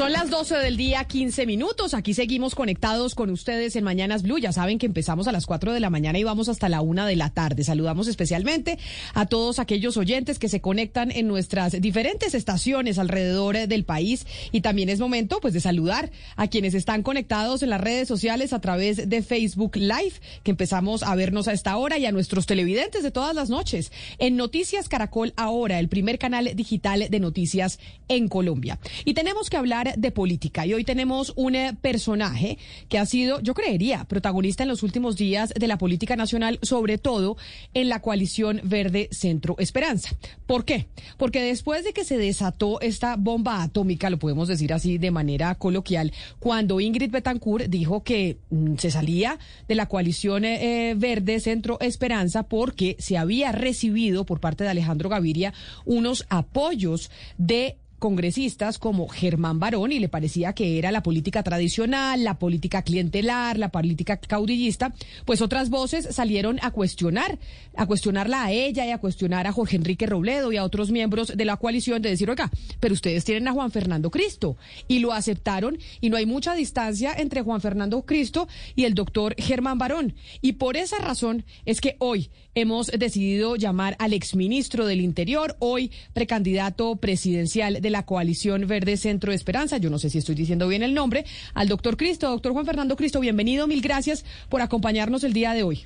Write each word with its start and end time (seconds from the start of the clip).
Son 0.00 0.12
las 0.12 0.30
12 0.30 0.56
del 0.56 0.78
día, 0.78 1.04
15 1.04 1.44
minutos. 1.44 1.92
Aquí 1.92 2.14
seguimos 2.14 2.54
conectados 2.54 3.14
con 3.14 3.28
ustedes 3.28 3.76
en 3.76 3.84
Mañanas 3.84 4.22
Blue. 4.22 4.38
Ya 4.38 4.50
saben 4.50 4.78
que 4.78 4.86
empezamos 4.86 5.28
a 5.28 5.32
las 5.32 5.44
4 5.44 5.74
de 5.74 5.80
la 5.80 5.90
mañana 5.90 6.18
y 6.18 6.24
vamos 6.24 6.48
hasta 6.48 6.70
la 6.70 6.80
1 6.80 7.04
de 7.04 7.16
la 7.16 7.28
tarde. 7.28 7.64
Saludamos 7.64 8.08
especialmente 8.08 8.78
a 9.12 9.26
todos 9.26 9.58
aquellos 9.58 9.98
oyentes 9.98 10.38
que 10.38 10.48
se 10.48 10.62
conectan 10.62 11.10
en 11.10 11.28
nuestras 11.28 11.78
diferentes 11.82 12.32
estaciones 12.32 12.98
alrededor 12.98 13.68
del 13.68 13.84
país. 13.84 14.26
Y 14.52 14.62
también 14.62 14.88
es 14.88 15.00
momento, 15.00 15.38
pues, 15.38 15.52
de 15.52 15.60
saludar 15.60 16.10
a 16.34 16.48
quienes 16.48 16.72
están 16.72 17.02
conectados 17.02 17.62
en 17.62 17.68
las 17.68 17.82
redes 17.82 18.08
sociales 18.08 18.54
a 18.54 18.60
través 18.62 19.06
de 19.06 19.20
Facebook 19.20 19.76
Live, 19.76 20.14
que 20.42 20.52
empezamos 20.52 21.02
a 21.02 21.14
vernos 21.14 21.46
a 21.46 21.52
esta 21.52 21.76
hora, 21.76 21.98
y 21.98 22.06
a 22.06 22.12
nuestros 22.12 22.46
televidentes 22.46 23.02
de 23.02 23.10
todas 23.10 23.34
las 23.34 23.50
noches 23.50 23.92
en 24.16 24.36
Noticias 24.36 24.88
Caracol 24.88 25.34
Ahora, 25.36 25.78
el 25.78 25.90
primer 25.90 26.18
canal 26.18 26.56
digital 26.56 27.06
de 27.10 27.20
noticias 27.20 27.78
en 28.08 28.28
Colombia. 28.28 28.78
Y 29.04 29.12
tenemos 29.12 29.50
que 29.50 29.58
hablar 29.58 29.89
de 29.96 30.10
política. 30.10 30.66
Y 30.66 30.74
hoy 30.74 30.84
tenemos 30.84 31.32
un 31.36 31.54
eh, 31.54 31.76
personaje 31.80 32.58
que 32.88 32.98
ha 32.98 33.06
sido, 33.06 33.40
yo 33.40 33.54
creería, 33.54 34.04
protagonista 34.04 34.62
en 34.62 34.68
los 34.68 34.82
últimos 34.82 35.16
días 35.16 35.52
de 35.54 35.66
la 35.68 35.78
política 35.78 36.16
nacional, 36.16 36.58
sobre 36.62 36.98
todo 36.98 37.36
en 37.74 37.88
la 37.88 38.00
coalición 38.00 38.60
Verde 38.64 39.08
Centro 39.12 39.56
Esperanza. 39.58 40.10
¿Por 40.46 40.64
qué? 40.64 40.88
Porque 41.16 41.42
después 41.42 41.84
de 41.84 41.92
que 41.92 42.04
se 42.04 42.18
desató 42.18 42.80
esta 42.80 43.16
bomba 43.16 43.62
atómica, 43.62 44.10
lo 44.10 44.18
podemos 44.18 44.48
decir 44.48 44.72
así 44.72 44.98
de 44.98 45.10
manera 45.10 45.54
coloquial, 45.54 46.12
cuando 46.38 46.80
Ingrid 46.80 47.10
Betancourt 47.10 47.66
dijo 47.66 48.02
que 48.02 48.38
mm, 48.50 48.76
se 48.76 48.90
salía 48.90 49.38
de 49.68 49.74
la 49.74 49.86
coalición 49.86 50.44
eh, 50.44 50.94
Verde 50.96 51.40
Centro 51.40 51.78
Esperanza 51.80 52.44
porque 52.44 52.96
se 52.98 53.18
había 53.18 53.52
recibido 53.52 54.24
por 54.24 54.40
parte 54.40 54.64
de 54.64 54.70
Alejandro 54.70 55.08
Gaviria 55.08 55.52
unos 55.84 56.26
apoyos 56.28 57.10
de 57.38 57.76
congresistas 58.00 58.78
como 58.78 59.06
Germán 59.06 59.60
Barón 59.60 59.92
y 59.92 60.00
le 60.00 60.08
parecía 60.08 60.54
que 60.54 60.78
era 60.78 60.90
la 60.90 61.04
política 61.04 61.44
tradicional, 61.44 62.24
la 62.24 62.38
política 62.38 62.82
clientelar, 62.82 63.58
la 63.58 63.68
política 63.68 64.16
caudillista, 64.16 64.92
pues 65.24 65.40
otras 65.42 65.70
voces 65.70 66.08
salieron 66.10 66.58
a 66.62 66.72
cuestionar, 66.72 67.38
a 67.76 67.86
cuestionarla 67.86 68.42
a 68.42 68.50
ella 68.50 68.86
y 68.86 68.90
a 68.90 68.98
cuestionar 68.98 69.46
a 69.46 69.52
Jorge 69.52 69.76
Enrique 69.76 70.06
Robledo 70.06 70.50
y 70.50 70.56
a 70.56 70.64
otros 70.64 70.90
miembros 70.90 71.36
de 71.36 71.44
la 71.44 71.56
coalición 71.58 72.02
de 72.02 72.08
decir, 72.08 72.28
oiga, 72.28 72.50
pero 72.80 72.94
ustedes 72.94 73.24
tienen 73.24 73.46
a 73.46 73.52
Juan 73.52 73.70
Fernando 73.70 74.10
Cristo 74.10 74.56
y 74.88 74.98
lo 74.98 75.12
aceptaron 75.12 75.78
y 76.00 76.10
no 76.10 76.16
hay 76.16 76.26
mucha 76.26 76.54
distancia 76.54 77.12
entre 77.16 77.42
Juan 77.42 77.60
Fernando 77.60 78.02
Cristo 78.02 78.48
y 78.74 78.84
el 78.84 78.94
doctor 78.94 79.34
Germán 79.36 79.78
Barón. 79.78 80.14
Y 80.40 80.52
por 80.52 80.76
esa 80.76 80.98
razón 80.98 81.44
es 81.66 81.80
que 81.80 81.96
hoy 81.98 82.30
hemos 82.54 82.88
decidido 82.88 83.56
llamar 83.56 83.96
al 83.98 84.12
exministro 84.12 84.86
del 84.86 85.00
Interior, 85.00 85.56
hoy 85.60 85.92
precandidato 86.14 86.96
presidencial 86.96 87.80
de 87.80 87.89
la 87.90 88.06
coalición 88.06 88.66
Verde 88.66 88.96
Centro 88.96 89.30
de 89.30 89.36
Esperanza, 89.36 89.78
yo 89.78 89.90
no 89.90 89.98
sé 89.98 90.10
si 90.10 90.18
estoy 90.18 90.34
diciendo 90.34 90.68
bien 90.68 90.82
el 90.82 90.94
nombre, 90.94 91.24
al 91.54 91.68
doctor 91.68 91.96
Cristo. 91.96 92.30
Doctor 92.30 92.52
Juan 92.52 92.66
Fernando 92.66 92.96
Cristo, 92.96 93.20
bienvenido, 93.20 93.66
mil 93.66 93.80
gracias 93.80 94.24
por 94.48 94.62
acompañarnos 94.62 95.24
el 95.24 95.32
día 95.32 95.52
de 95.52 95.62
hoy. 95.62 95.80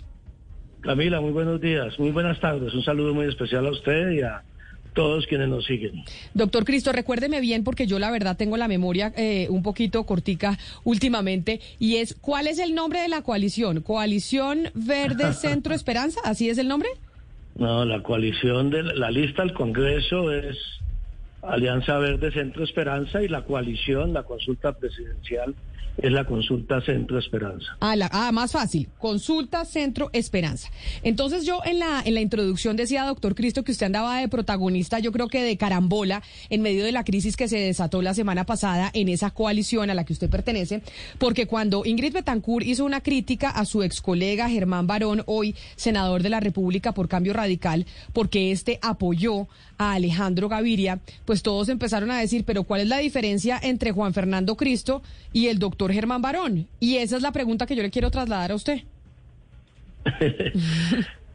Camila, 0.81 1.21
muy 1.21 1.33
buenos 1.33 1.61
días, 1.61 1.99
muy 1.99 2.11
buenas 2.11 2.39
tardes, 2.41 2.75
un 2.75 2.85
saludo 2.85 3.14
muy 3.14 3.27
especial 3.27 3.67
a 3.67 3.70
usted 3.70 4.11
y 4.11 4.20
a 4.20 4.43
todos 4.95 5.27
quienes 5.27 5.48
nos 5.48 5.64
siguen. 5.67 6.05
Doctor 6.33 6.64
Cristo, 6.64 6.93
recuérdeme 6.93 7.41
bien 7.41 7.64
porque 7.64 7.87
yo 7.87 7.98
la 7.98 8.11
verdad 8.11 8.37
tengo 8.37 8.57
la 8.57 8.69
memoria 8.69 9.13
eh, 9.17 9.48
un 9.51 9.63
poquito 9.63 10.05
cortica 10.05 10.59
últimamente 10.85 11.61
y 11.79 11.97
es, 11.97 12.14
¿cuál 12.14 12.47
es 12.47 12.59
el 12.59 12.75
nombre 12.75 13.01
de 13.01 13.09
la 13.09 13.23
coalición? 13.23 13.83
¿Coalición 13.83 14.70
Verde 14.75 15.33
Centro 15.35 15.75
Esperanza? 15.75 16.20
¿Así 16.25 16.48
es 16.48 16.59
el 16.59 16.69
nombre? 16.69 16.89
No, 17.57 17.85
la 17.85 18.03
coalición 18.03 18.70
de 18.70 18.83
la 18.83 19.11
lista 19.11 19.43
al 19.43 19.53
Congreso 19.53 20.33
es 20.33 20.57
Alianza 21.47 21.99
Verde 21.99 22.33
Centro 22.33 22.65
Esperanza 22.65 23.23
y 23.23 23.29
la 23.29 23.45
coalición, 23.45 24.13
la 24.13 24.23
consulta 24.23 24.73
presidencial 24.73 25.55
es 25.99 26.13
la 26.13 26.25
consulta 26.25 26.81
Centro 26.81 27.19
Esperanza. 27.19 27.77
Ah, 27.81 27.95
ah, 28.11 28.33
más 28.33 28.53
fácil, 28.53 28.89
consulta 28.99 29.65
Centro 29.65 30.11
Esperanza. 30.13 30.71
Entonces 31.03 31.45
yo 31.45 31.61
en 31.65 31.79
la, 31.79 32.03
en 32.05 32.15
la 32.15 32.21
introducción 32.21 32.77
decía, 32.77 33.05
doctor 33.05 33.35
Cristo, 33.35 33.63
que 33.63 33.73
usted 33.73 33.87
andaba 33.87 34.19
de 34.19 34.29
protagonista, 34.29 34.99
yo 34.99 35.13
creo 35.13 35.29
que 35.29 35.43
de 35.43 35.57
carambola, 35.57 36.23
en 36.51 36.63
medio 36.63 36.85
de 36.85 36.93
la 36.93 37.05
crisis 37.05 37.37
que 37.37 37.49
se 37.49 37.59
desató 37.59 38.03
la 38.03 38.15
semana 38.15 38.45
pasada 38.45 38.91
en 38.95 39.09
esa 39.09 39.31
coalición 39.31 39.91
a 39.91 39.95
la 39.95 40.05
que 40.05 40.13
usted 40.13 40.31
pertenece, 40.31 40.83
porque 41.19 41.47
cuando 41.47 41.85
Ingrid 41.85 42.13
Betancourt 42.13 42.67
hizo 42.67 42.85
una 42.85 43.01
crítica 43.01 43.51
a 43.51 43.65
su 43.65 43.83
ex 43.83 44.01
colega 44.01 44.49
Germán 44.49 44.87
Barón, 44.87 45.23
hoy 45.27 45.55
senador 45.77 46.23
de 46.23 46.31
la 46.31 46.41
República 46.41 46.93
por 46.93 47.09
Cambio 47.09 47.33
Radical, 47.33 47.87
porque 48.13 48.51
este 48.51 48.79
apoyó 48.83 49.47
a 49.79 49.95
Alejandro 49.95 50.49
Gaviria, 50.49 51.01
pues 51.25 51.43
todos 51.43 51.69
empezaron 51.69 52.11
a 52.11 52.19
decir, 52.19 52.45
pero 52.45 52.65
¿cuál 52.65 52.83
es 52.83 52.89
la 52.89 52.99
diferencia 52.99 53.59
entre 53.63 53.93
Juan 53.93 54.15
Fernando 54.15 54.57
Cristo 54.57 55.03
y 55.33 55.49
el 55.49 55.59
doctor 55.59 55.83
Germán 55.92 56.22
Barón? 56.22 56.67
Y 56.80 56.96
esa 56.96 57.17
es 57.17 57.22
la 57.22 57.33
pregunta 57.33 57.67
que 57.67 57.77
yo 57.77 57.83
le 57.83 57.90
quiero 57.90 58.11
trasladar 58.11 58.52
a 58.52 58.55
usted. 58.55 58.83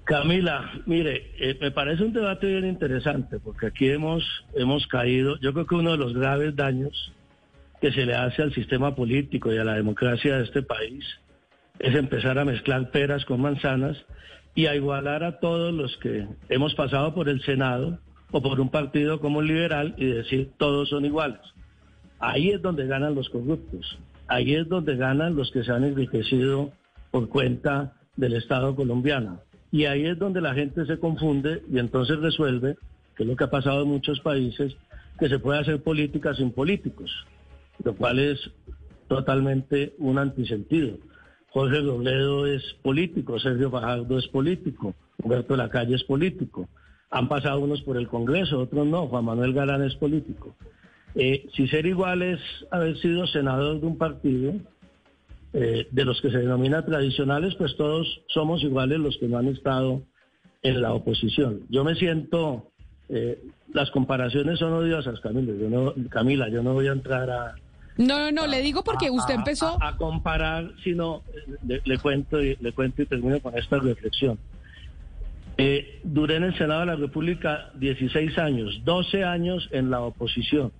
Camila, 0.03 0.71
mire, 0.87 1.31
eh, 1.39 1.57
me 1.61 1.69
parece 1.69 2.03
un 2.03 2.13
debate 2.13 2.47
bien 2.47 2.65
interesante 2.65 3.39
porque 3.39 3.67
aquí 3.67 3.89
hemos, 3.89 4.23
hemos 4.55 4.87
caído, 4.87 5.39
yo 5.39 5.53
creo 5.53 5.67
que 5.67 5.75
uno 5.75 5.91
de 5.91 5.97
los 5.97 6.13
graves 6.13 6.55
daños 6.55 7.11
que 7.79 7.91
se 7.91 8.05
le 8.05 8.15
hace 8.15 8.41
al 8.41 8.53
sistema 8.53 8.95
político 8.95 9.53
y 9.53 9.57
a 9.57 9.63
la 9.63 9.75
democracia 9.75 10.37
de 10.37 10.45
este 10.45 10.63
país 10.63 11.05
es 11.77 11.95
empezar 11.95 12.39
a 12.39 12.45
mezclar 12.45 12.91
peras 12.91 13.23
con 13.25 13.41
manzanas 13.41 13.97
y 14.55 14.65
a 14.65 14.75
igualar 14.75 15.23
a 15.23 15.39
todos 15.39 15.73
los 15.73 15.95
que 15.97 16.27
hemos 16.49 16.73
pasado 16.75 17.13
por 17.13 17.29
el 17.29 17.41
Senado 17.43 17.99
o 18.31 18.41
por 18.41 18.59
un 18.59 18.69
partido 18.69 19.19
como 19.19 19.41
liberal 19.41 19.93
y 19.97 20.05
decir 20.05 20.51
todos 20.57 20.89
son 20.89 21.05
iguales. 21.05 21.39
Ahí 22.19 22.49
es 22.49 22.61
donde 22.61 22.85
ganan 22.85 23.15
los 23.15 23.29
corruptos, 23.29 23.97
ahí 24.29 24.55
es 24.55 24.69
donde 24.69 24.95
ganan 24.95 25.35
los 25.35 25.51
que 25.51 25.63
se 25.63 25.71
han 25.71 25.83
enriquecido 25.83 26.71
por 27.11 27.27
cuenta 27.29 27.93
del 28.15 28.33
Estado 28.33 28.75
colombiano. 28.75 29.41
Y 29.71 29.85
ahí 29.85 30.05
es 30.05 30.17
donde 30.17 30.41
la 30.41 30.53
gente 30.53 30.85
se 30.85 30.99
confunde 30.99 31.63
y 31.71 31.79
entonces 31.79 32.19
resuelve, 32.19 32.77
que 33.15 33.23
es 33.23 33.29
lo 33.29 33.35
que 33.35 33.43
ha 33.43 33.49
pasado 33.49 33.83
en 33.83 33.89
muchos 33.89 34.19
países, 34.21 34.75
que 35.19 35.29
se 35.29 35.39
puede 35.39 35.59
hacer 35.59 35.81
política 35.83 36.33
sin 36.33 36.51
políticos, 36.51 37.11
lo 37.83 37.95
cual 37.95 38.19
es 38.19 38.39
totalmente 39.07 39.93
un 39.97 40.17
antisentido. 40.17 40.97
Jorge 41.51 41.81
Robledo 41.81 42.45
es 42.45 42.63
político, 42.83 43.39
Sergio 43.39 43.71
Fajardo 43.71 44.17
es 44.17 44.27
político, 44.27 44.93
Humberto 45.21 45.55
Lacalle 45.55 45.95
es 45.95 46.03
político. 46.03 46.69
Han 47.09 47.27
pasado 47.27 47.59
unos 47.59 47.81
por 47.81 47.97
el 47.97 48.07
Congreso, 48.07 48.59
otros 48.59 48.85
no. 48.85 49.07
Juan 49.07 49.25
Manuel 49.25 49.53
Galán 49.53 49.83
es 49.83 49.95
político. 49.95 50.55
Eh, 51.15 51.47
si 51.55 51.67
ser 51.67 51.85
igual 51.85 52.21
es 52.21 52.39
haber 52.71 52.97
sido 52.99 53.25
senador 53.27 53.79
de 53.79 53.87
un 53.87 53.97
partido, 53.97 54.53
eh, 55.53 55.87
de 55.89 56.05
los 56.05 56.21
que 56.21 56.29
se 56.29 56.37
denomina 56.37 56.85
tradicionales, 56.85 57.55
pues 57.55 57.75
todos 57.75 58.21
somos 58.27 58.63
iguales 58.63 58.99
los 58.99 59.17
que 59.17 59.27
no 59.27 59.37
han 59.39 59.47
estado 59.47 60.03
en 60.61 60.81
la 60.81 60.93
oposición. 60.93 61.61
Yo 61.69 61.83
me 61.83 61.95
siento, 61.95 62.71
eh, 63.09 63.41
las 63.73 63.89
comparaciones 63.91 64.59
son 64.59 64.73
odiosas, 64.73 65.19
Camila. 65.21 65.53
Yo 65.59 65.69
no, 65.69 65.93
Camila, 66.09 66.49
yo 66.49 66.61
no 66.61 66.73
voy 66.73 66.87
a 66.87 66.91
entrar 66.91 67.29
a... 67.31 67.55
No, 67.97 68.19
no, 68.19 68.31
no, 68.31 68.47
le 68.47 68.61
digo 68.61 68.83
porque 68.83 69.09
usted 69.09 69.33
empezó... 69.33 69.81
A, 69.81 69.97
comparar, 69.97 70.71
sino 70.83 71.23
le, 71.65 71.81
le, 71.83 71.97
cuento 71.97 72.41
y, 72.41 72.55
le 72.61 72.71
cuento 72.71 73.01
y 73.01 73.07
termino 73.07 73.39
con 73.39 73.57
esta 73.57 73.79
reflexión. 73.79 74.37
Eh, 75.61 75.99
duré 76.05 76.37
en 76.37 76.43
el 76.43 76.57
Senado 76.57 76.79
de 76.79 76.85
la 76.85 76.95
República 76.95 77.71
16 77.75 78.37
años, 78.37 78.81
12 78.85 79.25
años 79.25 79.67
en 79.73 79.89
la 79.89 79.99
oposición. 79.99 80.71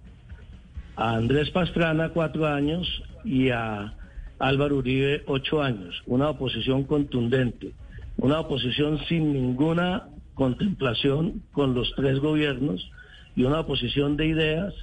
A 0.99 1.15
Andrés 1.15 1.49
Pastrana 1.51 2.09
cuatro 2.09 2.45
años 2.45 2.85
y 3.23 3.51
a 3.51 3.93
Álvaro 4.37 4.75
Uribe 4.75 5.23
ocho 5.27 5.61
años. 5.61 5.95
Una 6.05 6.29
oposición 6.29 6.83
contundente, 6.83 7.71
una 8.17 8.41
oposición 8.41 8.99
sin 9.07 9.31
ninguna 9.31 10.09
contemplación 10.33 11.41
con 11.53 11.73
los 11.73 11.93
tres 11.95 12.19
gobiernos 12.19 12.91
y 13.33 13.45
una 13.45 13.61
oposición 13.61 14.17
de 14.17 14.27
ideas 14.27 14.73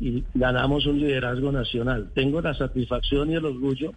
y 0.00 0.24
ganamos 0.34 0.84
un 0.84 1.00
liderazgo 1.00 1.50
nacional. 1.50 2.10
Tengo 2.14 2.42
la 2.42 2.52
satisfacción 2.52 3.30
y 3.30 3.36
el 3.36 3.46
orgullo 3.46 3.92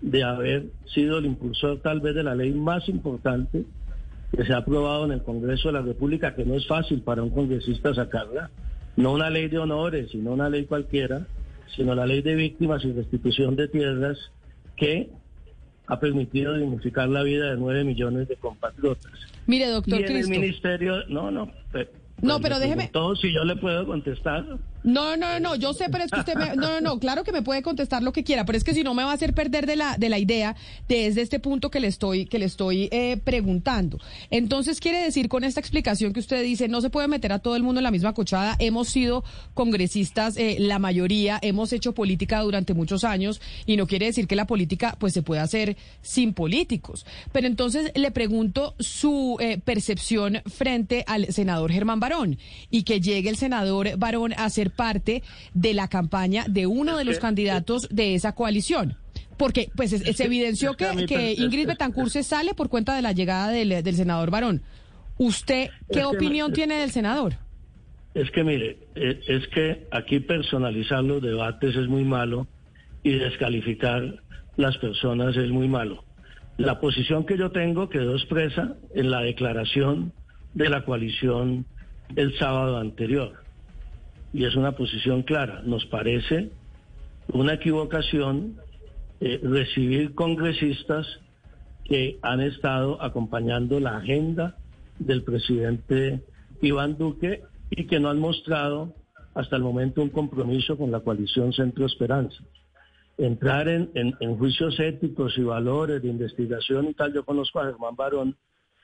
de 0.00 0.24
haber 0.24 0.64
sido 0.94 1.18
el 1.18 1.26
impulsor 1.26 1.80
tal 1.82 2.00
vez 2.00 2.14
de 2.14 2.22
la 2.22 2.34
ley 2.34 2.52
más 2.52 2.88
importante 2.88 3.66
que 4.34 4.46
se 4.46 4.54
ha 4.54 4.60
aprobado 4.60 5.04
en 5.04 5.12
el 5.12 5.22
Congreso 5.22 5.68
de 5.68 5.74
la 5.74 5.82
República, 5.82 6.34
que 6.34 6.46
no 6.46 6.54
es 6.54 6.66
fácil 6.66 7.02
para 7.02 7.22
un 7.22 7.28
congresista 7.28 7.92
sacarla, 7.92 8.48
no 8.96 9.12
una 9.12 9.30
ley 9.30 9.48
de 9.48 9.58
honores, 9.58 10.10
sino 10.10 10.32
una 10.32 10.48
ley 10.48 10.64
cualquiera, 10.64 11.26
sino 11.76 11.94
la 11.94 12.06
ley 12.06 12.22
de 12.22 12.34
víctimas 12.34 12.84
y 12.84 12.92
restitución 12.92 13.56
de 13.56 13.68
tierras 13.68 14.18
que 14.76 15.10
ha 15.86 15.98
permitido 15.98 16.54
dignificar 16.56 17.08
la 17.08 17.22
vida 17.22 17.50
de 17.50 17.56
nueve 17.56 17.84
millones 17.84 18.28
de 18.28 18.36
compatriotas. 18.36 19.12
Mire, 19.46 19.68
doctor 19.68 20.00
y 20.00 20.04
en 20.04 20.16
el 20.16 20.28
ministerio, 20.28 21.06
no, 21.08 21.30
no, 21.30 21.50
no, 22.20 22.40
pero 22.40 22.58
déjeme. 22.58 22.88
Todo 22.88 23.16
si 23.16 23.32
yo 23.32 23.44
le 23.44 23.56
puedo 23.56 23.86
contestar. 23.86 24.44
No, 24.84 25.16
no, 25.16 25.38
no, 25.38 25.54
yo 25.54 25.74
sé, 25.74 25.86
pero 25.90 26.04
es 26.04 26.10
que 26.10 26.20
usted 26.20 26.34
me, 26.34 26.56
no, 26.56 26.72
no, 26.72 26.80
no, 26.80 26.98
claro 26.98 27.22
que 27.22 27.32
me 27.32 27.42
puede 27.42 27.62
contestar 27.62 28.02
lo 28.02 28.12
que 28.12 28.24
quiera, 28.24 28.44
pero 28.44 28.58
es 28.58 28.64
que 28.64 28.74
si 28.74 28.82
no 28.82 28.94
me 28.94 29.04
va 29.04 29.12
a 29.12 29.14
hacer 29.14 29.32
perder 29.32 29.66
de 29.66 29.76
la 29.76 29.96
de 29.96 30.08
la 30.08 30.18
idea 30.18 30.56
desde 30.88 31.22
este 31.22 31.38
punto 31.38 31.70
que 31.70 31.80
le 31.80 31.86
estoy 31.86 32.26
que 32.26 32.38
le 32.38 32.46
estoy 32.46 32.88
eh, 32.90 33.16
preguntando. 33.22 33.98
Entonces 34.30 34.80
quiere 34.80 34.98
decir 34.98 35.28
con 35.28 35.44
esta 35.44 35.60
explicación 35.60 36.12
que 36.12 36.20
usted 36.20 36.42
dice 36.42 36.68
no 36.68 36.80
se 36.80 36.90
puede 36.90 37.08
meter 37.08 37.32
a 37.32 37.38
todo 37.38 37.54
el 37.54 37.62
mundo 37.62 37.78
en 37.78 37.84
la 37.84 37.90
misma 37.90 38.12
cochada. 38.12 38.56
Hemos 38.58 38.88
sido 38.88 39.24
congresistas, 39.54 40.36
eh, 40.36 40.56
la 40.58 40.78
mayoría 40.78 41.38
hemos 41.42 41.72
hecho 41.72 41.92
política 41.94 42.40
durante 42.40 42.74
muchos 42.74 43.04
años 43.04 43.40
y 43.66 43.76
no 43.76 43.86
quiere 43.86 44.06
decir 44.06 44.26
que 44.26 44.36
la 44.36 44.46
política 44.46 44.96
pues 44.98 45.12
se 45.12 45.22
pueda 45.22 45.42
hacer 45.42 45.76
sin 46.00 46.34
políticos. 46.34 47.06
Pero 47.32 47.46
entonces 47.46 47.92
le 47.94 48.10
pregunto 48.10 48.74
su 48.78 49.36
eh, 49.40 49.58
percepción 49.58 50.42
frente 50.46 51.04
al 51.06 51.32
senador 51.32 51.70
Germán 51.70 52.00
Barón 52.00 52.38
y 52.70 52.82
que 52.82 53.00
llegue 53.00 53.28
el 53.28 53.36
senador 53.36 53.96
Barón 53.96 54.32
a 54.36 54.50
ser 54.50 54.71
parte 54.74 55.22
de 55.54 55.74
la 55.74 55.88
campaña 55.88 56.44
de 56.48 56.66
uno 56.66 56.96
de 56.96 57.04
los 57.04 57.18
candidatos 57.18 57.88
de 57.90 58.14
esa 58.14 58.34
coalición. 58.34 58.96
Porque 59.36 59.70
pues 59.74 59.90
se 59.90 60.24
evidenció 60.24 60.74
que, 60.74 61.34
Ingrid 61.38 61.66
Betancourt 61.66 62.10
se 62.10 62.22
sale 62.22 62.54
por 62.54 62.68
cuenta 62.68 62.94
de 62.94 63.02
la 63.02 63.12
llegada 63.12 63.48
del, 63.48 63.94
senador 63.94 64.30
Barón. 64.30 64.62
¿Usted 65.18 65.70
qué 65.92 66.04
opinión 66.04 66.52
tiene 66.52 66.78
del 66.78 66.90
senador? 66.90 67.34
Es 68.14 68.30
que 68.30 68.44
mire, 68.44 68.78
e, 68.94 69.20
es 69.26 69.46
que 69.48 69.86
aquí 69.90 70.20
personalizar 70.20 71.02
los 71.02 71.22
debates 71.22 71.74
es 71.74 71.88
muy 71.88 72.04
malo 72.04 72.46
y 73.02 73.12
descalificar 73.12 74.22
las 74.56 74.76
personas 74.78 75.36
es 75.36 75.50
muy 75.50 75.66
malo. 75.66 76.04
La 76.58 76.78
posición 76.78 77.24
que 77.24 77.38
yo 77.38 77.50
tengo 77.50 77.88
quedó 77.88 78.14
expresa 78.14 78.76
en 78.94 79.10
la 79.10 79.20
declaración 79.20 80.12
de 80.54 80.68
la 80.68 80.84
coalición 80.84 81.64
el 82.14 82.36
sábado 82.38 82.76
anterior 82.78 83.41
y 84.32 84.44
es 84.44 84.56
una 84.56 84.72
posición 84.72 85.22
clara. 85.22 85.62
Nos 85.64 85.84
parece 85.86 86.50
una 87.28 87.54
equivocación 87.54 88.56
eh, 89.20 89.40
recibir 89.42 90.14
congresistas 90.14 91.06
que 91.84 92.18
han 92.22 92.40
estado 92.40 93.00
acompañando 93.02 93.78
la 93.80 93.98
agenda 93.98 94.56
del 94.98 95.22
presidente 95.22 96.24
Iván 96.60 96.96
Duque 96.96 97.42
y 97.70 97.86
que 97.86 98.00
no 98.00 98.08
han 98.08 98.18
mostrado 98.18 98.94
hasta 99.34 99.56
el 99.56 99.62
momento 99.62 100.02
un 100.02 100.10
compromiso 100.10 100.76
con 100.76 100.90
la 100.90 101.00
coalición 101.00 101.52
Centro 101.52 101.86
Esperanza. 101.86 102.42
Entrar 103.18 103.68
en, 103.68 103.90
en 103.94 104.36
juicios 104.36 104.78
éticos 104.80 105.36
y 105.36 105.42
valores 105.42 106.02
de 106.02 106.08
investigación 106.08 106.88
y 106.88 106.94
tal, 106.94 107.12
yo 107.12 107.24
conozco 107.24 107.60
a 107.60 107.66
Germán 107.66 107.96
Barón 107.96 108.36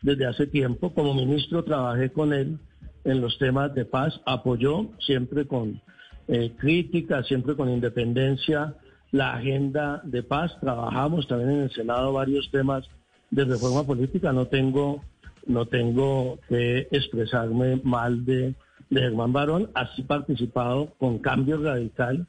desde 0.02 0.26
hace 0.26 0.46
tiempo, 0.46 0.94
como 0.94 1.14
ministro 1.14 1.64
trabajé 1.64 2.12
con 2.12 2.32
él 2.32 2.58
en 3.04 3.20
los 3.20 3.38
temas 3.38 3.74
de 3.74 3.84
paz, 3.84 4.20
apoyó 4.26 4.90
siempre 4.98 5.46
con 5.46 5.80
eh, 6.28 6.52
crítica, 6.58 7.22
siempre 7.22 7.56
con 7.56 7.70
independencia 7.70 8.74
la 9.12 9.34
agenda 9.34 10.02
de 10.04 10.22
paz. 10.22 10.56
Trabajamos 10.60 11.26
también 11.26 11.50
en 11.50 11.60
el 11.62 11.70
Senado 11.70 12.12
varios 12.12 12.50
temas 12.50 12.88
de 13.30 13.44
reforma 13.44 13.84
política. 13.84 14.32
No 14.32 14.46
tengo, 14.46 15.02
no 15.46 15.66
tengo 15.66 16.38
que 16.48 16.88
expresarme 16.90 17.80
mal 17.82 18.24
de, 18.24 18.54
Germán 18.90 19.32
Barón. 19.32 19.70
Así 19.74 20.02
participado 20.02 20.94
con 20.98 21.18
cambio 21.18 21.62
radical. 21.62 22.26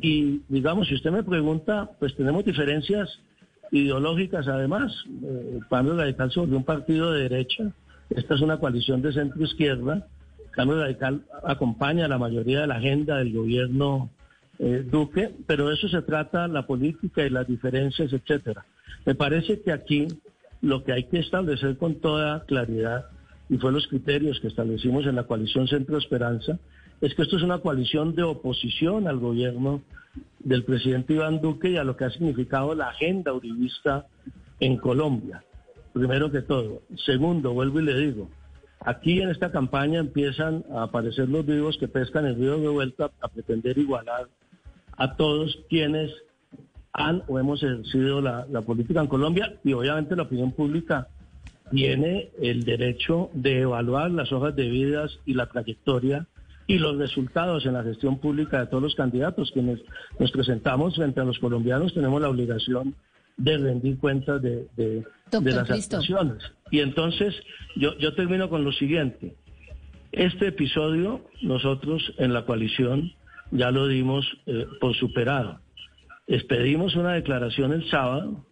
Y 0.00 0.40
digamos, 0.48 0.88
si 0.88 0.94
usted 0.94 1.10
me 1.10 1.22
pregunta, 1.22 1.90
pues 1.98 2.14
tenemos 2.16 2.44
diferencias 2.44 3.20
ideológicas 3.70 4.48
además. 4.48 4.92
Eh, 5.22 5.58
el 5.58 5.66
cambio 5.68 5.96
radical 5.96 6.30
sobre 6.30 6.56
un 6.56 6.64
partido 6.64 7.12
de 7.12 7.28
derecha 7.28 7.72
esta 8.10 8.34
es 8.34 8.40
una 8.40 8.58
coalición 8.58 9.02
de 9.02 9.12
centro 9.12 9.42
izquierda. 9.42 10.06
Cambio 10.50 10.80
Radical 10.80 11.22
acompaña 11.44 12.08
la 12.08 12.18
mayoría 12.18 12.60
de 12.60 12.66
la 12.66 12.76
agenda 12.76 13.18
del 13.18 13.32
gobierno 13.32 14.10
eh, 14.58 14.84
Duque, 14.90 15.30
pero 15.46 15.70
eso 15.70 15.88
se 15.88 16.02
trata 16.02 16.48
la 16.48 16.66
política 16.66 17.24
y 17.24 17.30
las 17.30 17.46
diferencias, 17.46 18.12
etcétera. 18.12 18.64
Me 19.06 19.14
parece 19.14 19.62
que 19.62 19.72
aquí 19.72 20.08
lo 20.60 20.82
que 20.82 20.92
hay 20.92 21.04
que 21.04 21.20
establecer 21.20 21.78
con 21.78 22.00
toda 22.00 22.44
claridad, 22.44 23.06
y 23.48 23.58
fue 23.58 23.72
los 23.72 23.86
criterios 23.86 24.40
que 24.40 24.48
establecimos 24.48 25.06
en 25.06 25.16
la 25.16 25.24
coalición 25.24 25.68
Centro 25.68 25.96
Esperanza, 25.96 26.58
es 27.00 27.14
que 27.14 27.22
esto 27.22 27.36
es 27.36 27.42
una 27.42 27.60
coalición 27.60 28.14
de 28.14 28.24
oposición 28.24 29.06
al 29.06 29.18
gobierno 29.18 29.82
del 30.40 30.64
presidente 30.64 31.14
Iván 31.14 31.40
Duque 31.40 31.70
y 31.70 31.76
a 31.76 31.84
lo 31.84 31.96
que 31.96 32.04
ha 32.04 32.10
significado 32.10 32.74
la 32.74 32.88
agenda 32.88 33.32
uribista 33.32 34.06
en 34.58 34.76
Colombia 34.76 35.42
primero 35.92 36.30
que 36.30 36.42
todo. 36.42 36.82
Segundo, 37.04 37.52
vuelvo 37.52 37.80
y 37.80 37.84
le 37.84 37.98
digo, 37.98 38.30
aquí 38.80 39.20
en 39.20 39.30
esta 39.30 39.50
campaña 39.50 40.00
empiezan 40.00 40.64
a 40.74 40.84
aparecer 40.84 41.28
los 41.28 41.44
vivos 41.44 41.76
que 41.78 41.88
pescan 41.88 42.26
el 42.26 42.36
río 42.36 42.58
de 42.58 42.68
vuelta 42.68 43.10
a 43.20 43.28
pretender 43.28 43.78
igualar 43.78 44.28
a 44.96 45.16
todos 45.16 45.58
quienes 45.68 46.10
han 46.92 47.22
o 47.28 47.38
hemos 47.38 47.62
ejercido 47.62 48.20
la, 48.20 48.44
política 48.62 49.00
en 49.00 49.06
Colombia 49.06 49.58
y 49.64 49.72
obviamente 49.72 50.16
la 50.16 50.24
opinión 50.24 50.52
pública 50.52 51.08
tiene 51.70 52.30
el 52.42 52.64
derecho 52.64 53.30
de 53.32 53.60
evaluar 53.60 54.10
las 54.10 54.32
hojas 54.32 54.56
de 54.56 54.68
vidas 54.68 55.18
y 55.24 55.34
la 55.34 55.46
trayectoria 55.46 56.26
y 56.66 56.78
los 56.78 56.98
resultados 56.98 57.64
en 57.64 57.74
la 57.74 57.84
gestión 57.84 58.18
pública 58.18 58.60
de 58.60 58.66
todos 58.66 58.82
los 58.82 58.94
candidatos 58.94 59.52
quienes 59.52 59.80
nos 60.18 60.32
presentamos 60.32 60.96
frente 60.96 61.20
a 61.20 61.24
los 61.24 61.38
colombianos 61.38 61.94
tenemos 61.94 62.20
la 62.20 62.28
obligación 62.28 62.94
de 63.36 63.56
rendir 63.56 63.98
cuentas 63.98 64.42
de, 64.42 65.04
las 65.32 65.70
actuaciones. 65.70 66.42
Y 66.70 66.80
entonces 66.80 67.34
yo, 67.76 67.96
yo 67.98 68.14
termino 68.14 68.48
con 68.48 68.64
lo 68.64 68.72
siguiente. 68.72 69.34
Este 70.12 70.48
episodio 70.48 71.24
nosotros 71.42 72.12
en 72.18 72.32
la 72.32 72.44
coalición 72.44 73.12
ya 73.50 73.70
lo 73.70 73.86
dimos 73.86 74.26
eh, 74.46 74.66
por 74.80 74.94
superado. 74.96 75.60
Expedimos 76.26 76.94
una 76.96 77.12
declaración 77.12 77.72
el 77.72 77.88
sábado 77.90 78.44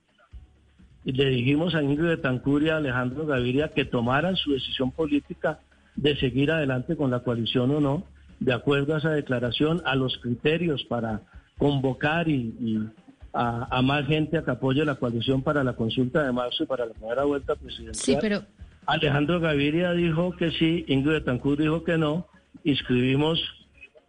y 1.04 1.12
le 1.12 1.26
dijimos 1.30 1.74
a 1.74 1.82
Ingrid 1.82 2.08
Betancourt 2.08 2.64
y 2.64 2.68
a 2.70 2.76
Alejandro 2.76 3.26
Gaviria 3.26 3.68
que 3.68 3.84
tomaran 3.84 4.36
su 4.36 4.52
decisión 4.52 4.90
política 4.90 5.60
de 5.96 6.16
seguir 6.16 6.50
adelante 6.50 6.96
con 6.96 7.10
la 7.10 7.20
coalición 7.20 7.70
o 7.70 7.80
no, 7.80 8.04
de 8.40 8.52
acuerdo 8.52 8.94
a 8.94 8.98
esa 8.98 9.10
declaración, 9.10 9.82
a 9.84 9.94
los 9.96 10.18
criterios 10.18 10.84
para 10.84 11.22
convocar 11.56 12.28
y 12.28 12.88
a, 13.32 13.82
más 13.82 14.06
gente 14.06 14.38
a 14.38 14.44
que 14.44 14.50
apoye 14.50 14.84
la 14.84 14.96
coalición 14.96 15.42
para 15.42 15.62
la 15.62 15.74
consulta 15.74 16.24
de 16.24 16.32
marzo 16.32 16.64
y 16.64 16.66
para 16.66 16.86
la 16.86 16.94
primera 16.94 17.24
vuelta 17.24 17.54
presidencial. 17.54 17.94
Sí, 17.94 18.16
pero... 18.20 18.42
Alejandro 18.86 19.38
Gaviria 19.38 19.92
dijo 19.92 20.34
que 20.34 20.50
sí, 20.52 20.86
Ingrid 20.88 21.12
Betancourt 21.12 21.60
dijo 21.60 21.84
que 21.84 21.98
no, 21.98 22.26
inscribimos 22.64 23.38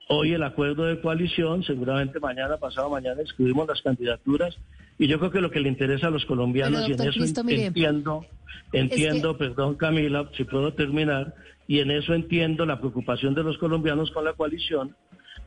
hoy 0.08 0.34
el 0.34 0.44
acuerdo 0.44 0.86
de 0.86 1.02
coalición, 1.02 1.64
seguramente 1.64 2.20
mañana, 2.20 2.58
pasado 2.58 2.90
mañana, 2.90 3.22
escribimos 3.22 3.68
las 3.68 3.82
candidaturas. 3.82 4.58
Y 4.98 5.08
yo 5.08 5.20
creo 5.20 5.32
que 5.32 5.42
lo 5.42 5.52
que 5.52 5.60
le 5.60 5.70
interesa 5.70 6.08
a 6.08 6.10
los 6.10 6.26
colombianos, 6.26 6.88
y 6.88 6.94
en 6.94 7.02
eso 7.02 7.24
entiendo, 7.24 8.26
entiendo, 8.74 9.38
perdón 9.38 9.76
Camila, 9.76 10.30
si 10.36 10.46
puedo 10.46 10.74
terminar, 10.74 11.36
y 11.68 11.80
en 11.80 11.92
eso 11.92 12.14
entiendo 12.14 12.66
la 12.66 12.80
preocupación 12.80 13.36
de 13.36 13.44
los 13.44 13.58
colombianos 13.58 14.12
con 14.12 14.26
la 14.26 14.34
coalición, 14.34 14.96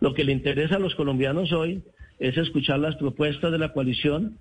lo 0.01 0.15
que 0.15 0.25
le 0.25 0.33
interesa 0.33 0.77
a 0.77 0.79
los 0.79 0.95
colombianos 0.95 1.53
hoy 1.53 1.83
es 2.23 2.37
escuchar 2.37 2.79
las 2.79 2.95
propuestas 2.95 3.51
de 3.51 3.59
la 3.59 3.73
coalición, 3.73 4.39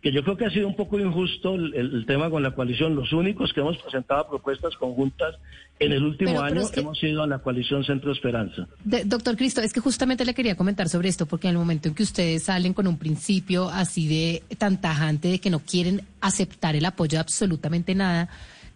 que 0.00 0.12
yo 0.12 0.22
creo 0.22 0.36
que 0.36 0.44
ha 0.44 0.50
sido 0.50 0.68
un 0.68 0.76
poco 0.76 1.00
injusto 1.00 1.56
el, 1.56 2.04
tema 2.06 2.30
con 2.30 2.44
la 2.44 2.52
coalición. 2.52 2.94
Los 2.94 3.12
únicos 3.12 3.52
que 3.52 3.60
hemos 3.60 3.76
presentado 3.78 4.28
propuestas 4.28 4.76
conjuntas 4.76 5.34
en 5.80 5.92
el 5.92 6.04
último 6.04 6.40
año 6.40 6.62
hemos 6.74 6.98
sido 6.98 7.24
a 7.24 7.26
la 7.26 7.40
coalición 7.40 7.82
Centro 7.84 8.12
Esperanza. 8.12 8.68
doctor 8.84 9.36
Cristo, 9.36 9.62
es 9.62 9.72
que 9.72 9.80
justamente 9.80 10.24
le 10.24 10.32
quería 10.32 10.56
comentar 10.56 10.88
sobre 10.88 11.08
esto, 11.08 11.26
porque 11.26 11.48
en 11.48 11.52
el 11.52 11.58
momento 11.58 11.88
en 11.88 11.94
que 11.94 12.04
ustedes 12.04 12.44
salen 12.44 12.72
con 12.72 12.86
un 12.86 12.98
principio 12.98 13.68
así 13.68 14.06
de 14.06 14.42
tan 14.56 14.80
tajante 14.80 15.28
de 15.28 15.38
que 15.40 15.50
no 15.50 15.58
quieren 15.58 16.02
aceptar 16.20 16.76
el 16.76 16.84
apoyo 16.84 17.16
de 17.16 17.20
absolutamente 17.20 17.96
nada, 17.96 18.28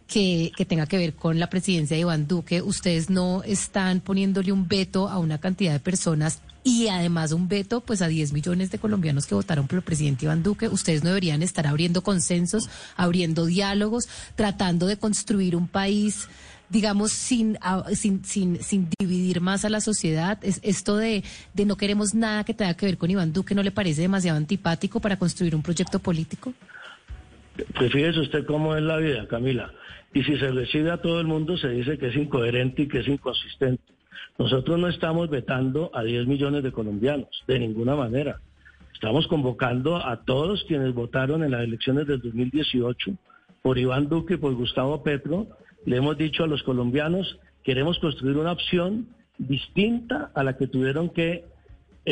que, 0.08 0.50
que, 0.56 0.64
tenga 0.64 0.86
que 0.86 0.96
ver 0.96 1.12
con 1.12 1.38
la 1.38 1.50
presidencia 1.50 1.94
de 1.94 2.00
Iván 2.00 2.26
Duque, 2.26 2.62
ustedes 2.62 3.10
no 3.10 3.42
están 3.44 4.00
poniéndole 4.00 4.50
un 4.50 4.66
veto 4.66 5.08
a 5.08 5.18
una 5.18 5.38
cantidad 5.38 5.74
de 5.74 5.80
personas 5.80 6.40
y 6.68 6.88
además 6.88 7.32
un 7.32 7.48
veto 7.48 7.80
pues 7.80 8.02
a 8.02 8.08
10 8.08 8.34
millones 8.34 8.70
de 8.70 8.78
colombianos 8.78 9.26
que 9.26 9.34
votaron 9.34 9.66
por 9.66 9.78
el 9.78 9.82
presidente 9.82 10.26
Iván 10.26 10.42
Duque. 10.42 10.68
Ustedes 10.68 11.02
no 11.02 11.08
deberían 11.08 11.42
estar 11.42 11.66
abriendo 11.66 12.02
consensos, 12.02 12.68
abriendo 12.94 13.46
diálogos, 13.46 14.06
tratando 14.36 14.86
de 14.86 14.98
construir 14.98 15.56
un 15.56 15.66
país 15.66 16.28
digamos, 16.70 17.12
sin, 17.12 17.56
sin, 17.94 18.22
sin, 18.26 18.62
sin 18.62 18.90
dividir 18.98 19.40
más 19.40 19.64
a 19.64 19.70
la 19.70 19.80
sociedad. 19.80 20.38
Es, 20.42 20.60
esto 20.62 20.98
de, 20.98 21.24
de 21.54 21.64
no 21.64 21.78
queremos 21.78 22.14
nada 22.14 22.44
que 22.44 22.52
tenga 22.52 22.74
que 22.74 22.84
ver 22.84 22.98
con 22.98 23.10
Iván 23.10 23.32
Duque, 23.32 23.54
¿no 23.54 23.62
le 23.62 23.70
parece 23.70 24.02
demasiado 24.02 24.36
antipático 24.36 25.00
para 25.00 25.18
construir 25.18 25.54
un 25.54 25.62
proyecto 25.62 25.98
político? 25.98 26.52
Pues 27.74 27.90
fíjese 27.90 28.20
usted 28.20 28.44
cómo 28.44 28.76
es 28.76 28.82
la 28.82 28.98
vida, 28.98 29.26
Camila. 29.26 29.72
Y 30.12 30.22
si 30.24 30.36
se 30.36 30.50
recibe 30.50 30.90
a 30.90 31.00
todo 31.00 31.18
el 31.22 31.26
mundo, 31.26 31.56
se 31.56 31.68
dice 31.68 31.96
que 31.96 32.08
es 32.08 32.16
incoherente 32.16 32.82
y 32.82 32.88
que 32.88 33.00
es 33.00 33.08
inconsistente. 33.08 33.97
Nosotros 34.38 34.78
no 34.78 34.86
estamos 34.86 35.28
vetando 35.28 35.90
a 35.92 36.04
10 36.04 36.28
millones 36.28 36.62
de 36.62 36.70
colombianos, 36.70 37.28
de 37.48 37.58
ninguna 37.58 37.96
manera. 37.96 38.40
Estamos 38.94 39.26
convocando 39.26 39.96
a 39.96 40.24
todos 40.24 40.64
quienes 40.68 40.94
votaron 40.94 41.42
en 41.42 41.50
las 41.50 41.62
elecciones 41.62 42.06
del 42.06 42.20
2018 42.20 43.12
por 43.62 43.78
Iván 43.78 44.08
Duque 44.08 44.34
y 44.34 44.36
por 44.36 44.54
Gustavo 44.54 45.02
Petro. 45.02 45.48
Le 45.84 45.96
hemos 45.96 46.16
dicho 46.16 46.44
a 46.44 46.46
los 46.46 46.62
colombianos, 46.62 47.40
queremos 47.64 47.98
construir 47.98 48.36
una 48.36 48.52
opción 48.52 49.08
distinta 49.38 50.30
a 50.34 50.44
la 50.44 50.56
que 50.56 50.68
tuvieron 50.68 51.10
que 51.10 51.44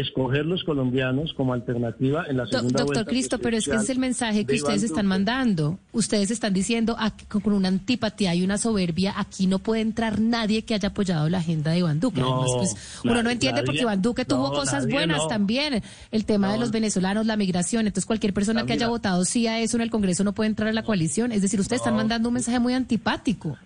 escoger 0.00 0.44
los 0.44 0.62
colombianos 0.64 1.32
como 1.34 1.54
alternativa 1.54 2.26
en 2.28 2.36
la 2.36 2.46
segunda 2.46 2.84
Doctor 2.84 3.06
Cristo, 3.06 3.38
pero 3.38 3.56
es 3.56 3.66
que 3.66 3.76
es 3.76 3.88
el 3.88 3.98
mensaje 3.98 4.44
que 4.44 4.56
ustedes 4.56 4.82
están 4.82 5.06
mandando. 5.06 5.78
Ustedes 5.92 6.30
están 6.30 6.52
diciendo 6.52 6.96
con 7.42 7.52
una 7.52 7.68
antipatía 7.68 8.34
y 8.34 8.42
una 8.42 8.58
soberbia, 8.58 9.14
aquí 9.16 9.46
no 9.46 9.58
puede 9.58 9.80
entrar 9.80 10.20
nadie 10.20 10.62
que 10.62 10.74
haya 10.74 10.88
apoyado 10.88 11.28
la 11.28 11.38
agenda 11.38 11.70
de 11.70 11.78
Iván 11.78 12.00
Duque. 12.00 12.20
Pues, 12.20 13.00
uno 13.04 13.22
no 13.22 13.30
entiende 13.30 13.62
porque 13.62 13.80
Iván 13.80 14.02
Duque 14.02 14.24
tuvo 14.24 14.50
cosas 14.50 14.86
buenas 14.86 15.26
también. 15.28 15.82
El 16.10 16.24
tema 16.24 16.52
de 16.52 16.58
los 16.58 16.70
venezolanos, 16.70 17.26
la 17.26 17.36
migración. 17.36 17.86
Entonces, 17.86 18.06
cualquier 18.06 18.34
persona 18.34 18.66
que 18.66 18.74
haya 18.74 18.88
votado 18.88 19.24
sí 19.24 19.46
a 19.46 19.60
eso 19.60 19.76
en 19.76 19.82
el 19.82 19.90
Congreso 19.90 20.24
no 20.24 20.32
puede 20.32 20.48
entrar 20.48 20.68
a 20.68 20.72
la 20.72 20.82
coalición. 20.82 21.32
Es 21.32 21.42
decir, 21.42 21.58
ustedes 21.58 21.80
están 21.80 21.96
mandando 21.96 22.28
un 22.28 22.34
mensaje 22.34 22.58
muy 22.58 22.74
antipático. 22.74 23.56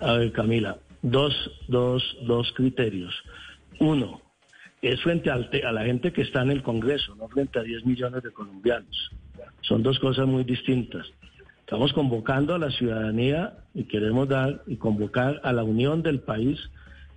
A 0.00 0.12
ver, 0.14 0.32
Camila, 0.32 0.76
dos, 1.02 1.34
dos, 1.68 2.02
dos 2.26 2.52
criterios. 2.56 3.12
Uno, 3.80 4.20
es 4.88 5.00
frente 5.02 5.30
a 5.30 5.72
la 5.72 5.84
gente 5.84 6.12
que 6.12 6.22
está 6.22 6.42
en 6.42 6.50
el 6.50 6.62
Congreso, 6.62 7.14
no 7.16 7.28
frente 7.28 7.58
a 7.58 7.62
10 7.62 7.86
millones 7.86 8.22
de 8.22 8.30
colombianos. 8.32 9.10
Son 9.62 9.82
dos 9.82 9.98
cosas 9.98 10.26
muy 10.26 10.44
distintas. 10.44 11.06
Estamos 11.60 11.94
convocando 11.94 12.54
a 12.54 12.58
la 12.58 12.70
ciudadanía 12.70 13.54
y 13.72 13.84
queremos 13.84 14.28
dar 14.28 14.62
y 14.66 14.76
convocar 14.76 15.40
a 15.42 15.54
la 15.54 15.64
unión 15.64 16.02
del 16.02 16.20
país 16.20 16.60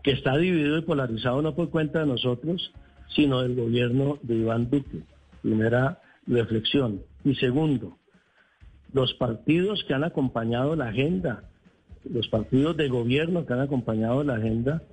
que 0.01 0.11
está 0.11 0.37
dividido 0.37 0.77
y 0.77 0.83
polarizado 0.83 1.41
no 1.41 1.55
por 1.55 1.69
cuenta 1.69 1.99
de 1.99 2.05
nosotros, 2.05 2.71
sino 3.13 3.41
del 3.41 3.55
gobierno 3.55 4.17
de 4.21 4.35
Iván 4.35 4.69
Duque. 4.69 5.01
Primera 5.41 5.99
reflexión. 6.25 7.01
Y 7.25 7.35
segundo, 7.35 7.97
los 8.93 9.13
partidos 9.15 9.83
que 9.85 9.93
han 9.93 10.05
acompañado 10.05 10.77
la 10.77 10.87
agenda, 10.87 11.43
los 12.09 12.29
partidos 12.29 12.77
de 12.77 12.87
gobierno 12.87 13.45
que 13.45 13.51
han 13.51 13.59
acompañado 13.59 14.23
la 14.23 14.35
agenda, 14.35 14.83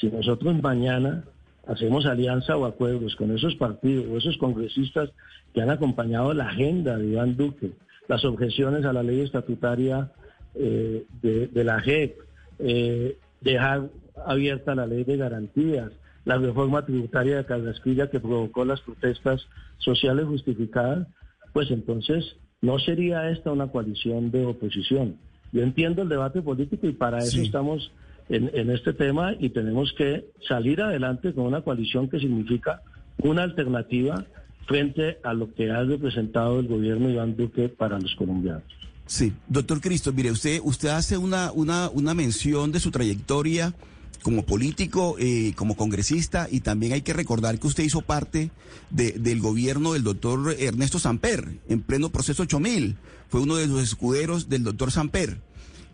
si 0.00 0.06
nosotros 0.06 0.62
mañana 0.62 1.24
hacemos 1.66 2.06
alianza 2.06 2.56
o 2.56 2.64
acuerdos 2.64 3.16
con 3.16 3.34
esos 3.36 3.54
partidos 3.56 4.06
o 4.10 4.18
esos 4.18 4.36
congresistas 4.38 5.10
que 5.54 5.62
han 5.62 5.70
acompañado 5.70 6.34
la 6.34 6.48
agenda 6.48 6.96
de 6.96 7.08
Iván 7.08 7.36
Duque, 7.36 7.72
las 8.08 8.24
objeciones 8.24 8.84
a 8.84 8.92
la 8.92 9.02
ley 9.02 9.20
estatutaria 9.20 10.10
eh, 10.54 11.04
de, 11.22 11.64
la 11.64 11.80
JEP, 11.80 12.16
eh, 12.58 13.16
dejar 13.40 13.88
abierta 14.26 14.74
la 14.74 14.86
ley 14.86 15.04
de 15.04 15.16
garantías, 15.16 15.92
la 16.24 16.38
reforma 16.38 16.84
tributaria 16.84 17.36
de 17.36 17.44
Carrasquilla 17.44 18.10
que 18.10 18.20
provocó 18.20 18.64
las 18.64 18.80
protestas 18.80 19.46
sociales 19.78 20.26
justificadas, 20.26 21.08
pues 21.52 21.70
entonces 21.70 22.36
no 22.60 22.78
sería 22.78 23.30
esta 23.30 23.50
una 23.50 23.68
coalición 23.68 24.30
de 24.30 24.46
oposición. 24.46 25.16
Yo 25.52 25.62
entiendo 25.62 26.02
el 26.02 26.08
debate 26.08 26.40
político 26.40 26.86
y 26.86 26.92
para 26.92 27.18
eso 27.18 27.40
estamos 27.40 27.90
en, 28.32 28.70
este 28.70 28.92
tema 28.94 29.34
y 29.38 29.50
tenemos 29.50 29.92
que 29.92 30.24
salir 30.48 30.80
adelante 30.80 31.34
con 31.34 31.44
una 31.44 31.60
coalición 31.60 32.08
que 32.08 32.18
significa 32.18 32.82
una 33.18 33.42
alternativa 33.42 34.24
frente 34.66 35.18
a 35.22 35.34
lo 35.34 35.52
que 35.52 35.70
ha 35.70 35.82
representado 35.82 36.60
el 36.60 36.66
gobierno 36.66 37.10
Iván 37.10 37.36
Duque 37.36 37.68
para 37.68 37.98
los 37.98 38.14
colombianos. 38.14 38.64
Sí, 39.06 39.32
doctor 39.48 39.80
Cristo, 39.80 40.12
mire, 40.12 40.30
usted, 40.30 40.60
usted 40.64 40.88
hace 40.88 41.18
una, 41.18 41.52
una, 41.52 41.90
una 41.90 42.14
mención 42.14 42.72
de 42.72 42.80
su 42.80 42.90
trayectoria 42.90 43.74
como 44.22 44.46
político, 44.46 45.16
eh, 45.18 45.52
como 45.56 45.76
congresista, 45.76 46.46
y 46.50 46.60
también 46.60 46.92
hay 46.92 47.02
que 47.02 47.12
recordar 47.12 47.58
que 47.58 47.66
usted 47.66 47.84
hizo 47.84 48.00
parte 48.02 48.50
de, 48.90 49.12
del 49.12 49.40
gobierno 49.40 49.92
del 49.92 50.04
doctor 50.04 50.54
Ernesto 50.58 51.00
Samper, 51.00 51.58
en 51.68 51.82
pleno 51.82 52.10
proceso 52.10 52.44
8000. 52.44 52.96
Fue 53.28 53.40
uno 53.40 53.56
de 53.56 53.66
los 53.66 53.82
escuderos 53.82 54.48
del 54.48 54.62
doctor 54.62 54.92
Samper 54.92 55.38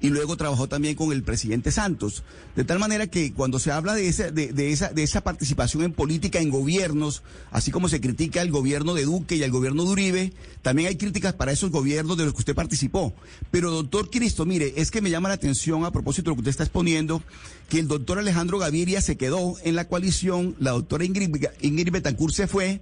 y 0.01 0.11
luego 0.11 0.37
trabajó 0.37 0.69
también 0.69 0.95
con 0.95 1.13
el 1.13 1.23
presidente 1.23 1.73
Santos. 1.73 2.23
De 2.57 2.65
tal 2.65 2.79
manera 2.79 3.07
que 3.07 3.33
cuando 3.33 3.59
se 3.59 3.73
habla 3.73 3.95
de 3.95 4.09
esa, 4.09 4.31
de, 4.31 4.73
esa, 4.73 4.91
de 4.91 5.03
esa 5.03 5.23
participación 5.23 5.83
en 5.83 5.93
política, 5.93 6.39
en 6.39 6.51
gobiernos, 6.51 7.23
así 7.51 7.71
como 7.71 7.89
se 7.89 8.01
critica 8.01 8.43
el 8.43 8.51
gobierno 8.51 8.95
de 8.95 9.05
Duque 9.05 9.37
y 9.37 9.43
el 9.43 9.51
gobierno 9.51 9.85
de 9.85 9.91
Uribe, 9.91 10.33
también 10.63 10.89
hay 10.89 10.97
críticas 10.97 11.35
para 11.35 11.53
esos 11.53 11.71
gobiernos 11.71 12.17
de 12.17 12.25
los 12.25 12.35
que 12.35 12.41
usted 12.41 12.55
participó. 12.55 13.13
Pero 13.51 13.71
doctor 13.71 14.11
Cristo, 14.11 14.47
mire, 14.47 14.75
es 14.77 14.91
que 14.91 15.01
me 15.01 15.11
llama 15.11 15.29
la 15.29 15.35
atención 15.35 15.85
a 15.85 15.91
propósito 15.91 16.25
de 16.25 16.31
lo 16.31 16.35
que 16.37 16.41
usted 16.41 16.51
está 16.51 16.65
exponiendo, 16.65 17.23
que 17.69 17.79
el 17.79 17.89
doctor 17.89 18.19
Alejandro 18.19 18.59
Gaviria 18.59 19.01
se 19.01 19.17
quedó 19.17 19.57
en 19.65 19.75
la 19.75 19.89
coalición, 19.89 20.55
la 20.61 20.71
doctora 20.71 21.05
Ingrid, 21.05 21.35
Ingrid 21.61 21.93
Betancourt 21.93 22.35
se 22.35 22.47
fue, 22.47 22.81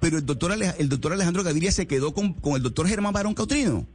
pero 0.00 0.18
el 0.18 0.26
doctor, 0.26 0.52
el 0.78 0.88
doctor 0.88 1.12
Alejandro 1.12 1.42
Gaviria 1.42 1.72
se 1.72 1.86
quedó 1.86 2.12
con, 2.12 2.34
con 2.34 2.54
el 2.54 2.62
doctor 2.62 2.88
Germán 2.88 3.12
Barón 3.12 3.34
Cautrino. 3.34 3.86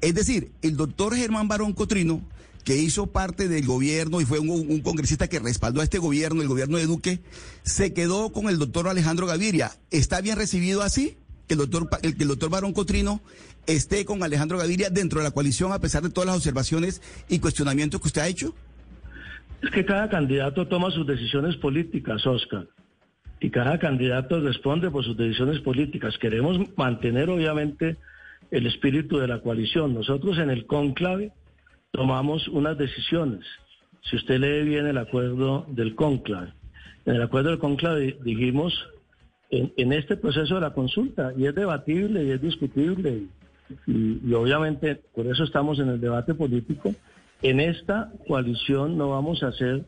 Es 0.00 0.14
decir, 0.14 0.50
el 0.62 0.76
doctor 0.76 1.14
Germán 1.16 1.48
Barón 1.48 1.72
Cotrino, 1.72 2.22
que 2.64 2.76
hizo 2.76 3.06
parte 3.06 3.48
del 3.48 3.64
gobierno 3.64 4.20
y 4.20 4.24
fue 4.24 4.40
un, 4.40 4.80
congresista 4.80 5.28
que 5.28 5.38
respaldó 5.38 5.80
a 5.80 5.84
este 5.84 5.98
gobierno, 5.98 6.42
el 6.42 6.48
gobierno 6.48 6.78
de 6.78 6.86
Duque, 6.86 7.20
se 7.62 7.94
quedó 7.94 8.32
con 8.32 8.48
el 8.48 8.58
doctor 8.58 8.88
Alejandro 8.88 9.26
Gaviria. 9.26 9.70
¿Está 9.90 10.20
bien 10.20 10.36
recibido 10.36 10.82
así? 10.82 11.16
Que 11.46 11.54
el 11.54 11.58
doctor, 11.58 11.88
que 12.00 12.08
el 12.08 12.28
doctor 12.28 12.50
Barón 12.50 12.72
Cotrino 12.72 13.22
esté 13.66 14.04
con 14.04 14.22
Alejandro 14.22 14.58
Gaviria 14.58 14.90
dentro 14.90 15.20
de 15.20 15.24
la 15.24 15.30
coalición 15.30 15.72
a 15.72 15.80
pesar 15.80 16.02
de 16.02 16.10
todas 16.10 16.26
las 16.26 16.36
observaciones 16.36 17.02
y 17.28 17.38
cuestionamientos 17.38 18.00
que 18.00 18.08
usted 18.08 18.22
ha 18.22 18.28
hecho? 18.28 18.54
Es 19.62 19.70
que 19.70 19.84
cada 19.84 20.08
candidato 20.08 20.66
toma 20.66 20.90
sus 20.90 21.06
decisiones 21.06 21.56
políticas, 21.56 22.26
Oscar. 22.26 22.66
Y 23.40 23.50
cada 23.50 23.78
candidato 23.78 24.40
responde 24.40 24.90
por 24.90 25.04
sus 25.04 25.16
decisiones 25.16 25.60
políticas. 25.60 26.16
Queremos 26.18 26.58
mantener, 26.76 27.28
obviamente, 27.30 27.96
el 28.50 28.66
espíritu 28.66 29.18
de 29.18 29.28
la 29.28 29.40
coalición. 29.40 29.94
Nosotros 29.94 30.38
en 30.38 30.50
el 30.50 30.66
conclave 30.66 31.32
tomamos 31.90 32.48
unas 32.48 32.76
decisiones. 32.78 33.44
Si 34.02 34.16
usted 34.16 34.38
lee 34.40 34.68
bien 34.68 34.86
el 34.86 34.98
acuerdo 34.98 35.66
del 35.68 35.94
conclave, 35.94 36.52
en 37.04 37.16
el 37.16 37.22
acuerdo 37.22 37.50
del 37.50 37.58
conclave 37.58 38.18
dijimos 38.22 38.88
en, 39.50 39.92
este 39.92 40.16
proceso 40.16 40.56
de 40.56 40.60
la 40.60 40.74
consulta, 40.74 41.32
y 41.36 41.46
es 41.46 41.54
debatible 41.54 42.24
y 42.24 42.30
es 42.30 42.42
discutible, 42.42 43.22
y, 43.86 44.20
y 44.24 44.32
obviamente 44.34 44.96
por 45.14 45.26
eso 45.26 45.44
estamos 45.44 45.78
en 45.78 45.88
el 45.88 46.00
debate 46.00 46.34
político, 46.34 46.94
en 47.42 47.60
esta 47.60 48.12
coalición 48.26 48.96
no 48.96 49.10
vamos 49.10 49.42
a 49.42 49.48
hacer 49.48 49.84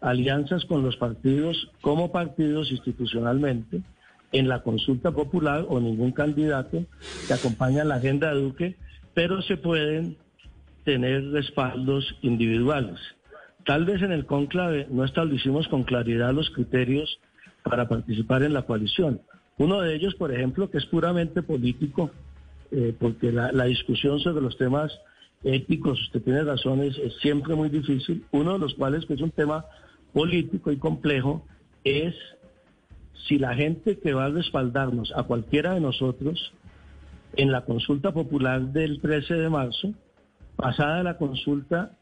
alianzas 0.00 0.64
con 0.64 0.82
los 0.82 0.96
partidos 0.96 1.70
como 1.80 2.10
partidos 2.10 2.70
institucionalmente, 2.70 3.82
en 4.32 4.48
la 4.48 4.62
consulta 4.62 5.12
popular 5.12 5.66
o 5.68 5.78
ningún 5.80 6.12
candidato 6.12 6.84
que 7.26 7.34
acompaña 7.34 7.84
la 7.84 7.96
agenda 7.96 8.32
de 8.34 8.40
Duque, 8.40 8.76
pero 9.14 9.42
se 9.42 9.56
pueden 9.56 10.16
tener 10.84 11.30
respaldos 11.30 12.16
individuales. 12.22 12.98
Tal 13.64 13.84
vez 13.84 14.02
en 14.02 14.10
el 14.10 14.26
conclave 14.26 14.88
no 14.90 15.04
establecimos 15.04 15.68
con 15.68 15.84
claridad 15.84 16.32
los 16.32 16.50
criterios 16.50 17.20
para 17.62 17.88
participar 17.88 18.42
en 18.42 18.54
la 18.54 18.62
coalición. 18.62 19.20
Uno 19.58 19.80
de 19.80 19.94
ellos, 19.94 20.14
por 20.16 20.32
ejemplo, 20.32 20.70
que 20.70 20.78
es 20.78 20.86
puramente 20.86 21.42
político, 21.42 22.10
eh, 22.72 22.94
porque 22.98 23.30
la, 23.30 23.64
discusión 23.64 24.18
sobre 24.18 24.42
los 24.42 24.56
temas 24.56 24.90
éticos, 25.44 26.00
usted 26.00 26.22
tiene 26.22 26.42
razón, 26.42 26.80
es, 26.80 26.98
es, 26.98 27.14
siempre 27.18 27.54
muy 27.54 27.68
difícil. 27.68 28.24
Uno 28.32 28.54
de 28.54 28.58
los 28.58 28.74
cuales, 28.74 29.06
que 29.06 29.14
es 29.14 29.20
un 29.20 29.30
tema 29.30 29.66
político 30.12 30.72
y 30.72 30.78
complejo, 30.78 31.46
es 31.84 32.14
si 33.26 33.38
la 33.38 33.54
gente 33.54 33.98
que 33.98 34.14
va 34.14 34.26
a 34.26 34.30
respaldarnos 34.30 35.12
a 35.14 35.24
cualquiera 35.24 35.74
de 35.74 35.80
nosotros 35.80 36.52
en 37.34 37.52
la 37.52 37.64
consulta 37.64 38.12
popular 38.12 38.60
del 38.60 39.00
13 39.00 39.34
de 39.34 39.48
marzo, 39.48 39.94
pasada 40.56 41.02
la 41.02 41.16
consulta, 41.16 41.92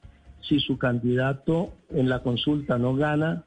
si 0.40 0.60
su 0.60 0.78
candidato 0.78 1.74
en 1.90 2.08
la 2.08 2.20
consulta 2.22 2.78
no 2.78 2.94
gana, 2.94 3.44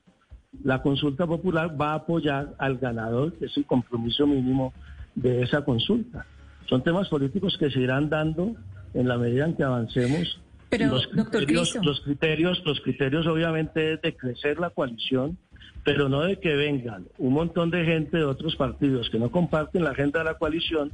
la 0.63 0.81
consulta 0.81 1.25
popular 1.25 1.79
va 1.79 1.91
a 1.91 1.95
apoyar 1.95 2.53
al 2.59 2.77
ganador, 2.77 3.33
que 3.33 3.45
es 3.45 3.57
el 3.57 3.65
compromiso 3.65 4.27
mínimo 4.27 4.73
de 5.15 5.41
esa 5.41 5.65
consulta. 5.65 6.25
Son 6.67 6.83
temas 6.83 7.09
políticos 7.09 7.57
que 7.57 7.71
se 7.71 7.79
irán 7.79 8.09
dando 8.09 8.55
en 8.93 9.07
la 9.07 9.17
medida 9.17 9.45
en 9.45 9.55
que 9.55 9.63
avancemos. 9.63 10.39
Pero, 10.69 10.87
los 10.87 11.07
criterios, 11.07 11.75
los 11.83 12.01
criterios, 12.01 12.63
los 12.65 12.79
criterios 12.81 13.27
obviamente 13.27 13.93
es 13.93 14.01
de 14.01 14.15
crecer 14.15 14.59
la 14.59 14.69
coalición, 14.69 15.37
pero 15.83 16.09
no 16.09 16.21
de 16.21 16.39
que 16.39 16.55
vengan 16.55 17.07
un 17.17 17.33
montón 17.33 17.69
de 17.69 17.85
gente 17.85 18.17
de 18.17 18.23
otros 18.23 18.55
partidos 18.55 19.09
que 19.09 19.19
no 19.19 19.31
comparten 19.31 19.83
la 19.83 19.91
agenda 19.91 20.19
de 20.19 20.25
la 20.25 20.37
coalición 20.37 20.91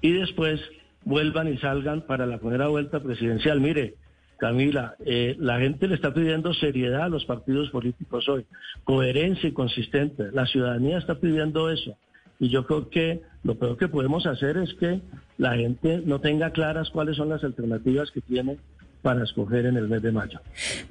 y 0.00 0.12
después 0.12 0.60
vuelvan 1.04 1.48
y 1.48 1.58
salgan 1.58 2.02
para 2.02 2.26
la 2.26 2.38
primera 2.38 2.68
vuelta 2.68 3.00
presidencial. 3.00 3.60
Mire, 3.60 3.94
Camila, 4.38 4.94
eh, 5.04 5.36
la 5.38 5.58
gente 5.58 5.86
le 5.86 5.94
está 5.94 6.14
pidiendo 6.14 6.54
seriedad 6.54 7.02
a 7.02 7.08
los 7.08 7.24
partidos 7.24 7.70
políticos 7.70 8.28
hoy, 8.28 8.46
coherencia 8.84 9.48
y 9.48 9.52
consistente. 9.52 10.30
La 10.32 10.46
ciudadanía 10.46 10.98
está 10.98 11.16
pidiendo 11.16 11.70
eso. 11.70 11.96
Y 12.38 12.48
yo 12.48 12.64
creo 12.64 12.88
que 12.88 13.20
lo 13.44 13.56
peor 13.56 13.76
que 13.76 13.88
podemos 13.88 14.26
hacer 14.26 14.56
es 14.56 14.72
que 14.74 15.02
la 15.36 15.56
gente 15.56 16.02
no 16.06 16.20
tenga 16.20 16.52
claras 16.52 16.88
cuáles 16.88 17.16
son 17.16 17.28
las 17.28 17.44
alternativas 17.44 18.10
que 18.10 18.22
tiene 18.22 18.56
para 19.02 19.24
escoger 19.24 19.66
en 19.66 19.76
el 19.76 19.88
mes 19.88 20.02
de 20.02 20.12
mayo. 20.12 20.40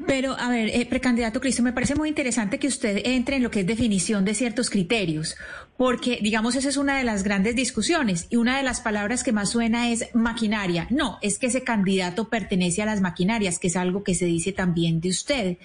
Pero, 0.08 0.36
a 0.38 0.50
ver, 0.50 0.70
eh, 0.70 0.86
precandidato 0.90 1.40
Cristo, 1.40 1.64
me 1.64 1.74
parece 1.74 1.96
muy 1.96 2.10
interesante 2.10 2.58
que 2.58 2.68
usted 2.68 3.02
entre 3.06 3.36
en 3.38 3.44
lo 3.44 3.52
que 3.52 3.62
es 3.62 3.68
definición 3.68 4.26
de 4.26 4.34
ciertos 4.34 4.70
criterios, 4.70 5.36
porque, 5.78 6.20
digamos, 6.22 6.56
esa 6.56 6.70
es 6.70 6.78
una 6.78 6.98
de 6.98 7.04
las 7.04 7.24
grandes 7.24 7.56
discusiones 7.56 8.28
y 8.30 8.36
una 8.36 8.58
de 8.58 8.64
las 8.64 8.82
palabras 8.82 9.24
que 9.24 9.32
más 9.32 9.50
suena 9.52 9.92
es 9.92 10.14
maquinaria. 10.14 10.88
No, 10.90 11.20
es 11.22 11.40
que 11.40 11.48
ese 11.48 11.64
candidato 11.64 12.30
pertenece 12.30 12.82
a 12.82 12.86
las 12.86 13.02
maquinarias, 13.02 13.60
que 13.60 13.68
es 13.68 13.76
algo 13.76 14.04
que 14.04 14.16
se 14.16 14.26
dice 14.26 14.52
también 14.52 15.00
de 15.02 15.10
usted. 15.10 15.58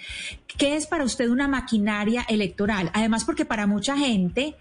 ¿Qué 0.59 0.77
es 0.77 0.87
para 0.87 1.05
usted 1.05 1.29
una 1.29 1.49
maquinaria 1.49 2.25
electoral? 2.29 2.91
Además, 2.93 3.25
porque 3.25 3.45
para 3.45 3.67
mucha 3.67 3.97
gente 3.97 4.55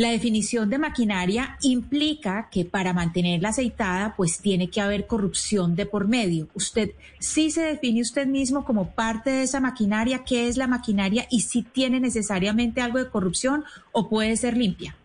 la 0.00 0.12
definición 0.12 0.70
de 0.70 0.78
maquinaria 0.78 1.58
implica 1.60 2.48
que 2.50 2.64
para 2.64 2.94
mantenerla 2.94 3.50
aceitada, 3.50 4.14
pues 4.16 4.40
tiene 4.40 4.70
que 4.70 4.80
haber 4.80 5.06
corrupción 5.06 5.76
de 5.76 5.84
por 5.84 6.08
medio. 6.08 6.48
Usted 6.54 6.92
sí 7.18 7.50
se 7.50 7.64
define 7.64 8.00
usted 8.00 8.26
mismo 8.26 8.64
como 8.64 8.94
parte 8.94 9.28
de 9.28 9.42
esa 9.42 9.60
maquinaria, 9.60 10.22
qué 10.26 10.48
es 10.48 10.56
la 10.56 10.66
maquinaria 10.66 11.26
y 11.30 11.40
si 11.40 11.62
tiene 11.62 12.00
necesariamente 12.00 12.80
algo 12.80 12.98
de 12.98 13.10
corrupción 13.10 13.62
o 13.92 14.08
puede 14.08 14.38
ser 14.38 14.56
limpia. 14.56 14.96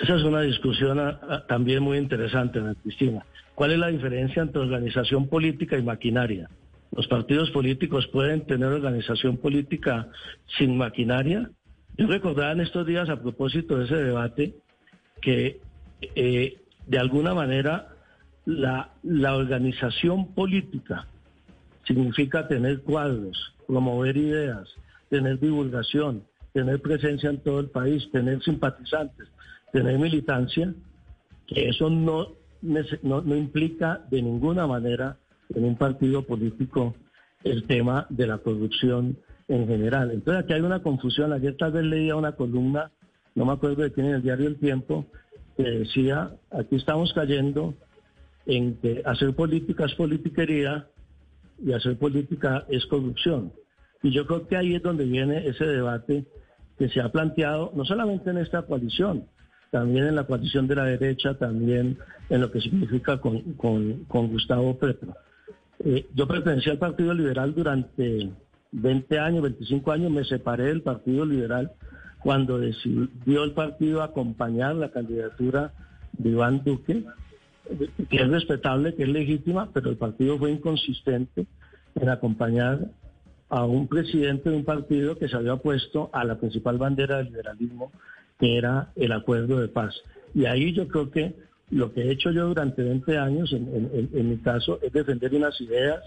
Esa 0.00 0.14
es 0.14 0.22
una 0.22 0.42
discusión 0.42 1.00
ah, 1.00 1.18
ah, 1.28 1.42
también 1.48 1.82
muy 1.82 1.98
interesante, 1.98 2.60
Cristina. 2.84 3.26
¿Cuál 3.56 3.72
es 3.72 3.78
la 3.80 3.88
diferencia 3.88 4.42
entre 4.42 4.62
organización 4.62 5.26
política 5.26 5.76
y 5.76 5.82
maquinaria? 5.82 6.48
¿Los 6.92 7.08
partidos 7.08 7.50
políticos 7.50 8.06
pueden 8.12 8.46
tener 8.46 8.68
organización 8.68 9.38
política 9.38 10.06
sin 10.56 10.76
maquinaria? 10.76 11.50
Yo 12.00 12.06
recordaba 12.06 12.52
en 12.52 12.60
estos 12.60 12.86
días 12.86 13.10
a 13.10 13.20
propósito 13.20 13.76
de 13.76 13.84
ese 13.84 13.96
debate 13.96 14.54
que 15.20 15.60
eh, 16.00 16.56
de 16.86 16.98
alguna 16.98 17.34
manera 17.34 17.88
la, 18.46 18.94
la 19.02 19.36
organización 19.36 20.32
política 20.32 21.06
significa 21.84 22.48
tener 22.48 22.80
cuadros, 22.80 23.52
promover 23.66 24.16
ideas, 24.16 24.66
tener 25.10 25.38
divulgación, 25.38 26.24
tener 26.54 26.80
presencia 26.80 27.28
en 27.28 27.42
todo 27.42 27.60
el 27.60 27.68
país, 27.68 28.10
tener 28.10 28.42
simpatizantes, 28.42 29.28
tener 29.70 29.98
militancia, 29.98 30.72
que 31.46 31.68
eso 31.68 31.90
no, 31.90 32.28
no, 32.62 32.80
no, 33.20 33.36
implica 33.36 34.06
de 34.10 34.22
ninguna 34.22 34.66
manera 34.66 35.18
en 35.54 35.64
un 35.66 35.76
partido 35.76 36.22
político 36.22 36.94
el 37.44 37.64
tema 37.64 38.06
de 38.08 38.26
la 38.26 38.38
corrupción 38.38 39.18
en 39.50 39.66
general. 39.66 40.12
Entonces 40.12 40.44
aquí 40.44 40.52
hay 40.52 40.60
una 40.60 40.80
confusión. 40.80 41.32
Ayer 41.32 41.56
tal 41.56 41.72
vez 41.72 41.84
leía 41.84 42.14
una 42.14 42.32
columna, 42.32 42.92
no 43.34 43.44
me 43.44 43.52
acuerdo 43.52 43.82
de 43.82 43.92
quién 43.92 44.06
en 44.06 44.14
el 44.14 44.22
diario 44.22 44.46
El 44.46 44.58
Tiempo, 44.58 45.06
que 45.56 45.64
decía, 45.64 46.30
aquí 46.50 46.76
estamos 46.76 47.12
cayendo 47.12 47.74
en 48.46 48.76
que 48.76 49.02
hacer 49.04 49.34
política 49.34 49.86
es 49.86 49.94
politiquería 49.94 50.86
y 51.62 51.72
hacer 51.72 51.98
política 51.98 52.64
es 52.68 52.86
corrupción. 52.86 53.52
Y 54.02 54.12
yo 54.12 54.24
creo 54.24 54.46
que 54.46 54.56
ahí 54.56 54.76
es 54.76 54.82
donde 54.82 55.04
viene 55.04 55.46
ese 55.46 55.66
debate 55.66 56.24
que 56.78 56.88
se 56.88 57.00
ha 57.00 57.10
planteado, 57.10 57.72
no 57.74 57.84
solamente 57.84 58.30
en 58.30 58.38
esta 58.38 58.62
coalición, 58.62 59.26
también 59.72 60.06
en 60.06 60.14
la 60.14 60.24
coalición 60.24 60.68
de 60.68 60.76
la 60.76 60.84
derecha, 60.84 61.34
también 61.34 61.98
en 62.28 62.40
lo 62.40 62.52
que 62.52 62.60
significa 62.60 63.20
con, 63.20 63.54
con, 63.54 64.28
Gustavo 64.28 64.78
Petro. 64.78 65.14
Eh, 65.84 66.06
yo 66.14 66.26
pertenecía 66.28 66.72
al 66.72 66.78
Partido 66.78 67.12
Liberal 67.12 67.52
durante 67.52 68.30
20 68.72 69.18
años, 69.18 69.42
25 69.42 69.92
años, 69.92 70.10
me 70.10 70.24
separé 70.24 70.64
del 70.64 70.82
Partido 70.82 71.24
Liberal 71.24 71.72
cuando 72.20 72.58
decidió 72.58 73.44
el 73.44 73.52
partido 73.52 74.02
acompañar 74.02 74.76
la 74.76 74.90
candidatura 74.90 75.72
de 76.12 76.30
Iván 76.30 76.62
Duque, 76.64 77.04
que 78.08 78.16
es 78.16 78.28
respetable, 78.28 78.94
que 78.94 79.04
es 79.04 79.08
legítima, 79.08 79.70
pero 79.72 79.90
el 79.90 79.96
partido 79.96 80.38
fue 80.38 80.50
inconsistente 80.50 81.46
en 81.94 82.08
acompañar 82.08 82.90
a 83.48 83.64
un 83.64 83.88
presidente 83.88 84.50
de 84.50 84.56
un 84.56 84.64
partido 84.64 85.18
que 85.18 85.28
se 85.28 85.36
había 85.36 85.54
opuesto 85.54 86.10
a 86.12 86.24
la 86.24 86.38
principal 86.38 86.78
bandera 86.78 87.18
del 87.18 87.26
liberalismo, 87.26 87.90
que 88.38 88.56
era 88.56 88.92
el 88.96 89.12
acuerdo 89.12 89.60
de 89.60 89.68
paz. 89.68 89.94
Y 90.34 90.44
ahí 90.44 90.72
yo 90.72 90.86
creo 90.88 91.10
que 91.10 91.34
lo 91.70 91.92
que 91.92 92.02
he 92.02 92.12
hecho 92.12 92.30
yo 92.30 92.48
durante 92.48 92.82
20 92.82 93.18
años, 93.18 93.52
en 93.52 94.28
mi 94.28 94.36
caso, 94.38 94.78
es 94.82 94.92
defender 94.92 95.34
unas 95.34 95.60
ideas, 95.60 96.00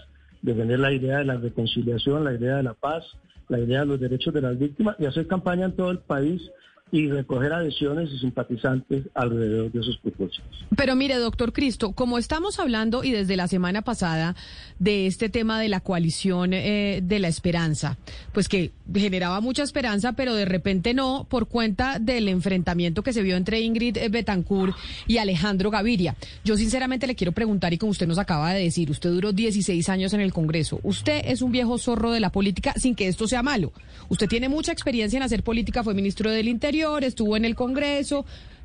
defender 0.44 0.78
la 0.78 0.92
idea 0.92 1.18
de 1.18 1.24
la 1.24 1.36
reconciliación, 1.36 2.22
la 2.22 2.34
idea 2.34 2.56
de 2.56 2.62
la 2.62 2.74
paz, 2.74 3.02
la 3.48 3.58
idea 3.58 3.80
de 3.80 3.86
los 3.86 4.00
derechos 4.00 4.32
de 4.34 4.42
las 4.42 4.58
víctimas 4.58 4.94
y 4.98 5.06
hacer 5.06 5.26
campaña 5.26 5.64
en 5.64 5.72
todo 5.74 5.90
el 5.90 5.98
país 5.98 6.42
y 6.90 7.08
recoger 7.08 7.52
adhesiones 7.52 8.10
y 8.12 8.18
simpatizantes 8.18 9.06
alrededor 9.14 9.72
de 9.72 9.80
esos 9.80 9.98
propósitos. 9.98 10.64
Pero 10.76 10.94
mire, 10.94 11.16
doctor 11.16 11.52
Cristo, 11.52 11.92
como 11.92 12.18
estamos 12.18 12.60
hablando 12.60 13.02
y 13.02 13.10
desde 13.10 13.36
la 13.36 13.48
semana 13.48 13.82
pasada 13.82 14.36
de 14.78 15.06
este 15.06 15.28
tema 15.28 15.58
de 15.58 15.68
la 15.68 15.80
coalición 15.80 16.52
eh, 16.52 17.00
de 17.02 17.18
la 17.18 17.28
esperanza, 17.28 17.98
pues 18.32 18.48
que 18.48 18.72
generaba 18.94 19.40
mucha 19.40 19.62
esperanza, 19.62 20.12
pero 20.12 20.34
de 20.34 20.44
repente 20.44 20.94
no, 20.94 21.26
por 21.28 21.48
cuenta 21.48 21.98
del 21.98 22.28
enfrentamiento 22.28 23.02
que 23.02 23.12
se 23.12 23.22
vio 23.22 23.36
entre 23.36 23.60
Ingrid 23.60 23.98
Betancourt 24.10 24.76
y 25.06 25.18
Alejandro 25.18 25.70
Gaviria. 25.70 26.16
Yo 26.44 26.56
sinceramente 26.56 27.06
le 27.06 27.16
quiero 27.16 27.32
preguntar, 27.32 27.72
y 27.72 27.78
como 27.78 27.90
usted 27.90 28.06
nos 28.06 28.18
acaba 28.18 28.52
de 28.52 28.62
decir, 28.62 28.90
usted 28.90 29.10
duró 29.10 29.32
16 29.32 29.88
años 29.88 30.12
en 30.12 30.20
el 30.20 30.32
Congreso, 30.32 30.78
usted 30.82 31.22
es 31.24 31.42
un 31.42 31.50
viejo 31.50 31.78
zorro 31.78 32.12
de 32.12 32.20
la 32.20 32.30
política 32.30 32.72
sin 32.76 32.94
que 32.94 33.08
esto 33.08 33.26
sea 33.26 33.42
malo. 33.42 33.72
Usted 34.08 34.28
tiene 34.28 34.48
mucha 34.48 34.70
experiencia 34.70 35.16
en 35.16 35.22
hacer 35.22 35.42
política, 35.42 35.82
fue 35.82 35.94
ministro 35.94 36.30
del 36.30 36.46
Interior, 36.48 36.73
estuvo 37.02 37.36
en 37.36 37.44
el 37.44 37.54
Congreso, 37.54 38.24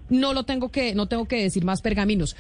no 0.10 0.34
lo 0.34 0.44
tengo 0.44 0.70
que, 0.70 0.96
no 0.96 1.08
tengo 1.08 1.26
que 1.26 1.44
decir 1.44 1.64
más 1.64 1.82
pergaminos. 1.82 2.36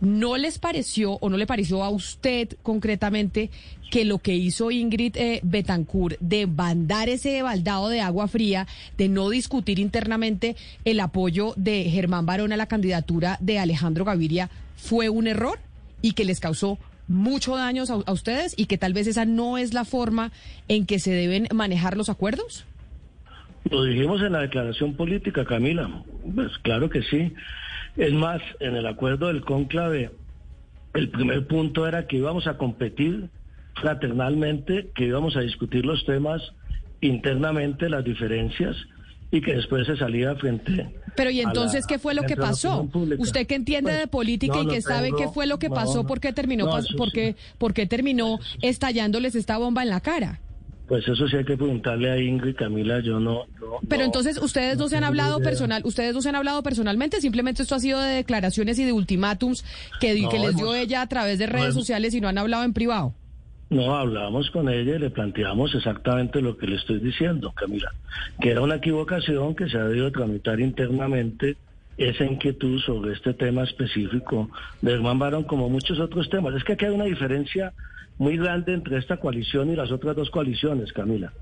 ¿No 0.00 0.38
les 0.38 0.58
pareció 0.58 1.18
o 1.20 1.28
no 1.28 1.36
le 1.36 1.46
pareció 1.46 1.84
a 1.84 1.90
usted 1.90 2.56
concretamente 2.62 3.50
que 3.90 4.06
lo 4.06 4.18
que 4.18 4.34
hizo 4.34 4.70
Ingrid 4.70 5.16
eh, 5.16 5.40
Betancourt 5.42 6.18
de 6.20 6.46
bandar 6.46 7.10
ese 7.10 7.42
baldado 7.42 7.90
de 7.90 8.00
agua 8.00 8.26
fría, 8.26 8.66
de 8.96 9.10
no 9.10 9.28
discutir 9.28 9.78
internamente 9.78 10.56
el 10.86 11.00
apoyo 11.00 11.52
de 11.56 11.84
Germán 11.90 12.24
Barón 12.24 12.52
a 12.52 12.56
la 12.56 12.66
candidatura 12.66 13.36
de 13.40 13.58
Alejandro 13.58 14.06
Gaviria, 14.06 14.48
fue 14.76 15.10
un 15.10 15.26
error 15.26 15.58
y 16.00 16.12
que 16.12 16.24
les 16.24 16.40
causó 16.40 16.78
mucho 17.06 17.56
daño 17.56 17.84
a 18.06 18.12
ustedes 18.12 18.54
y 18.56 18.66
que 18.66 18.78
tal 18.78 18.94
vez 18.94 19.06
esa 19.06 19.26
no 19.26 19.58
es 19.58 19.74
la 19.74 19.84
forma 19.84 20.32
en 20.68 20.86
que 20.86 20.98
se 20.98 21.10
deben 21.10 21.48
manejar 21.52 21.96
los 21.96 22.08
acuerdos? 22.08 22.64
Lo 23.70 23.84
dijimos 23.84 24.20
en 24.22 24.32
la 24.32 24.40
declaración 24.40 24.94
política, 24.94 25.44
Camila. 25.44 26.02
Pues 26.34 26.58
claro 26.58 26.90
que 26.90 27.02
sí. 27.02 27.32
Es 27.96 28.12
más, 28.12 28.40
en 28.58 28.76
el 28.76 28.86
acuerdo 28.86 29.28
del 29.28 29.42
cónclave, 29.42 30.10
el 30.94 31.08
primer 31.10 31.46
punto 31.46 31.86
era 31.86 32.06
que 32.06 32.16
íbamos 32.16 32.46
a 32.46 32.58
competir 32.58 33.28
fraternalmente, 33.80 34.90
que 34.94 35.06
íbamos 35.06 35.36
a 35.36 35.40
discutir 35.40 35.86
los 35.86 36.04
temas 36.04 36.42
internamente, 37.00 37.88
las 37.88 38.04
diferencias, 38.04 38.76
y 39.30 39.40
que 39.40 39.54
después 39.54 39.86
se 39.86 39.96
salía 39.96 40.34
frente. 40.34 40.92
Pero 41.14 41.30
¿y 41.30 41.40
entonces 41.40 41.86
qué 41.86 41.98
fue 41.98 42.14
lo 42.14 42.22
que 42.22 42.36
pasó? 42.36 42.88
Usted 43.18 43.46
que 43.46 43.54
entiende 43.54 43.92
de 43.92 43.98
pues, 44.00 44.10
política 44.10 44.60
y 44.60 44.66
que 44.66 44.82
sabe 44.82 45.12
qué 45.16 45.28
fue 45.28 45.46
lo 45.46 45.58
que 45.58 45.70
pasó, 45.70 46.04
¿por 46.04 46.20
qué 46.20 46.32
terminó, 46.32 46.68
por 47.58 47.72
qué 47.72 47.86
terminó 47.86 48.40
estallándoles 48.62 49.36
esta 49.36 49.58
bomba 49.58 49.82
en 49.82 49.90
la 49.90 50.00
cara? 50.00 50.40
Pues 50.90 51.06
eso 51.06 51.28
sí 51.28 51.36
hay 51.36 51.44
que 51.44 51.56
preguntarle 51.56 52.10
a 52.10 52.18
Ingrid 52.18 52.56
Camila, 52.56 52.98
yo 52.98 53.20
no, 53.20 53.46
Pero 53.88 54.02
entonces 54.02 54.42
ustedes 54.42 54.76
no, 54.76 54.88
se 54.88 54.96
han 54.96 55.04
hablado 55.04 55.38
personal, 55.38 55.82
ustedes 55.84 56.12
no 56.14 56.20
se 56.20 56.30
han 56.30 56.34
hablado 56.34 56.64
personalmente, 56.64 57.20
simplemente 57.20 57.62
esto 57.62 57.76
ha 57.76 57.78
sido 57.78 58.00
de 58.00 58.10
declaraciones 58.10 58.76
y 58.76 58.84
de 58.84 58.92
ultimátums 58.92 59.64
que, 60.00 60.20
que 60.28 60.38
les 60.40 60.56
dio 60.56 60.74
ella 60.74 61.02
a 61.02 61.06
través 61.06 61.38
de 61.38 61.46
redes 61.46 61.74
sociales 61.74 62.12
y 62.12 62.20
no 62.20 62.26
han 62.26 62.38
hablado 62.38 62.64
en 62.64 62.72
privado. 62.72 63.14
No, 63.68 63.94
hablábamos 63.94 64.50
con 64.50 64.68
ella 64.68 64.96
y 64.96 64.98
le 64.98 65.10
planteamos 65.10 65.72
exactamente 65.76 66.42
lo 66.42 66.56
que 66.56 66.66
le 66.66 66.74
estoy 66.74 66.98
diciendo, 66.98 67.52
Camila, 67.52 67.92
que 68.40 68.50
era 68.50 68.60
una 68.60 68.74
equivocación 68.74 69.54
que 69.54 69.68
se 69.68 69.78
ha 69.78 69.84
debido 69.84 70.10
tramitar 70.10 70.58
internamente 70.58 71.56
esa 71.98 72.24
inquietud 72.24 72.80
sobre 72.80 73.12
este 73.12 73.32
tema 73.32 73.62
específico 73.62 74.50
de 74.82 74.94
Herman 74.94 75.20
Barón, 75.20 75.44
como 75.44 75.68
muchos 75.68 76.00
otros 76.00 76.28
temas. 76.28 76.52
Es 76.56 76.64
que 76.64 76.72
aquí 76.72 76.86
hay 76.86 76.94
una 76.94 77.04
diferencia 77.04 77.72
muy 78.20 78.36
grande 78.36 78.74
entre 78.74 78.98
esta 78.98 79.16
coalición 79.16 79.70
y 79.70 79.76
las 79.76 79.90
otras 79.90 80.14
dos 80.14 80.30
coaliciones, 80.30 80.92
Camila. 80.92 81.32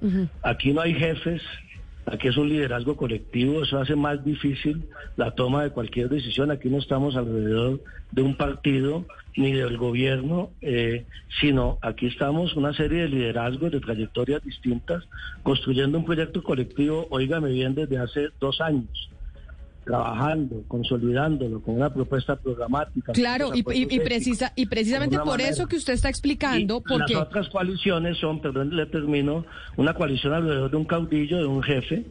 Aquí 0.43 0.73
no 0.73 0.81
hay 0.81 0.95
jefes, 0.95 1.43
aquí 2.07 2.29
es 2.29 2.37
un 2.37 2.49
liderazgo 2.49 2.97
colectivo, 2.97 3.65
eso 3.65 3.81
hace 3.81 3.97
más 3.97 4.25
difícil 4.25 4.85
la 5.17 5.33
toma 5.33 5.65
de 5.65 5.71
cualquier 5.71 6.09
decisión. 6.09 6.53
Aquí 6.53 6.69
no 6.69 6.79
estamos 6.79 7.17
alrededor 7.17 7.81
de 8.13 8.23
un 8.23 8.37
partido 8.37 9.05
ni 9.37 9.51
del 9.53 9.77
gobierno, 9.77 10.51
eh, 10.61 11.05
sino 11.41 11.79
aquí 11.83 12.07
estamos 12.07 12.55
una 12.55 12.73
serie 12.73 13.03
de 13.03 13.09
liderazgos, 13.09 13.73
de 13.73 13.81
trayectorias 13.81 14.45
distintas, 14.45 15.03
construyendo 15.43 15.99
un 15.99 16.05
proyecto 16.05 16.45
colectivo, 16.45 17.09
oígame 17.11 17.51
bien, 17.51 17.75
desde 17.75 17.99
hace 17.99 18.29
dos 18.39 18.61
años 18.61 19.11
trabajando, 19.89 20.63
consolidándolo 20.69 21.63
con 21.63 21.77
una 21.77 21.93
propuesta 21.93 22.37
programática. 22.37 23.13
Claro, 23.13 23.53
y, 23.55 23.63
precisa, 23.63 24.53
y 24.55 24.67
precisamente 24.67 25.19
por 25.19 25.41
eso 25.41 25.67
que 25.67 25.77
usted 25.77 25.95
está 25.95 26.11
explicando. 26.11 26.83
porque... 26.83 27.15
Las 27.15 27.23
otras 27.23 27.49
coaliciones 27.49 28.19
son, 28.19 28.41
perdón, 28.41 28.77
le 28.77 28.85
termino, 28.85 29.47
una 29.77 29.95
coalición 29.95 30.35
alrededor 30.35 30.71
de 30.71 30.77
un 30.77 30.85
caudillo, 30.85 31.39
de 31.39 31.47
un 31.47 31.63
jefe, 31.63 32.05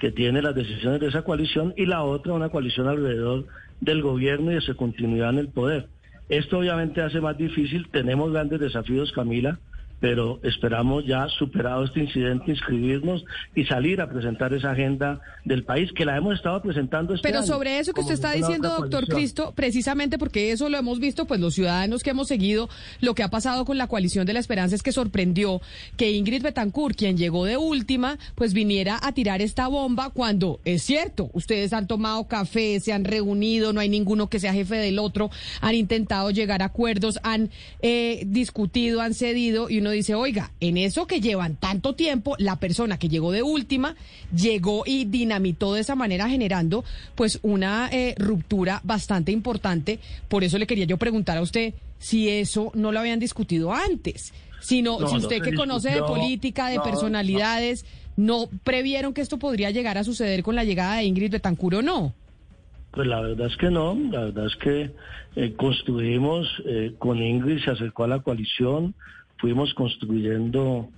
que 0.00 0.10
tiene 0.10 0.42
las 0.42 0.56
decisiones 0.56 1.00
de 1.00 1.06
esa 1.06 1.22
coalición, 1.22 1.72
y 1.76 1.86
la 1.86 2.02
otra 2.02 2.32
una 2.32 2.48
coalición 2.48 2.88
alrededor 2.88 3.46
del 3.80 4.02
gobierno 4.02 4.50
y 4.50 4.56
de 4.56 4.60
su 4.60 4.74
continuidad 4.74 5.30
en 5.30 5.38
el 5.38 5.48
poder. 5.48 5.88
Esto 6.28 6.58
obviamente 6.58 7.00
hace 7.00 7.20
más 7.20 7.38
difícil, 7.38 7.88
tenemos 7.90 8.32
grandes 8.32 8.58
desafíos, 8.58 9.12
Camila, 9.12 9.60
pero 10.00 10.40
esperamos 10.42 11.04
ya 11.06 11.28
superado 11.28 11.84
este 11.84 12.00
incidente 12.00 12.50
inscribirnos 12.50 13.24
y 13.54 13.64
salir 13.66 14.00
a 14.00 14.08
presentar 14.08 14.52
esa 14.54 14.70
agenda 14.70 15.20
del 15.44 15.64
país 15.64 15.90
que 15.92 16.04
la 16.04 16.16
hemos 16.16 16.34
estado 16.34 16.60
presentando 16.62 17.14
este 17.14 17.28
Pero 17.28 17.42
sobre 17.42 17.78
eso 17.78 17.92
que 17.92 18.00
usted 18.00 18.14
está 18.14 18.32
diciendo, 18.32 18.70
doctor 18.70 19.06
Cristo, 19.06 19.52
precisamente 19.54 20.18
porque 20.18 20.52
eso 20.52 20.68
lo 20.68 20.78
hemos 20.78 20.98
visto, 20.98 21.26
pues 21.26 21.38
los 21.38 21.54
ciudadanos 21.54 22.02
que 22.02 22.10
hemos 22.10 22.28
seguido 22.28 22.68
lo 23.00 23.14
que 23.14 23.22
ha 23.22 23.28
pasado 23.28 23.64
con 23.64 23.78
la 23.78 23.86
coalición 23.86 24.26
de 24.26 24.32
la 24.32 24.40
esperanza 24.40 24.74
es 24.74 24.82
que 24.82 24.92
sorprendió 24.92 25.60
que 25.96 26.10
Ingrid 26.12 26.42
Betancourt, 26.42 26.96
quien 26.96 27.18
llegó 27.18 27.44
de 27.44 27.58
última, 27.58 28.18
pues 28.34 28.54
viniera 28.54 28.98
a 29.02 29.12
tirar 29.12 29.42
esta 29.42 29.68
bomba 29.68 30.10
cuando 30.10 30.60
es 30.64 30.82
cierto, 30.82 31.30
ustedes 31.34 31.72
han 31.72 31.86
tomado 31.86 32.26
café, 32.26 32.80
se 32.80 32.92
han 32.92 33.04
reunido, 33.04 33.72
no 33.72 33.80
hay 33.80 33.88
ninguno 33.88 34.28
que 34.28 34.40
sea 34.40 34.54
jefe 34.54 34.76
del 34.76 34.98
otro, 34.98 35.30
han 35.60 35.74
intentado 35.74 36.30
llegar 36.30 36.62
a 36.62 36.66
acuerdos, 36.66 37.18
han 37.22 37.50
eh, 37.82 38.22
discutido, 38.26 39.02
han 39.02 39.14
cedido 39.14 39.68
y 39.68 39.78
uno 39.78 39.89
dice, 39.90 40.14
oiga, 40.14 40.50
en 40.60 40.76
eso 40.76 41.06
que 41.06 41.20
llevan 41.20 41.56
tanto 41.56 41.94
tiempo, 41.94 42.34
la 42.38 42.56
persona 42.56 42.98
que 42.98 43.08
llegó 43.08 43.32
de 43.32 43.42
última 43.42 43.96
llegó 44.34 44.84
y 44.86 45.04
dinamitó 45.04 45.74
de 45.74 45.80
esa 45.80 45.94
manera 45.94 46.28
generando 46.28 46.84
pues 47.14 47.38
una 47.42 47.88
eh, 47.92 48.14
ruptura 48.18 48.80
bastante 48.84 49.32
importante. 49.32 49.98
Por 50.28 50.44
eso 50.44 50.58
le 50.58 50.66
quería 50.66 50.84
yo 50.84 50.96
preguntar 50.96 51.38
a 51.38 51.42
usted 51.42 51.74
si 51.98 52.28
eso 52.28 52.72
no 52.74 52.92
lo 52.92 53.00
habían 53.00 53.20
discutido 53.20 53.72
antes, 53.72 54.32
sino 54.60 55.06
si 55.08 55.16
usted 55.16 55.42
que 55.42 55.54
conoce 55.54 55.90
de 55.90 56.02
política, 56.02 56.68
de 56.68 56.80
personalidades, 56.80 57.84
no. 58.16 58.48
previeron 58.64 59.14
que 59.14 59.20
esto 59.20 59.38
podría 59.38 59.70
llegar 59.70 59.98
a 59.98 60.04
suceder 60.04 60.42
con 60.42 60.54
la 60.54 60.64
llegada 60.64 60.96
de 60.96 61.04
Ingrid 61.04 61.30
Betancur 61.30 61.76
o 61.76 61.82
no. 61.82 62.14
Pues 62.90 63.06
la 63.06 63.20
verdad 63.20 63.46
es 63.46 63.56
que 63.56 63.70
no, 63.70 63.96
la 64.10 64.24
verdad 64.24 64.46
es 64.46 64.56
que 64.56 64.90
eh, 65.36 65.54
construimos 65.56 66.48
eh, 66.66 66.94
con 66.98 67.22
Ingrid, 67.22 67.62
se 67.62 67.70
acercó 67.70 68.04
a 68.04 68.08
la 68.08 68.18
coalición, 68.18 68.94
fuimos 69.40 69.74
construyendo 69.74 70.88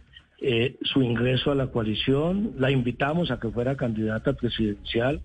eh, 0.41 0.77
su 0.83 1.03
ingreso 1.03 1.53
a 1.53 1.55
la 1.55 1.69
coalición, 1.69 2.53
la 2.59 2.71
invitamos 2.71 3.31
a 3.31 3.39
que 3.39 3.49
fuera 3.49 3.77
candidata 3.77 4.33
presidencial. 4.33 5.21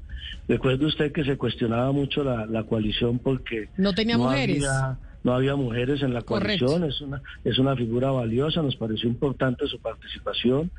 Recuerde 0.47 0.85
usted 0.85 1.11
que 1.11 1.23
se 1.23 1.37
cuestionaba 1.37 1.91
mucho 1.91 2.23
la, 2.23 2.63
coalición 2.63 3.19
porque 3.19 3.69
no 3.77 3.93
tenía 3.93 4.17
mujeres. 4.17 4.63
Había, 4.67 4.97
no 5.23 5.33
había 5.33 5.55
mujeres 5.55 6.03
en 6.03 6.13
la 6.13 6.21
coalición, 6.21 6.83
es 6.83 7.01
una, 7.01 7.21
es 7.43 7.57
una 7.57 7.75
figura 7.75 8.11
valiosa, 8.11 8.61
nos 8.61 8.75
pareció 8.75 9.09
importante 9.09 9.67
su 9.67 9.79
participación. 9.79 10.71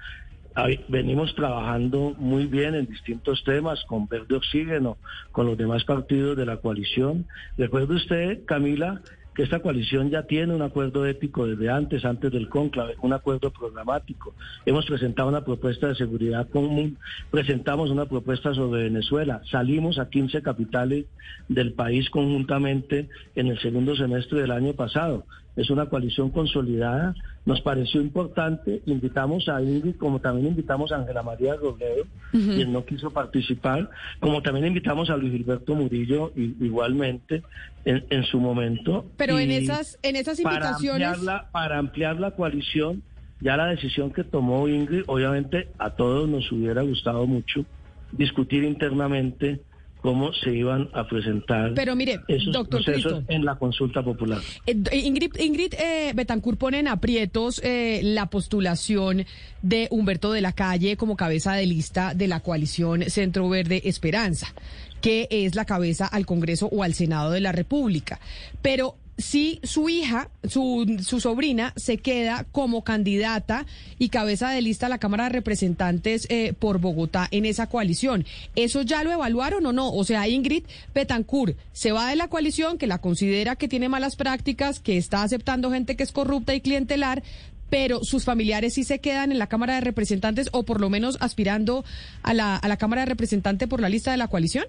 Venimos 0.88 1.34
trabajando 1.36 2.14
muy 2.18 2.46
bien 2.46 2.74
en 2.74 2.86
distintos 2.86 3.44
temas, 3.44 3.84
con 3.86 4.08
Verde 4.08 4.34
Oxígeno, 4.34 4.98
con 5.30 5.46
los 5.46 5.56
demás 5.56 5.84
partidos 5.84 6.36
de 6.36 6.46
la 6.46 6.56
coalición. 6.56 7.26
Recuerde 7.56 7.94
usted, 7.94 8.44
Camila, 8.44 9.00
que 9.38 9.44
esta 9.44 9.60
coalición 9.60 10.10
ya 10.10 10.24
tiene 10.24 10.52
un 10.52 10.62
acuerdo 10.62 11.06
ético 11.06 11.46
desde 11.46 11.70
antes, 11.70 12.04
antes 12.04 12.32
del 12.32 12.48
cónclave, 12.48 12.96
un 13.02 13.12
acuerdo 13.12 13.52
programático. 13.52 14.34
Hemos 14.66 14.84
presentado 14.84 15.28
una 15.28 15.44
propuesta 15.44 15.86
de 15.86 15.94
seguridad 15.94 16.48
común, 16.48 16.98
presentamos 17.30 17.90
una 17.90 18.06
propuesta 18.06 18.52
sobre 18.52 18.82
Venezuela, 18.82 19.40
salimos 19.48 20.00
a 20.00 20.08
15 20.08 20.42
capitales 20.42 21.06
del 21.46 21.72
país 21.72 22.10
conjuntamente 22.10 23.08
en 23.36 23.46
el 23.46 23.60
segundo 23.60 23.94
semestre 23.94 24.40
del 24.40 24.50
año 24.50 24.72
pasado 24.72 25.24
es 25.58 25.70
una 25.70 25.86
coalición 25.86 26.30
consolidada. 26.30 27.14
Nos 27.44 27.60
pareció 27.62 28.00
importante, 28.00 28.80
invitamos 28.86 29.48
a 29.48 29.60
Ingrid, 29.60 29.96
como 29.96 30.20
también 30.20 30.46
invitamos 30.46 30.92
a 30.92 30.96
Ángela 30.96 31.24
María 31.24 31.56
Robledo, 31.56 32.04
quien 32.30 32.72
no 32.72 32.84
quiso 32.84 33.10
participar, 33.10 33.90
como 34.20 34.40
también 34.40 34.66
invitamos 34.66 35.10
a 35.10 35.16
Luis 35.16 35.32
Gilberto 35.32 35.74
Murillo 35.74 36.30
igualmente 36.36 37.42
en, 37.84 38.22
su 38.24 38.38
momento. 38.38 39.10
Pero 39.16 39.40
en 39.40 39.50
esas, 39.50 39.98
en 40.02 40.14
esas 40.14 40.38
invitaciones... 40.38 41.08
Para 41.08 41.14
ampliar, 41.16 41.18
la, 41.18 41.50
para 41.50 41.78
ampliar 41.78 42.20
la 42.20 42.30
coalición, 42.30 43.02
ya 43.40 43.56
la 43.56 43.66
decisión 43.66 44.12
que 44.12 44.22
tomó 44.22 44.68
Ingrid, 44.68 45.02
obviamente 45.08 45.70
a 45.78 45.90
todos 45.90 46.28
nos 46.28 46.52
hubiera 46.52 46.82
gustado 46.82 47.26
mucho 47.26 47.64
discutir 48.12 48.62
internamente 48.62 49.60
cómo 50.00 50.32
se 50.32 50.54
iban 50.54 50.88
a 50.92 51.06
presentar 51.06 51.74
Pero 51.74 51.96
mire, 51.96 52.20
esos 52.28 52.52
doctor 52.52 52.84
procesos 52.84 53.24
en 53.28 53.44
la 53.44 53.56
consulta 53.56 54.02
popular. 54.02 54.40
Eh, 54.66 54.76
Ingrid, 54.92 55.36
Ingrid 55.38 55.74
eh, 55.74 56.12
Betancourt 56.14 56.58
pone 56.58 56.78
en 56.78 56.88
aprietos 56.88 57.60
eh, 57.64 58.00
la 58.02 58.26
postulación 58.26 59.26
de 59.62 59.88
Humberto 59.90 60.32
de 60.32 60.40
la 60.40 60.52
Calle 60.52 60.96
como 60.96 61.16
cabeza 61.16 61.54
de 61.54 61.66
lista 61.66 62.14
de 62.14 62.28
la 62.28 62.40
coalición 62.40 63.02
Centro 63.04 63.48
Verde 63.48 63.82
Esperanza, 63.84 64.54
que 65.00 65.28
es 65.30 65.54
la 65.54 65.64
cabeza 65.64 66.06
al 66.06 66.26
Congreso 66.26 66.68
o 66.70 66.82
al 66.82 66.94
Senado 66.94 67.30
de 67.30 67.40
la 67.40 67.52
República. 67.52 68.20
Pero 68.62 68.96
si 69.18 69.58
su 69.64 69.88
hija, 69.88 70.30
su, 70.44 70.98
su, 71.02 71.20
sobrina, 71.20 71.72
se 71.76 71.98
queda 71.98 72.46
como 72.52 72.84
candidata 72.84 73.66
y 73.98 74.08
cabeza 74.10 74.50
de 74.50 74.62
lista 74.62 74.86
a 74.86 74.88
la 74.88 74.98
Cámara 74.98 75.24
de 75.24 75.30
Representantes 75.30 76.26
eh, 76.30 76.54
por 76.58 76.78
Bogotá 76.78 77.26
en 77.32 77.44
esa 77.44 77.66
coalición. 77.66 78.24
¿Eso 78.54 78.82
ya 78.82 79.02
lo 79.02 79.12
evaluaron 79.12 79.66
o 79.66 79.72
no? 79.72 79.92
O 79.92 80.04
sea, 80.04 80.28
Ingrid 80.28 80.64
Betancourt 80.94 81.56
se 81.72 81.90
va 81.90 82.08
de 82.08 82.16
la 82.16 82.28
coalición, 82.28 82.78
que 82.78 82.86
la 82.86 82.98
considera 82.98 83.56
que 83.56 83.68
tiene 83.68 83.88
malas 83.88 84.14
prácticas, 84.14 84.78
que 84.78 84.96
está 84.96 85.24
aceptando 85.24 85.72
gente 85.72 85.96
que 85.96 86.04
es 86.04 86.12
corrupta 86.12 86.54
y 86.54 86.60
clientelar, 86.60 87.24
pero 87.70 88.04
sus 88.04 88.24
familiares 88.24 88.74
sí 88.74 88.84
se 88.84 89.00
quedan 89.00 89.32
en 89.32 89.38
la 89.38 89.48
Cámara 89.48 89.74
de 89.74 89.80
Representantes 89.80 90.48
o 90.52 90.62
por 90.62 90.80
lo 90.80 90.90
menos 90.90 91.18
aspirando 91.20 91.84
a 92.22 92.34
la, 92.34 92.56
a 92.56 92.68
la 92.68 92.76
Cámara 92.76 93.02
de 93.02 93.06
Representantes 93.06 93.68
por 93.68 93.80
la 93.80 93.88
lista 93.88 94.12
de 94.12 94.16
la 94.16 94.28
coalición? 94.28 94.64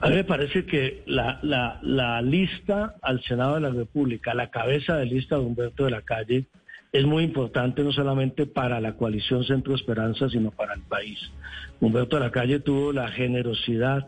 A 0.00 0.10
mí 0.10 0.14
me 0.14 0.24
parece 0.24 0.64
que 0.64 1.02
la, 1.06 1.40
la, 1.42 2.22
lista 2.22 2.94
al 3.02 3.20
Senado 3.24 3.56
de 3.56 3.62
la 3.62 3.70
República, 3.70 4.32
la 4.32 4.48
cabeza 4.48 4.96
de 4.96 5.06
lista 5.06 5.36
de 5.36 5.42
Humberto 5.42 5.86
de 5.86 5.90
la 5.90 6.02
Calle, 6.02 6.46
es 6.92 7.04
muy 7.04 7.24
importante 7.24 7.82
no 7.82 7.90
solamente 7.90 8.46
para 8.46 8.80
la 8.80 8.94
coalición 8.94 9.42
Centro 9.42 9.74
Esperanza, 9.74 10.28
sino 10.28 10.52
para 10.52 10.74
el 10.74 10.82
país. 10.82 11.18
Humberto 11.80 12.14
de 12.16 12.22
la 12.22 12.30
Calle 12.30 12.60
tuvo 12.60 12.92
la 12.92 13.08
generosidad 13.08 14.06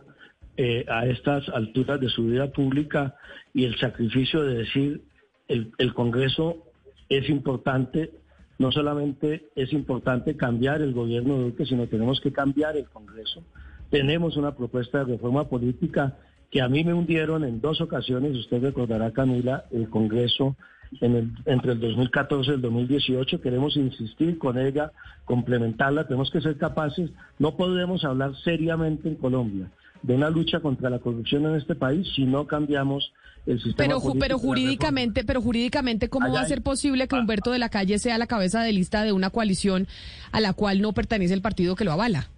eh, 0.57 0.85
a 0.89 1.07
estas 1.07 1.49
alturas 1.49 2.01
de 2.01 2.09
su 2.09 2.27
vida 2.27 2.53
pública 2.53 3.17
y 3.53 3.65
el 3.65 3.77
sacrificio 3.77 4.45
de 4.45 4.59
decir 4.59 5.03
el, 5.49 5.73
el 5.79 5.93
Congreso 5.93 6.67
es 7.09 7.29
importante, 7.29 8.13
no 8.61 8.71
solamente 8.71 9.49
es 9.57 9.73
importante 9.73 10.37
cambiar 10.37 10.83
el 10.83 10.93
gobierno 10.93 11.37
de 11.39 11.45
Duque, 11.47 11.67
sino 11.67 11.89
tenemos 11.89 12.21
que 12.21 12.33
cambiar 12.33 12.77
el 12.77 12.89
Congreso 12.89 13.43
tenemos 13.91 14.37
una 14.37 14.55
propuesta 14.55 14.99
de 14.99 15.13
reforma 15.13 15.49
política 15.49 16.17
que 16.51 16.61
a 16.61 16.69
mí 16.69 16.83
me 16.85 16.95
hundieron 16.95 17.45
en 17.45 17.61
dos 17.61 17.81
ocasiones, 17.81 18.37
usted 18.37 18.63
recordará 18.63 19.13
Camila, 19.13 19.65
el 19.71 19.89
Congreso 19.89 20.57
en 21.01 21.15
el, 21.15 21.31
entre 21.47 21.73
el 21.73 21.81
2014 21.81 22.51
y 22.51 22.55
el 22.55 22.61
2018, 22.63 23.41
queremos 23.41 23.77
insistir 23.77 24.39
con 24.39 24.59
ella, 24.59 24.91
complementarla, 25.25 26.05
tenemos 26.05 26.31
que 26.31 26.41
ser 26.41 26.57
capaces, 26.57 27.11
no 27.39 27.57
podemos 27.57 28.05
hablar 28.05 28.35
seriamente 28.43 29.09
en 29.09 29.15
Colombia 29.15 29.71
de 30.03 30.15
una 30.15 30.31
lucha 30.31 30.61
contra 30.61 30.89
la 30.91 30.99
corrupción 30.99 31.45
en 31.47 31.57
este 31.57 31.75
país 31.75 32.09
si 32.15 32.25
no 32.25 32.47
cambiamos 32.47 33.13
el 33.47 33.59
sistema 33.59 33.77
pero, 33.77 34.01
político 34.01 34.19
pero 34.19 34.39
jurídicamente 34.39 35.25
pero 35.25 35.43
jurídicamente 35.43 36.09
cómo 36.09 36.33
va 36.33 36.41
a 36.41 36.47
ser 36.47 36.63
posible 36.63 37.07
que 37.07 37.17
Humberto 37.17 37.51
de 37.51 37.59
la 37.59 37.69
Calle 37.69 37.99
sea 37.99 38.17
la 38.17 38.27
cabeza 38.27 38.63
de 38.63 38.73
lista 38.73 39.03
de 39.03 39.13
una 39.13 39.31
coalición 39.31 39.87
a 40.33 40.41
la 40.41 40.55
cual 40.55 40.81
no 40.81 40.93
pertenece 40.93 41.35
el 41.35 41.43
partido 41.43 41.77
que 41.77 41.85
lo 41.85 41.93
avala 41.93 42.29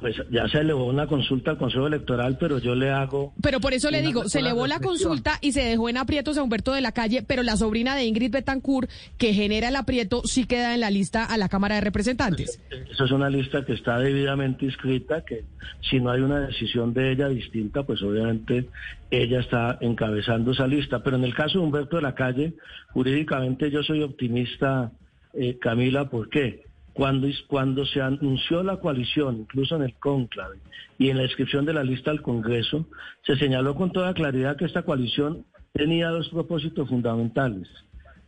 pues 0.00 0.16
ya 0.30 0.48
se 0.48 0.58
elevó 0.58 0.86
una 0.86 1.06
consulta 1.06 1.52
al 1.52 1.58
Consejo 1.58 1.86
Electoral, 1.86 2.38
pero 2.38 2.58
yo 2.58 2.74
le 2.74 2.90
hago... 2.90 3.34
Pero 3.42 3.60
por 3.60 3.74
eso 3.74 3.90
le 3.90 4.00
digo, 4.00 4.28
se 4.28 4.40
elevó 4.40 4.66
la 4.66 4.80
consulta 4.80 5.38
y 5.40 5.52
se 5.52 5.62
dejó 5.62 5.88
en 5.88 5.98
aprietos 5.98 6.38
a 6.38 6.42
Humberto 6.42 6.72
de 6.72 6.80
la 6.80 6.92
Calle, 6.92 7.22
pero 7.26 7.42
la 7.42 7.56
sobrina 7.56 7.94
de 7.94 8.04
Ingrid 8.04 8.32
Betancourt, 8.32 8.90
que 9.18 9.34
genera 9.34 9.68
el 9.68 9.76
aprieto, 9.76 10.22
sí 10.24 10.46
queda 10.46 10.74
en 10.74 10.80
la 10.80 10.90
lista 10.90 11.24
a 11.24 11.36
la 11.36 11.48
Cámara 11.48 11.76
de 11.76 11.82
Representantes. 11.82 12.60
Eso 12.90 13.04
es 13.04 13.10
una 13.10 13.28
lista 13.28 13.64
que 13.64 13.74
está 13.74 13.98
debidamente 13.98 14.64
inscrita, 14.64 15.24
que 15.24 15.44
si 15.88 16.00
no 16.00 16.10
hay 16.10 16.20
una 16.20 16.40
decisión 16.40 16.94
de 16.94 17.12
ella 17.12 17.28
distinta, 17.28 17.82
pues 17.82 18.02
obviamente 18.02 18.68
ella 19.10 19.40
está 19.40 19.78
encabezando 19.80 20.52
esa 20.52 20.66
lista. 20.66 21.02
Pero 21.02 21.16
en 21.16 21.24
el 21.24 21.34
caso 21.34 21.58
de 21.58 21.64
Humberto 21.64 21.96
de 21.96 22.02
la 22.02 22.14
Calle, 22.14 22.54
jurídicamente 22.92 23.70
yo 23.70 23.82
soy 23.82 24.02
optimista, 24.02 24.92
eh, 25.34 25.58
Camila, 25.60 26.08
¿por 26.08 26.28
qué? 26.30 26.69
Cuando, 27.00 27.28
cuando 27.46 27.86
se 27.86 28.02
anunció 28.02 28.62
la 28.62 28.76
coalición, 28.76 29.38
incluso 29.38 29.74
en 29.74 29.84
el 29.84 29.94
cónclave 29.94 30.58
y 30.98 31.08
en 31.08 31.16
la 31.16 31.22
inscripción 31.22 31.64
de 31.64 31.72
la 31.72 31.82
lista 31.82 32.10
al 32.10 32.20
Congreso, 32.20 32.84
se 33.22 33.36
señaló 33.36 33.74
con 33.74 33.90
toda 33.90 34.12
claridad 34.12 34.58
que 34.58 34.66
esta 34.66 34.82
coalición 34.82 35.46
tenía 35.72 36.10
dos 36.10 36.28
propósitos 36.28 36.90
fundamentales. 36.90 37.68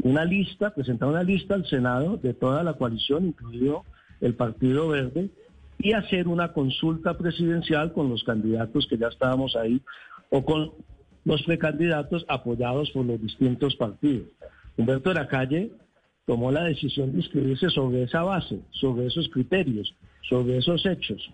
Una 0.02 0.24
lista, 0.24 0.70
presentar 0.74 1.10
una 1.10 1.22
lista 1.22 1.54
al 1.54 1.66
Senado 1.66 2.16
de 2.16 2.32
toda 2.32 2.62
la 2.62 2.72
coalición, 2.72 3.26
incluido 3.26 3.84
el 4.22 4.36
Partido 4.36 4.88
Verde, 4.88 5.28
y 5.78 5.92
hacer 5.92 6.26
una 6.26 6.54
consulta 6.54 7.18
presidencial 7.18 7.92
con 7.92 8.08
los 8.08 8.24
candidatos 8.24 8.86
que 8.88 8.96
ya 8.96 9.08
estábamos 9.08 9.54
ahí 9.54 9.82
o 10.30 10.46
con 10.46 10.72
los 11.26 11.42
precandidatos 11.42 12.24
apoyados 12.26 12.90
por 12.92 13.04
los 13.04 13.20
distintos 13.20 13.76
partidos. 13.76 14.28
Humberto 14.78 15.10
de 15.10 15.16
la 15.16 15.28
Calle 15.28 15.72
tomó 16.26 16.50
la 16.50 16.64
decisión 16.64 17.12
de 17.12 17.18
inscribirse 17.18 17.70
sobre 17.70 18.04
esa 18.04 18.22
base, 18.22 18.60
sobre 18.70 19.06
esos 19.06 19.28
criterios, 19.28 19.94
sobre 20.28 20.58
esos 20.58 20.84
hechos. 20.86 21.30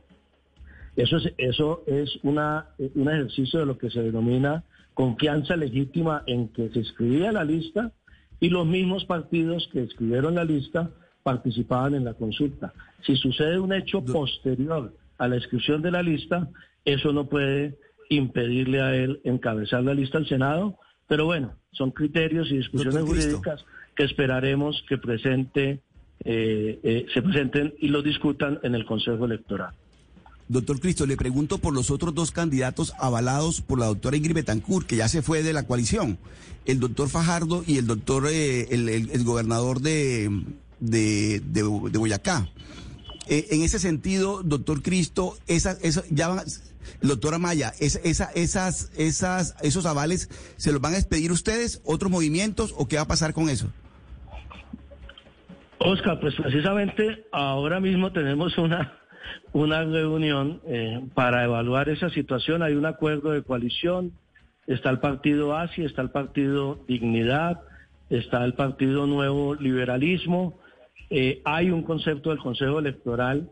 Eso 0.97 1.19
es, 1.19 1.33
eso 1.39 1.85
es 1.87 2.19
una, 2.23 2.71
un 2.95 3.09
ejercicio 3.09 3.61
de 3.61 3.67
lo 3.67 3.79
que 3.79 3.91
se 3.91 4.03
denomina 4.03 4.65
confianza 4.99 5.55
legítima 5.55 6.25
en 6.27 6.49
que 6.49 6.71
se 6.71 6.81
escribía 6.81 7.31
la 7.31 7.45
lista 7.45 7.93
y 8.41 8.49
los 8.49 8.67
mismos 8.67 9.05
partidos 9.05 9.69
que 9.73 9.85
escribieron 9.85 10.35
la 10.35 10.43
lista 10.43 10.91
participaban 11.23 11.95
en 11.95 12.05
la 12.05 12.15
consulta. 12.15 12.73
Si 13.07 13.15
sucede 13.15 13.61
un 13.61 13.73
hecho 13.73 14.05
posterior 14.05 14.93
a 15.19 15.29
la 15.29 15.37
inscripción 15.37 15.83
de 15.83 15.93
la 15.93 16.03
lista, 16.03 16.49
eso 16.85 17.13
no 17.13 17.29
puede 17.29 17.79
impedirle 18.09 18.81
a 18.81 18.97
él 18.97 19.21
encabezar 19.23 19.85
la 19.85 19.95
lista 19.95 20.19
al 20.19 20.27
Senado, 20.27 20.79
pero 21.09 21.25
bueno, 21.25 21.55
son 21.73 21.91
criterios 21.91 22.51
y 22.51 22.59
discusiones 22.59 23.03
jurídicas 23.03 23.65
que 23.97 24.05
esperaremos 24.05 24.85
que 24.89 24.99
presente, 24.99 25.81
eh, 26.25 26.79
eh, 26.83 27.07
se 27.13 27.23
presenten 27.23 27.75
y 27.81 27.89
lo 27.89 28.03
discutan 28.03 28.61
en 28.63 28.75
el 28.75 28.85
Consejo 28.85 29.25
Electoral. 29.25 29.75
Doctor 30.49 30.81
Cristo, 30.81 31.05
le 31.05 31.17
pregunto 31.17 31.59
por 31.59 31.75
los 31.75 31.91
otros 31.91 32.15
dos 32.15 32.31
candidatos 32.31 32.95
avalados 32.99 33.61
por 33.61 33.79
la 33.79 33.87
doctora 33.87 34.17
Ingrid 34.17 34.35
Betancourt, 34.35 34.87
que 34.87 34.97
ya 34.97 35.09
se 35.09 35.21
fue 35.21 35.43
de 35.43 35.53
la 35.53 35.67
coalición, 35.67 36.19
el 36.65 36.81
doctor 36.81 37.11
Fajardo 37.11 37.65
y 37.67 37.77
el 37.77 37.87
doctor, 37.87 38.27
eh, 38.31 38.69
el, 38.71 39.25
gobernador 39.25 39.81
de, 39.81 40.31
de, 40.81 41.41
de, 41.41 41.63
Boyacá. 41.99 42.49
Eh, 43.29 43.49
en 43.51 43.63
ese 43.63 43.79
sentido, 43.79 44.43
doctor 44.43 44.81
Cristo, 44.81 45.37
esa, 45.47 45.73
esa, 45.83 46.03
ya 46.09 46.29
van, 46.29 46.47
doctora 47.03 47.39
Maya, 47.39 47.73
esa, 47.81 48.31
esas, 48.33 48.93
esas, 48.97 49.57
esos 49.63 49.87
avales, 49.87 50.29
¿se 50.57 50.73
los 50.73 50.81
van 50.81 50.95
a 50.95 50.99
expedir 50.99 51.33
ustedes, 51.33 51.81
otros 51.85 52.11
movimientos, 52.11 52.75
o 52.77 52.89
qué 52.89 52.97
va 52.97 53.03
a 53.03 53.09
pasar 53.09 53.33
con 53.33 53.49
eso? 53.49 53.71
Oscar, 55.79 56.19
pues 56.21 56.35
precisamente 56.35 57.27
ahora 57.31 57.79
mismo 57.79 58.13
tenemos 58.13 58.59
una 58.59 58.99
una 59.53 59.85
reunión 59.85 60.61
eh, 60.67 61.01
para 61.15 61.45
evaluar 61.45 61.89
esa 61.89 62.11
situación. 62.11 62.63
Hay 62.63 62.75
un 62.75 62.87
acuerdo 62.87 63.33
de 63.33 63.43
coalición, 63.43 64.13
está 64.67 64.91
el 64.91 65.01
partido 65.01 65.57
ASI, 65.57 65.85
está 65.85 66.03
el 66.03 66.11
partido 66.11 66.85
Dignidad, 66.87 67.61
está 68.11 68.45
el 68.45 68.55
partido 68.55 69.07
Nuevo 69.07 69.55
Liberalismo. 69.55 70.59
Eh, 71.11 71.41
hay 71.45 71.71
un 71.71 71.83
concepto 71.83 72.31
del 72.31 72.39
Consejo 72.39 72.79
Electoral 72.79 73.51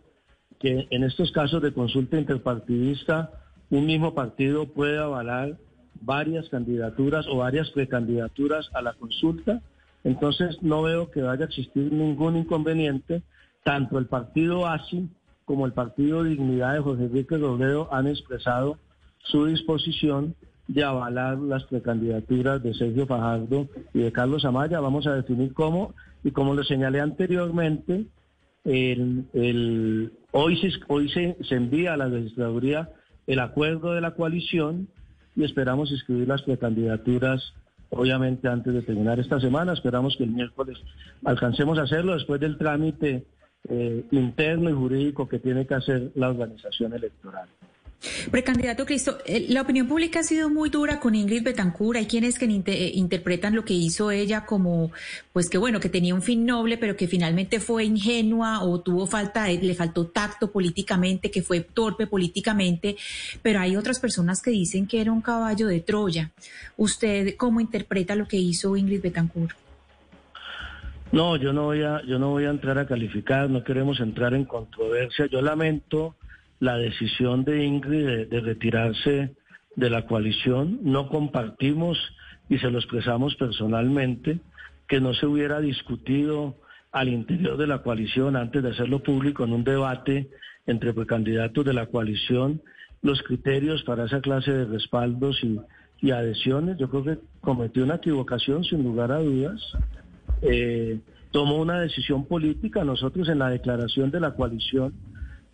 que 0.58 0.86
en 0.90 1.04
estos 1.04 1.32
casos 1.32 1.62
de 1.62 1.72
consulta 1.72 2.18
interpartidista, 2.18 3.30
un 3.70 3.86
mismo 3.86 4.14
partido 4.14 4.66
puede 4.66 4.98
avalar 4.98 5.56
varias 6.00 6.48
candidaturas 6.48 7.26
o 7.28 7.38
varias 7.38 7.70
precandidaturas 7.70 8.70
a 8.74 8.82
la 8.82 8.94
consulta. 8.94 9.62
Entonces 10.04 10.62
no 10.62 10.82
veo 10.82 11.10
que 11.10 11.22
vaya 11.22 11.44
a 11.44 11.48
existir 11.48 11.92
ningún 11.92 12.36
inconveniente. 12.36 13.22
Tanto 13.64 13.98
el 13.98 14.06
partido 14.06 14.66
ASI 14.66 15.08
como 15.44 15.66
el 15.66 15.72
Partido 15.72 16.24
Dignidad 16.24 16.74
de 16.74 16.80
José 16.80 17.04
Enrique 17.04 17.38
Robledo 17.38 17.88
han 17.92 18.06
expresado 18.06 18.78
su 19.18 19.46
disposición 19.46 20.34
de 20.68 20.82
avalar 20.82 21.38
las 21.38 21.64
precandidaturas 21.64 22.62
de 22.62 22.74
Sergio 22.74 23.06
Fajardo 23.06 23.68
y 23.94 24.00
de 24.00 24.12
Carlos 24.12 24.44
Amaya. 24.44 24.80
Vamos 24.80 25.06
a 25.06 25.14
definir 25.14 25.54
cómo, 25.54 25.94
y 26.24 26.32
como 26.32 26.54
lo 26.54 26.64
señalé 26.64 27.00
anteriormente, 27.00 28.06
el, 28.66 30.12
hoy, 30.32 30.56
se, 30.58 30.70
hoy 30.88 31.08
se, 31.08 31.36
envía 31.50 31.94
a 31.94 31.96
la 31.96 32.08
legisladuría 32.08 32.90
el 33.26 33.38
acuerdo 33.40 33.92
de 33.92 34.00
la 34.00 34.12
coalición 34.12 34.88
y 35.34 35.44
esperamos 35.44 35.90
inscribir 35.90 36.28
las 36.28 36.42
precandidaturas, 36.42 37.54
obviamente 37.90 38.48
antes 38.48 38.74
de 38.74 38.82
terminar 38.82 39.20
esta 39.20 39.40
semana. 39.40 39.72
Esperamos 39.72 40.16
que 40.16 40.24
el 40.24 40.30
miércoles 40.30 40.78
alcancemos 41.24 41.78
a 41.78 41.82
hacerlo 41.82 42.14
después 42.14 42.40
del 42.40 42.58
trámite 42.58 43.24
eh, 43.68 44.04
interno 44.10 44.70
y 44.70 44.72
jurídico 44.72 45.28
que 45.28 45.38
tiene 45.38 45.66
que 45.66 45.74
hacer 45.74 46.10
la 46.14 46.28
organización 46.30 46.92
electoral. 46.92 47.48
Precandidato 48.30 48.84
Cristo, 48.84 49.18
eh, 49.26 49.46
la 49.48 49.62
opinión 49.62 49.88
pública 49.88 50.20
ha 50.20 50.22
sido 50.22 50.50
muy 50.50 50.70
dura 50.70 51.00
con 51.00 51.14
Ingrid 51.14 51.42
Betancur. 51.42 51.96
Hay 51.96 52.06
quienes 52.06 52.38
que 52.38 52.44
eh, 52.44 52.92
interpretan 52.94 53.54
lo 53.54 53.64
que 53.64 53.74
hizo 53.74 54.10
ella 54.10 54.44
como, 54.44 54.92
pues 55.32 55.48
que 55.48 55.58
bueno, 55.58 55.80
que 55.80 55.88
tenía 55.88 56.14
un 56.14 56.22
fin 56.22 56.44
noble, 56.44 56.78
pero 56.78 56.96
que 56.96 57.08
finalmente 57.08 57.58
fue 57.58 57.84
ingenua 57.84 58.62
o 58.62 58.80
tuvo 58.80 59.06
falta, 59.06 59.48
le 59.48 59.74
faltó 59.74 60.06
tacto 60.06 60.50
políticamente, 60.50 61.30
que 61.30 61.42
fue 61.42 61.60
torpe 61.60 62.06
políticamente. 62.06 62.96
Pero 63.42 63.60
hay 63.60 63.76
otras 63.76 63.98
personas 63.98 64.42
que 64.42 64.50
dicen 64.50 64.86
que 64.86 65.00
era 65.00 65.10
un 65.10 65.22
caballo 65.22 65.66
de 65.66 65.80
Troya. 65.80 66.30
¿Usted 66.76 67.36
cómo 67.36 67.60
interpreta 67.60 68.14
lo 68.14 68.28
que 68.28 68.36
hizo 68.36 68.76
Ingrid 68.76 69.02
Betancur? 69.02 69.54
No, 71.12 71.36
yo 71.36 71.52
no 71.52 71.64
voy 71.64 71.82
a, 71.82 72.02
yo 72.04 72.18
no 72.18 72.30
voy 72.30 72.44
a 72.44 72.50
entrar 72.50 72.78
a 72.78 72.86
calificar, 72.86 73.48
no 73.48 73.64
queremos 73.64 74.00
entrar 74.00 74.34
en 74.34 74.44
controversia. 74.44 75.26
Yo 75.26 75.40
lamento 75.40 76.16
la 76.60 76.76
decisión 76.76 77.44
de 77.44 77.64
Ingrid 77.64 78.28
de, 78.28 78.40
retirarse 78.40 79.34
de 79.74 79.90
la 79.90 80.06
coalición. 80.06 80.80
No 80.82 81.08
compartimos 81.08 81.98
y 82.48 82.58
se 82.58 82.70
lo 82.70 82.78
expresamos 82.78 83.34
personalmente 83.36 84.40
que 84.88 85.00
no 85.00 85.14
se 85.14 85.26
hubiera 85.26 85.60
discutido 85.60 86.56
al 86.92 87.08
interior 87.08 87.56
de 87.56 87.66
la 87.66 87.82
coalición 87.82 88.36
antes 88.36 88.62
de 88.62 88.70
hacerlo 88.70 89.02
público 89.02 89.44
en 89.44 89.52
un 89.52 89.64
debate 89.64 90.30
entre 90.66 90.94
precandidatos 90.94 91.64
de 91.64 91.74
la 91.74 91.86
coalición 91.86 92.62
los 93.02 93.22
criterios 93.22 93.82
para 93.82 94.06
esa 94.06 94.20
clase 94.20 94.52
de 94.52 94.64
respaldos 94.64 95.42
y, 95.42 95.60
y 96.00 96.10
adhesiones. 96.10 96.78
Yo 96.78 96.88
creo 96.88 97.04
que 97.04 97.18
cometió 97.40 97.84
una 97.84 97.96
equivocación 97.96 98.64
sin 98.64 98.82
lugar 98.82 99.12
a 99.12 99.18
dudas 99.18 99.60
eh, 100.42 101.00
tomó 101.30 101.56
una 101.56 101.80
decisión 101.80 102.24
política. 102.26 102.84
Nosotros 102.84 103.28
en 103.28 103.38
la 103.38 103.50
declaración 103.50 104.10
de 104.10 104.20
la 104.20 104.34
coalición 104.34 104.94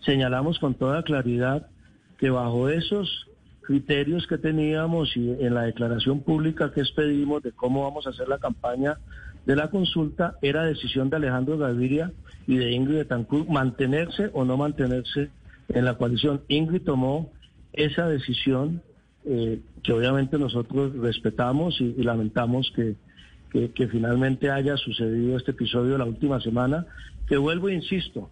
señalamos 0.04 0.58
con 0.58 0.74
toda 0.74 1.02
claridad 1.02 1.66
que 2.18 2.30
bajo 2.30 2.68
esos 2.68 3.26
criterios 3.62 4.26
que 4.26 4.38
teníamos 4.38 5.16
y 5.16 5.30
en 5.30 5.54
la 5.54 5.62
declaración 5.62 6.20
pública 6.20 6.72
que 6.72 6.80
expedimos 6.80 7.42
de 7.42 7.52
cómo 7.52 7.82
vamos 7.84 8.06
a 8.06 8.10
hacer 8.10 8.28
la 8.28 8.38
campaña 8.38 8.98
de 9.46 9.56
la 9.56 9.70
consulta, 9.70 10.36
era 10.42 10.64
decisión 10.64 11.10
de 11.10 11.16
Alejandro 11.16 11.58
Gaviria 11.58 12.12
y 12.46 12.56
de 12.56 12.72
Ingrid 12.72 12.98
Betancourt 12.98 13.48
mantenerse 13.48 14.30
o 14.32 14.44
no 14.44 14.56
mantenerse 14.56 15.30
en 15.68 15.84
la 15.84 15.94
coalición. 15.94 16.42
Ingrid 16.48 16.82
tomó 16.82 17.32
esa 17.72 18.08
decisión 18.08 18.82
eh, 19.24 19.60
que 19.82 19.92
obviamente 19.92 20.38
nosotros 20.38 20.94
respetamos 20.96 21.80
y 21.80 21.94
lamentamos 22.02 22.72
que, 22.74 22.96
que, 23.52 23.88
finalmente 23.88 24.50
haya 24.50 24.76
sucedido 24.76 25.36
este 25.36 25.52
episodio 25.52 25.98
la 25.98 26.04
última 26.04 26.40
semana, 26.40 26.86
que 27.28 27.36
vuelvo 27.36 27.68
e 27.68 27.74
insisto, 27.74 28.30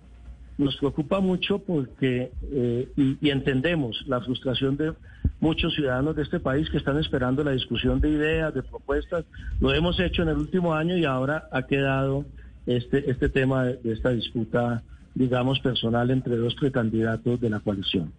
nos 0.60 0.76
preocupa 0.76 1.20
mucho 1.20 1.58
porque 1.58 2.32
eh, 2.52 2.88
y, 2.96 3.30
entendemos 3.30 4.04
la 4.06 4.20
frustración 4.20 4.76
de 4.76 4.92
muchos 5.40 5.74
ciudadanos 5.74 6.16
de 6.16 6.22
este 6.22 6.38
país 6.38 6.68
que 6.70 6.76
están 6.76 6.98
esperando 6.98 7.42
la 7.42 7.52
discusión 7.52 8.00
de 8.00 8.10
ideas, 8.10 8.54
de 8.54 8.62
propuestas. 8.62 9.24
Lo 9.58 9.72
hemos 9.74 9.98
hecho 9.98 10.22
en 10.22 10.28
el 10.28 10.36
último 10.36 10.74
año 10.74 10.96
y 10.96 11.04
ahora 11.06 11.48
ha 11.50 11.62
quedado 11.62 12.26
este, 12.66 13.10
este 13.10 13.30
tema 13.30 13.64
de 13.64 13.92
esta 13.92 14.10
disputa, 14.10 14.82
digamos, 15.14 15.60
personal 15.60 16.10
entre 16.10 16.36
dos 16.36 16.54
precandidatos 16.54 17.40
de 17.40 17.50
la 17.50 17.60
coalición. 17.60 18.12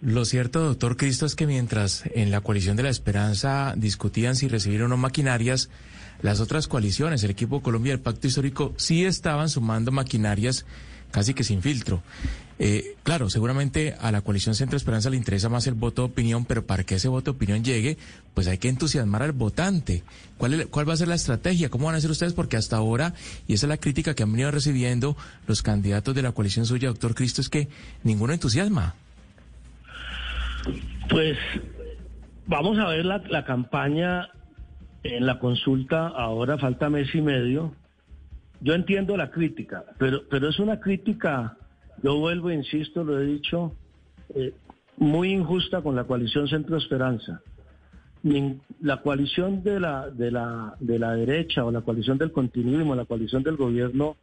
Lo 0.00 0.24
cierto, 0.24 0.64
doctor 0.64 0.96
Cristo, 0.96 1.26
es 1.26 1.36
que 1.36 1.46
mientras 1.46 2.04
en 2.14 2.30
la 2.30 2.40
coalición 2.40 2.76
de 2.76 2.84
la 2.84 2.88
esperanza 2.88 3.74
discutían 3.76 4.34
si 4.34 4.48
recibir 4.48 4.82
o 4.82 4.88
no 4.88 4.96
maquinarias, 4.96 5.70
las 6.22 6.40
otras 6.40 6.68
coaliciones, 6.68 7.22
el 7.22 7.30
equipo 7.30 7.62
Colombia 7.62 7.92
el 7.92 8.00
Pacto 8.00 8.26
Histórico, 8.26 8.72
sí 8.76 9.04
estaban 9.04 9.48
sumando 9.48 9.92
maquinarias 9.92 10.64
casi 11.12 11.34
que 11.34 11.44
sin 11.44 11.62
filtro. 11.62 12.02
Eh, 12.58 12.96
claro, 13.02 13.30
seguramente 13.30 13.94
a 14.00 14.12
la 14.12 14.20
coalición 14.20 14.54
Centro 14.54 14.76
Esperanza 14.76 15.10
le 15.10 15.16
interesa 15.16 15.48
más 15.48 15.66
el 15.66 15.74
voto 15.74 16.02
de 16.02 16.08
opinión, 16.08 16.44
pero 16.44 16.66
para 16.66 16.84
que 16.84 16.96
ese 16.96 17.08
voto 17.08 17.32
de 17.32 17.36
opinión 17.36 17.64
llegue, 17.64 17.98
pues 18.34 18.46
hay 18.48 18.58
que 18.58 18.68
entusiasmar 18.68 19.22
al 19.22 19.32
votante. 19.32 20.02
¿Cuál, 20.38 20.68
¿Cuál 20.68 20.88
va 20.88 20.92
a 20.92 20.96
ser 20.96 21.08
la 21.08 21.14
estrategia? 21.14 21.70
¿Cómo 21.70 21.86
van 21.86 21.94
a 21.94 22.00
ser 22.00 22.10
ustedes? 22.10 22.34
Porque 22.34 22.56
hasta 22.56 22.76
ahora, 22.76 23.14
y 23.46 23.54
esa 23.54 23.66
es 23.66 23.68
la 23.68 23.78
crítica 23.78 24.14
que 24.14 24.22
han 24.22 24.32
venido 24.32 24.50
recibiendo 24.50 25.16
los 25.46 25.62
candidatos 25.62 26.14
de 26.14 26.22
la 26.22 26.32
coalición 26.32 26.66
suya, 26.66 26.88
doctor 26.88 27.14
Cristo, 27.14 27.40
es 27.40 27.48
que 27.48 27.68
ninguno 28.04 28.32
entusiasma. 28.32 28.94
Pues 31.08 31.36
vamos 32.46 32.78
a 32.78 32.88
ver 32.88 33.04
la, 33.04 33.18
la 33.28 33.44
campaña 33.44 34.28
en 35.02 35.26
la 35.26 35.38
consulta 35.38 36.06
ahora 36.08 36.58
falta 36.58 36.88
mes 36.88 37.12
y 37.14 37.20
medio. 37.20 37.74
Yo 38.62 38.74
entiendo 38.74 39.16
la 39.16 39.30
crítica, 39.30 39.84
pero, 39.98 40.22
pero 40.30 40.48
es 40.48 40.58
una 40.58 40.78
crítica, 40.78 41.56
yo 42.02 42.16
vuelvo, 42.18 42.50
e 42.50 42.54
insisto, 42.54 43.02
lo 43.02 43.20
he 43.20 43.26
dicho, 43.26 43.74
eh, 44.34 44.54
muy 44.96 45.32
injusta 45.32 45.82
con 45.82 45.96
la 45.96 46.04
coalición 46.04 46.48
Centro 46.48 46.76
Esperanza. 46.76 47.42
La 48.80 49.02
coalición 49.02 49.64
de 49.64 49.80
la, 49.80 50.08
de, 50.10 50.30
la, 50.30 50.76
de 50.78 50.98
la 50.98 51.12
derecha 51.16 51.64
o 51.64 51.72
la 51.72 51.80
coalición 51.80 52.18
del 52.18 52.30
continuismo, 52.30 52.94
la 52.94 53.04
coalición 53.04 53.42
del 53.42 53.56
gobierno 53.56 54.16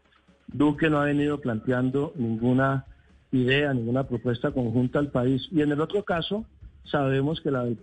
Duque 0.47 0.89
no 0.89 0.99
ha 0.99 1.05
venido 1.05 1.39
planteando 1.39 2.13
ninguna 2.15 2.85
idea, 3.31 3.73
ninguna 3.73 4.05
propuesta 4.05 4.51
conjunta 4.51 4.99
al 4.99 5.11
país. 5.11 5.47
Y 5.51 5.61
en 5.61 5.71
el 5.71 5.81
otro 5.81 6.03
caso, 6.03 6.45
sabemos 6.85 7.41
que 7.41 7.51
la 7.51 7.65
del, 7.65 7.77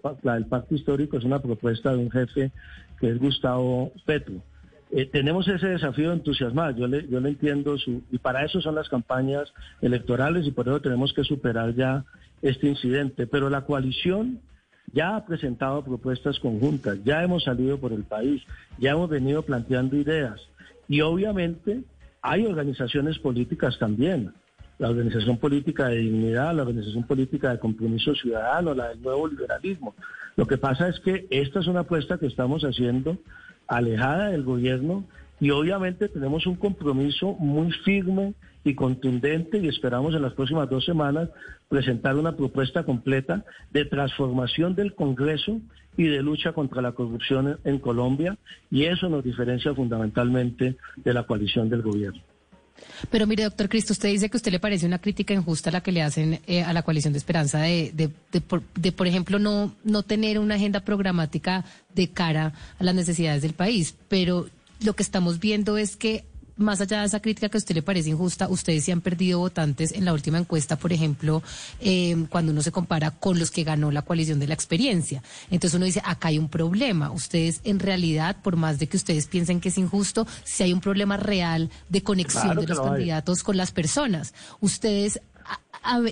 pacto 0.47 0.75
histórico 0.75 1.17
es 1.17 1.25
una 1.25 1.41
propuesta 1.41 1.93
de 1.93 1.99
un 1.99 2.11
jefe 2.11 2.51
que 2.99 3.11
es 3.11 3.19
Gustavo 3.19 3.93
Petro. 4.05 4.43
Eh, 4.97 5.05
tenemos 5.05 5.47
ese 5.47 5.67
desafío 5.67 6.09
de 6.09 6.15
entusiasmar, 6.15 6.75
yo 6.75 6.87
le, 6.87 7.07
yo 7.07 7.21
le 7.21 7.29
entiendo, 7.29 7.77
su, 7.77 8.03
y 8.11 8.17
para 8.17 8.47
eso 8.47 8.63
son 8.63 8.77
las 8.77 8.89
campañas 8.89 9.53
electorales 9.83 10.47
y 10.47 10.53
por 10.53 10.67
eso 10.69 10.81
tenemos 10.81 11.13
que 11.13 11.23
superar 11.23 11.75
ya 11.75 12.07
este 12.41 12.67
incidente. 12.67 13.27
Pero 13.27 13.51
la 13.51 13.67
coalición 13.67 14.41
ya 14.95 15.15
ha 15.15 15.27
presentado 15.27 15.85
propuestas 15.85 16.41
conjuntas, 16.41 17.05
ya 17.05 17.23
hemos 17.23 17.45
salido 17.45 17.79
por 17.79 17.93
el 17.93 18.05
país, 18.05 18.43
ya 18.79 18.93
hemos 18.93 19.11
venido 19.11 19.43
planteando 19.43 19.99
ideas. 19.99 20.41
Y 20.89 21.03
obviamente 21.03 21.83
hay 22.23 22.47
organizaciones 22.47 23.19
políticas 23.19 23.79
también, 23.79 24.33
la 24.79 24.89
Organización 24.89 25.37
Política 25.37 25.89
de 25.89 25.99
Dignidad, 25.99 26.55
la 26.55 26.63
Organización 26.63 27.07
Política 27.07 27.51
de 27.51 27.59
Compromiso 27.59 28.15
Ciudadano, 28.15 28.73
la 28.73 28.89
del 28.89 29.03
Nuevo 29.03 29.29
Liberalismo. 29.29 29.95
Lo 30.37 30.47
que 30.47 30.57
pasa 30.57 30.89
es 30.89 31.01
que 31.01 31.27
esta 31.29 31.61
es 31.61 31.67
una 31.67 31.81
apuesta 31.81 32.17
que 32.17 32.27
estamos 32.27 32.63
haciendo 32.63 33.19
alejada 33.69 34.31
del 34.31 34.43
gobierno 34.43 35.05
y 35.41 35.51
obviamente 35.51 36.09
tenemos 36.09 36.47
un 36.47 36.57
compromiso 36.57 37.35
muy 37.39 37.71
firme 37.85 38.35
y 38.65 38.75
contundente 38.75 39.59
y 39.59 39.69
esperamos 39.69 40.15
en 40.15 40.23
las 40.23 40.33
próximas 40.33 40.69
dos 40.69 40.85
semanas 40.85 41.29
presentar 41.69 42.17
una 42.17 42.37
propuesta 42.37 42.85
completa 42.85 43.45
de 43.71 43.85
transformación 43.85 44.75
del 44.75 44.95
Congreso 44.95 45.61
y 45.97 46.05
de 46.05 46.23
lucha 46.23 46.53
contra 46.53 46.83
la 46.83 46.93
corrupción 46.93 47.59
en 47.65 47.79
Colombia 47.79 48.37
y 48.71 48.85
eso 48.85 49.09
nos 49.09 49.25
diferencia 49.25 49.75
fundamentalmente 49.75 50.77
de 50.97 51.15
la 51.15 51.25
coalición 51.25 51.69
del 51.69 51.83
gobierno. 51.83 52.21
Pero 53.11 53.27
mire, 53.27 53.45
doctor 53.45 53.69
Cristo, 53.69 53.93
usted 53.93 54.09
dice 54.11 54.29
que 54.29 54.37
usted 54.37 54.53
le 54.53 54.61
parece 54.61 54.87
una 54.87 54.99
crítica 54.99 55.35
injusta 55.35 55.71
la 55.71 55.83
que 55.83 55.93
le 55.93 56.03
hacen 56.03 56.41
eh, 56.47 56.63
a 56.63 56.73
la 56.73 56.83
coalición 56.83 57.13
de 57.13 57.19
esperanza 57.19 57.61
de, 57.61 57.93
de, 57.95 58.11
de, 58.75 58.93
por, 58.93 59.07
ejemplo, 59.07 59.39
no, 59.39 59.75
no 59.85 60.03
tener 60.03 60.39
una 60.39 60.55
agenda 60.57 60.81
programática 60.81 61.65
de 61.95 62.09
cara 62.09 62.53
a 62.79 62.85
las 62.85 62.95
necesidades 62.95 63.43
del 63.43 63.53
país. 63.55 63.95
Pero 64.09 64.49
lo 64.85 64.95
que 64.95 65.03
estamos 65.03 65.41
viendo 65.41 65.77
es 65.79 65.97
que 65.97 66.25
más 66.57 66.81
allá 66.81 67.01
de 67.01 67.07
esa 67.07 67.21
crítica 67.21 67.49
que 67.49 67.57
a 67.57 67.61
usted 67.61 67.75
le 67.75 67.83
parece 67.83 68.11
injusta, 68.11 68.49
ustedes 68.49 68.85
se 68.85 68.93
han 68.93 69.01
perdido 69.01 69.39
votantes 69.39 69.93
en 69.93 70.05
la 70.05 70.13
última 70.13 70.39
encuesta, 70.39 70.77
por 70.77 70.93
ejemplo, 70.93 71.43
eh, 71.81 72.17
cuando 72.31 72.53
uno 72.53 72.63
se 72.63 72.73
compara 72.73 73.11
con 73.11 73.39
los 73.39 73.51
que 73.51 73.65
ganó 73.65 73.91
la 73.91 74.03
coalición 74.03 74.39
de 74.39 74.47
la 74.47 74.55
experiencia. 74.55 75.23
Entonces 75.51 75.77
uno 75.77 75.85
dice, 75.85 76.01
acá 76.05 76.29
hay 76.29 76.39
un 76.39 76.49
problema. 76.49 77.11
Ustedes, 77.11 77.61
en 77.65 77.79
realidad, 77.79 78.37
por 78.43 78.57
más 78.57 78.79
de 78.79 78.87
que 78.87 78.97
ustedes 78.97 79.27
piensen 79.27 79.61
que 79.61 79.69
es 79.69 79.79
injusto, 79.79 80.27
si 80.45 80.63
hay 80.63 80.73
un 80.73 80.81
problema 80.81 81.17
real 81.17 81.71
de 81.89 82.03
conexión 82.03 82.57
de 82.57 82.67
los 82.67 82.81
candidatos 82.81 83.43
con 83.43 83.57
las 83.57 83.73
personas. 83.73 84.35
Ustedes 84.61 85.21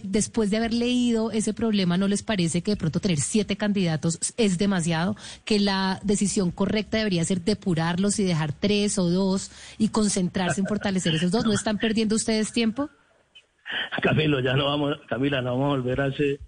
después 0.02 0.50
de 0.50 0.56
haber 0.58 0.72
leído 0.72 1.30
ese 1.30 1.54
problema, 1.54 1.96
¿no 1.96 2.08
les 2.08 2.22
parece 2.22 2.62
que 2.62 2.72
de 2.72 2.76
pronto 2.76 3.00
tener 3.00 3.18
siete 3.18 3.56
candidatos 3.56 4.18
es 4.36 4.58
demasiado? 4.58 5.16
Que 5.44 5.58
la 5.58 6.00
decisión 6.02 6.50
correcta 6.50 6.98
debería 6.98 7.24
ser 7.24 7.42
depurarlos 7.42 8.18
y 8.18 8.24
dejar 8.24 8.52
tres 8.52 8.98
o 8.98 9.10
dos 9.10 9.50
y 9.78 9.88
concentrarse 9.88 10.60
en 10.60 10.66
fortalecer 10.66 11.14
esos 11.14 11.30
dos. 11.30 11.44
¿No 11.44 11.52
están 11.52 11.78
perdiendo 11.78 12.16
ustedes 12.16 12.52
tiempo? 12.52 12.90
Camilo, 14.02 14.40
ya 14.40 14.54
no 14.54 14.66
vamos, 14.66 14.96
Camila, 15.08 15.40
no 15.42 15.58
vamos 15.58 15.66
a 15.66 15.76
volver 15.76 16.00
a 16.00 16.06
ese, 16.08 16.40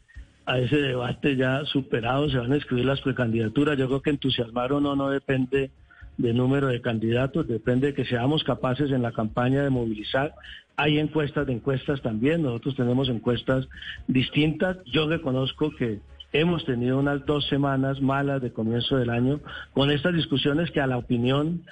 a 0.45 0.59
ese 0.59 0.77
debate 0.77 1.37
ya 1.37 1.65
superado. 1.65 2.31
Se 2.31 2.39
van 2.39 2.53
a 2.53 2.57
escribir 2.57 2.85
las 2.85 3.01
precandidaturas. 3.01 3.79
Yo 3.79 3.87
creo 3.87 4.03
que 4.03 4.11
entusiasmar 4.11 4.73
o 4.73 4.81
no 4.81 4.95
no 4.95 5.11
depende 5.11 5.71
del 6.19 6.37
número 6.37 6.69
de 6.69 6.81
candidatos, 6.81 7.47
depende 7.47 7.89
de 7.89 7.95
que 7.95 8.05
seamos 8.05 8.45
capaces 8.45 8.91
en 8.91 9.03
la 9.03 9.13
campaña 9.13 9.63
de 9.63 9.71
movilizar 9.71 10.35
hay 10.77 10.99
encuestas 10.99 11.47
de 11.47 11.55
encuestas 11.55 12.03
también, 12.03 12.43
nosotros 12.43 12.77
tenemos 12.77 13.09
encuestas 13.09 13.67
distintas. 14.07 14.77
Yo 14.85 15.09
reconozco 15.09 15.71
que 15.75 16.01
hemos 16.33 16.65
tenido 16.67 16.99
unas 16.99 17.25
dos 17.25 17.47
semanas 17.49 18.01
malas 18.03 18.43
de 18.43 18.53
comienzo 18.53 18.97
del 18.97 19.11
año 19.11 19.41
con 19.73 19.91
estas 19.91 20.15
discusiones 20.15 20.71
que 20.71 20.83
a 20.83 20.87
la 20.87 20.99
opinión, 20.99 21.63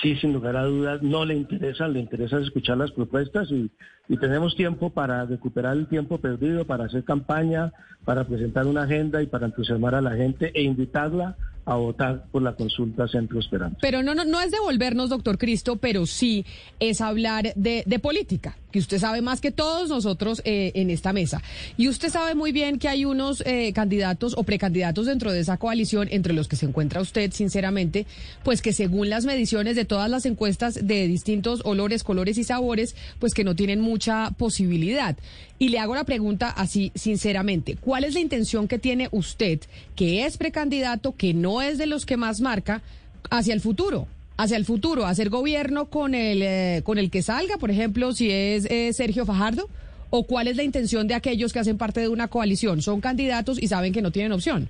sí, 0.00 0.16
sin 0.16 0.32
lugar 0.32 0.56
a 0.56 0.64
dudas, 0.64 1.02
no 1.02 1.26
le 1.26 1.34
interesan, 1.34 1.92
le 1.92 2.00
interesa 2.00 2.38
escuchar 2.38 2.78
las 2.78 2.92
propuestas 2.92 3.50
y, 3.50 3.70
y 4.08 4.16
tenemos 4.16 4.56
tiempo 4.56 4.88
para 4.88 5.26
recuperar 5.26 5.76
el 5.76 5.86
tiempo 5.86 6.18
perdido, 6.18 6.64
para 6.64 6.84
hacer 6.84 7.04
campaña, 7.04 7.70
para 8.06 8.24
presentar 8.24 8.66
una 8.66 8.84
agenda 8.84 9.22
y 9.22 9.26
para 9.26 9.46
entusiasmar 9.46 9.94
a 9.94 10.00
la 10.00 10.16
gente 10.16 10.52
e 10.54 10.62
invitarla 10.62 11.36
a 11.66 11.76
votar 11.76 12.26
por 12.30 12.42
la 12.42 12.54
consulta 12.54 13.08
Centro 13.08 13.40
Esperanza. 13.40 13.78
Pero 13.80 14.02
no, 14.02 14.14
no, 14.14 14.24
no 14.24 14.40
es 14.40 14.50
devolvernos, 14.50 15.10
doctor 15.10 15.38
Cristo, 15.38 15.76
pero 15.76 16.06
sí 16.06 16.44
es 16.80 17.00
hablar 17.00 17.52
de, 17.54 17.82
de 17.86 17.98
política, 17.98 18.56
que 18.74 18.80
usted 18.80 18.98
sabe 18.98 19.22
más 19.22 19.40
que 19.40 19.52
todos 19.52 19.88
nosotros 19.88 20.42
eh, 20.44 20.72
en 20.74 20.90
esta 20.90 21.12
mesa. 21.12 21.40
Y 21.76 21.86
usted 21.86 22.10
sabe 22.10 22.34
muy 22.34 22.50
bien 22.50 22.80
que 22.80 22.88
hay 22.88 23.04
unos 23.04 23.40
eh, 23.46 23.72
candidatos 23.72 24.34
o 24.36 24.42
precandidatos 24.42 25.06
dentro 25.06 25.30
de 25.30 25.38
esa 25.38 25.58
coalición, 25.58 26.08
entre 26.10 26.32
los 26.32 26.48
que 26.48 26.56
se 26.56 26.66
encuentra 26.66 27.00
usted, 27.00 27.30
sinceramente, 27.30 28.04
pues 28.42 28.62
que 28.62 28.72
según 28.72 29.10
las 29.10 29.26
mediciones 29.26 29.76
de 29.76 29.84
todas 29.84 30.10
las 30.10 30.26
encuestas 30.26 30.74
de 30.88 31.06
distintos 31.06 31.60
olores, 31.64 32.02
colores 32.02 32.36
y 32.36 32.42
sabores, 32.42 32.96
pues 33.20 33.32
que 33.32 33.44
no 33.44 33.54
tienen 33.54 33.80
mucha 33.80 34.32
posibilidad. 34.32 35.16
Y 35.60 35.68
le 35.68 35.78
hago 35.78 35.94
la 35.94 36.02
pregunta 36.02 36.48
así, 36.50 36.90
sinceramente, 36.96 37.76
¿cuál 37.76 38.02
es 38.02 38.14
la 38.14 38.20
intención 38.20 38.66
que 38.66 38.80
tiene 38.80 39.08
usted, 39.12 39.60
que 39.94 40.26
es 40.26 40.36
precandidato, 40.36 41.14
que 41.14 41.32
no 41.32 41.62
es 41.62 41.78
de 41.78 41.86
los 41.86 42.06
que 42.06 42.16
más 42.16 42.40
marca, 42.40 42.82
hacia 43.30 43.54
el 43.54 43.60
futuro? 43.60 44.08
Hacia 44.36 44.56
el 44.56 44.64
futuro, 44.64 45.06
hacer 45.06 45.28
gobierno 45.28 45.86
con 45.86 46.14
el, 46.14 46.42
eh, 46.42 46.82
con 46.84 46.98
el 46.98 47.10
que 47.10 47.22
salga, 47.22 47.56
por 47.56 47.70
ejemplo, 47.70 48.12
si 48.12 48.30
es 48.30 48.64
eh, 48.66 48.92
Sergio 48.92 49.24
Fajardo, 49.24 49.68
o 50.10 50.24
cuál 50.24 50.48
es 50.48 50.56
la 50.56 50.62
intención 50.62 51.06
de 51.06 51.14
aquellos 51.14 51.52
que 51.52 51.60
hacen 51.60 51.78
parte 51.78 52.00
de 52.00 52.08
una 52.08 52.28
coalición, 52.28 52.82
son 52.82 53.00
candidatos 53.00 53.62
y 53.62 53.68
saben 53.68 53.92
que 53.92 54.02
no 54.02 54.10
tienen 54.10 54.32
opción. 54.32 54.68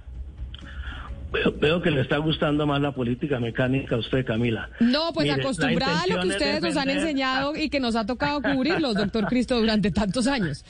Veo, 1.61 1.83
que 1.83 1.91
le 1.91 2.01
está 2.01 2.19
gustando 2.19 2.67
más 2.67 2.81
la 2.81 2.93
política 2.93 3.41
mecánica 3.41 3.97
a 3.97 3.99
usted, 3.99 4.25
Camila. 4.25 4.69
No, 4.79 5.13
pues 5.13 5.31
acostumbrada 5.31 6.03
a 6.03 6.07
lo 6.07 6.21
que 6.21 6.29
ustedes 6.29 6.63
nos 6.63 6.77
han 6.77 6.91
enseñado 6.91 7.57
y 7.57 7.71
que 7.71 7.81
nos 7.81 7.97
ha 7.97 8.07
tocado 8.07 8.41
cubrirlos, 8.41 8.95
doctor 8.97 9.27
Cristo, 9.27 9.59
durante 9.59 9.91
tantos 9.91 10.27
años. 10.27 10.65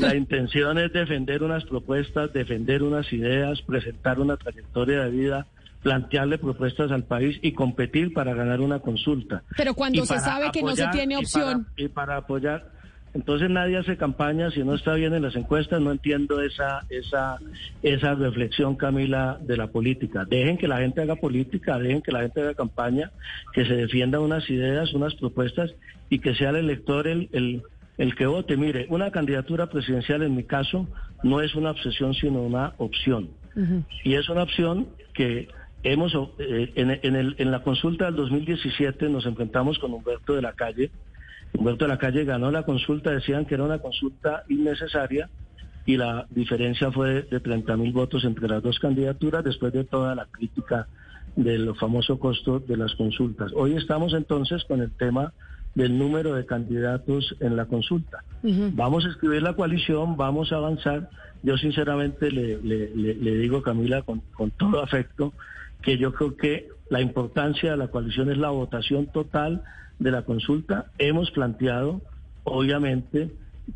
La 0.00 0.16
intención 0.16 0.76
es 0.78 0.92
defender 0.92 1.42
unas 1.42 1.64
propuestas, 1.64 2.32
defender 2.32 2.82
unas 2.82 3.12
ideas, 3.12 3.62
presentar 3.62 4.18
una 4.18 4.36
trayectoria 4.36 5.04
de 5.04 5.10
vida 5.10 5.46
plantearle 5.82 6.38
propuestas 6.38 6.90
al 6.90 7.04
país 7.04 7.38
y 7.42 7.52
competir 7.52 8.12
para 8.12 8.34
ganar 8.34 8.60
una 8.60 8.80
consulta. 8.80 9.42
Pero 9.56 9.74
cuando 9.74 10.04
se 10.04 10.18
sabe 10.18 10.50
que 10.52 10.62
no 10.62 10.74
se 10.74 10.88
tiene 10.88 11.16
opción. 11.16 11.66
y 11.76 11.88
para 11.88 12.16
apoyar 12.16 12.78
entonces 13.14 13.50
nadie 13.50 13.78
hace 13.78 13.96
campaña 13.96 14.50
si 14.50 14.62
no 14.62 14.74
está 14.74 14.94
bien 14.94 15.14
en 15.14 15.22
las 15.22 15.34
encuestas. 15.34 15.80
No 15.80 15.90
entiendo 15.90 16.40
esa, 16.42 16.84
esa, 16.88 17.38
esa 17.82 18.14
reflexión, 18.14 18.76
Camila, 18.76 19.38
de 19.40 19.56
la 19.56 19.68
política. 19.68 20.24
Dejen 20.24 20.58
que 20.58 20.68
la 20.68 20.78
gente 20.78 21.02
haga 21.02 21.16
política, 21.16 21.78
dejen 21.78 22.02
que 22.02 22.12
la 22.12 22.20
gente 22.20 22.42
haga 22.42 22.54
campaña, 22.54 23.10
que 23.52 23.64
se 23.64 23.74
defiendan 23.74 24.22
unas 24.22 24.48
ideas, 24.50 24.92
unas 24.92 25.14
propuestas 25.14 25.74
y 26.10 26.18
que 26.18 26.34
sea 26.34 26.50
el 26.50 26.56
elector 26.56 27.08
el, 27.08 27.28
el, 27.32 27.62
el 27.96 28.14
que 28.14 28.26
vote. 28.26 28.56
Mire, 28.56 28.86
una 28.90 29.10
candidatura 29.10 29.68
presidencial 29.68 30.22
en 30.22 30.36
mi 30.36 30.44
caso 30.44 30.86
no 31.22 31.40
es 31.40 31.54
una 31.54 31.70
obsesión, 31.70 32.14
sino 32.14 32.42
una 32.42 32.74
opción. 32.78 33.30
Y 34.04 34.14
es 34.14 34.28
una 34.28 34.44
opción 34.44 34.86
que 35.14 35.48
hemos, 35.82 36.14
eh, 36.38 36.72
en, 36.74 36.90
en, 37.02 37.16
el, 37.16 37.34
en 37.38 37.50
la 37.50 37.62
consulta 37.62 38.06
del 38.06 38.16
2017 38.16 39.08
nos 39.08 39.26
enfrentamos 39.26 39.78
con 39.78 39.92
Humberto 39.92 40.34
de 40.34 40.42
la 40.42 40.52
Calle 40.52 40.90
Humberto 41.54 41.84
de 41.84 41.88
la 41.88 41.98
Calle 41.98 42.24
ganó 42.24 42.50
la 42.50 42.64
consulta, 42.64 43.10
decían 43.10 43.46
que 43.46 43.54
era 43.54 43.64
una 43.64 43.78
consulta 43.78 44.44
innecesaria 44.48 45.28
y 45.86 45.96
la 45.96 46.26
diferencia 46.30 46.92
fue 46.92 47.22
de 47.22 47.40
30 47.40 47.76
mil 47.76 47.92
votos 47.92 48.24
entre 48.24 48.48
las 48.48 48.62
dos 48.62 48.78
candidaturas 48.78 49.44
después 49.44 49.72
de 49.72 49.84
toda 49.84 50.14
la 50.14 50.26
crítica 50.26 50.86
del 51.34 51.74
famoso 51.76 52.18
costo 52.18 52.60
de 52.60 52.76
las 52.76 52.94
consultas. 52.94 53.52
Hoy 53.54 53.76
estamos 53.76 54.12
entonces 54.12 54.64
con 54.64 54.82
el 54.82 54.90
tema 54.90 55.32
del 55.74 55.96
número 55.96 56.34
de 56.34 56.44
candidatos 56.44 57.36
en 57.40 57.56
la 57.56 57.66
consulta. 57.66 58.24
Vamos 58.42 59.06
a 59.06 59.08
escribir 59.08 59.42
la 59.42 59.54
coalición, 59.54 60.16
vamos 60.16 60.52
a 60.52 60.56
avanzar. 60.56 61.08
Yo 61.42 61.56
sinceramente 61.56 62.30
le, 62.30 62.58
le, 62.62 63.38
digo, 63.38 63.62
Camila, 63.62 64.02
con, 64.02 64.20
con 64.34 64.50
todo 64.50 64.82
afecto, 64.82 65.32
que 65.82 65.98
yo 65.98 66.12
creo 66.12 66.36
que 66.36 66.68
la 66.90 67.00
importancia 67.00 67.70
de 67.70 67.76
la 67.76 67.88
coalición 67.88 68.30
es 68.30 68.38
la 68.38 68.50
votación 68.50 69.06
total 69.06 69.62
de 69.98 70.10
la 70.10 70.22
consulta. 70.22 70.86
Hemos 70.98 71.30
planteado, 71.30 72.00
obviamente, 72.44 73.30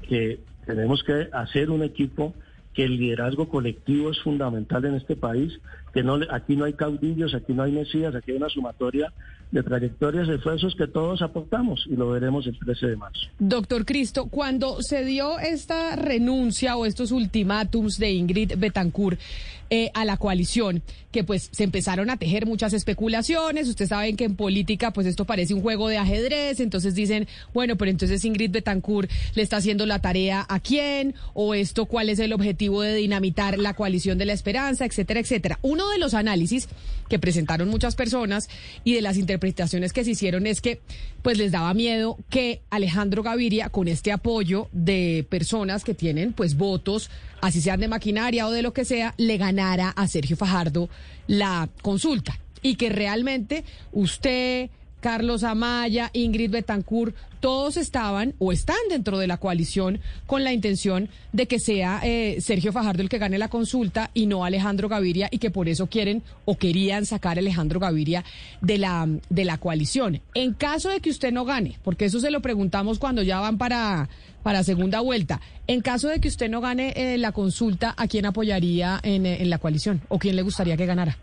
que 0.09 0.41
tenemos 0.67 1.03
que 1.05 1.29
hacer 1.33 1.71
un 1.71 1.83
equipo 1.83 2.35
que 2.73 2.85
el 2.85 2.97
liderazgo 2.97 3.49
colectivo 3.49 4.11
es 4.11 4.21
fundamental 4.21 4.85
en 4.85 4.95
este 4.95 5.17
país, 5.17 5.61
que 5.93 6.03
no 6.03 6.19
aquí 6.31 6.57
no 6.57 6.65
hay 6.65 6.73
caudillos, 6.73 7.35
aquí 7.35 7.53
no 7.53 7.63
hay 7.63 7.73
mesías, 7.73 8.15
aquí 8.15 8.33
hay 8.33 8.37
una 8.39 8.49
sumatoria 8.49 9.13
de 9.53 9.63
trayectorias, 9.63 10.27
de 10.27 10.37
esfuerzos 10.37 10.75
que 10.75 10.87
todos 10.87 11.21
aportamos 11.21 11.87
y 11.87 11.95
lo 11.95 12.11
veremos 12.11 12.47
el 12.47 12.59
13 12.59 12.87
de 12.87 12.97
marzo. 12.97 13.21
Doctor 13.39 13.85
Cristo, 13.85 14.27
cuando 14.27 14.81
se 14.81 15.05
dio 15.05 15.39
esta 15.39 15.95
renuncia 15.95 16.77
o 16.77 16.87
estos 16.87 17.13
ultimátums 17.13 17.99
de 17.99 18.13
Ingrid 18.13 18.55
Betancourt 18.57 19.21
eh, 19.69 19.91
a 19.95 20.05
la 20.05 20.17
coalición, 20.19 20.83
que 21.13 21.25
pues 21.25 21.49
se 21.51 21.65
empezaron 21.65 22.11
a 22.11 22.19
tejer 22.19 22.47
muchas 22.47 22.73
especulaciones, 22.73 23.69
ustedes 23.69 23.91
saben 23.91 24.17
que 24.17 24.25
en 24.25 24.37
política 24.37 24.91
pues 24.91 25.07
esto 25.07 25.25
parece 25.25 25.55
un 25.55 25.63
juego 25.63 25.89
de 25.89 25.99
ajedrez, 25.99 26.61
entonces 26.61 26.95
dicen, 26.95 27.27
bueno, 27.55 27.77
pero 27.77 27.91
entonces 27.91 28.25
Ingrid 28.25 28.51
Betancourt 28.51 29.11
le 29.35 29.43
está 29.43 29.59
haciendo 29.59 29.87
la 29.87 29.99
tarea 30.01 30.45
a 30.49 30.61
quién 30.61 31.15
o 31.33 31.55
esto 31.55 31.87
cuál 31.87 32.09
es 32.11 32.19
el 32.19 32.33
objetivo 32.35 32.83
de 32.83 32.95
dinamitar 32.95 33.59
la 33.59 33.75
coalición 33.75 34.19
de 34.19 34.27
la 34.27 34.35
esperanza, 34.35 34.85
etcétera, 34.85 35.21
etcétera. 35.21 35.59
Uno 35.63 35.82
de 35.91 35.99
los 35.99 36.15
análisis 36.15 36.69
que 37.09 37.19
presentaron 37.19 37.69
muchas 37.69 37.95
personas 37.95 38.49
y 38.85 38.95
de 38.95 39.03
las 39.03 39.17
interpretaciones 39.17 39.93
que 39.93 40.05
se 40.05 40.13
hicieron 40.13 40.47
es 40.47 40.61
que 40.61 40.81
pues 41.21 41.39
les 41.39 41.53
daba 41.53 41.75
miedo 41.75 42.17
que 42.31 42.63
Alejandro 42.71 43.23
Gaviria 43.23 43.69
con 43.69 43.89
este 43.89 44.13
apoyo 44.13 44.69
de 44.73 45.27
personas 45.29 45.85
que 45.85 45.95
tienen 45.95 46.33
pues 46.33 46.57
votos, 46.57 47.11
así 47.41 47.61
sean 47.61 47.81
de 47.81 47.89
maquinaria 47.89 48.47
o 48.47 48.51
de 48.51 48.63
lo 48.63 48.73
que 48.73 48.85
sea, 48.85 49.15
le 49.19 49.37
ganara 49.37 49.91
a 49.91 50.09
Sergio 50.09 50.37
Fajardo 50.37 50.89
la 51.27 51.69
consulta. 51.83 52.39
Y 52.63 52.77
que 52.77 52.91
realmente 52.91 53.65
usted 53.93 54.71
Carlos 55.03 55.43
Amaya, 55.43 56.11
Ingrid 56.13 56.53
Betancourt, 56.53 57.15
todos 57.41 57.77
estaban 57.77 58.35
o 58.39 58.53
están 58.53 58.77
dentro 58.89 59.19
de 59.19 59.27
la 59.27 59.37
coalición 59.37 59.99
con 60.29 60.45
la 60.45 60.53
intención 60.53 61.09
de 61.33 61.49
que 61.49 61.59
sea 61.59 62.01
eh, 62.05 62.41
Sergio 62.41 62.73
Fajardo 62.73 63.03
el 63.03 63.09
que 63.09 63.19
gane 63.19 63.37
la 63.37 63.49
consulta 63.49 64.13
y 64.15 64.27
no 64.27 64.45
Alejandro 64.45 64.89
Gaviria 64.89 65.29
y 65.33 65.39
que 65.39 65.51
por 65.51 65.69
eso 65.69 65.89
quieren 65.89 66.23
o 66.45 66.57
querían 66.57 67.05
sacar 67.05 67.37
a 67.37 67.41
Alejandro 67.41 67.81
Gaviria 67.81 68.25
de 68.61 68.79
la, 68.79 69.09
de 69.29 69.45
la 69.45 69.59
coalición. 69.59 70.21
En 70.35 70.55
caso 70.55 70.89
de 70.89 71.01
que 71.01 71.11
usted 71.11 71.33
no 71.33 71.45
gane, 71.45 71.79
porque 71.83 72.05
eso 72.05 72.21
se 72.21 72.31
lo 72.31 72.41
preguntamos 72.41 73.01
cuando 73.01 73.23
ya 73.23 73.41
van 73.41 73.59
para, 73.59 74.09
para 74.45 74.63
segunda 74.63 75.01
vuelta, 75.01 75.41
en 75.67 75.81
caso 75.81 76.07
de 76.07 76.21
que 76.21 76.29
usted 76.29 76.49
no 76.49 76.61
gane 76.61 76.93
eh, 76.95 77.19
la 77.19 77.33
consulta, 77.33 77.93
¿a 77.97 78.07
quién 78.07 78.25
apoyaría 78.25 79.01
en, 79.03 79.27
en 79.27 79.51
la 79.51 79.59
coalición 79.59 80.01
o 80.09 80.21
quién 80.21 80.37
le 80.37 80.43
gustaría 80.43 80.77
que 80.77 80.87
ganara? 80.87 81.19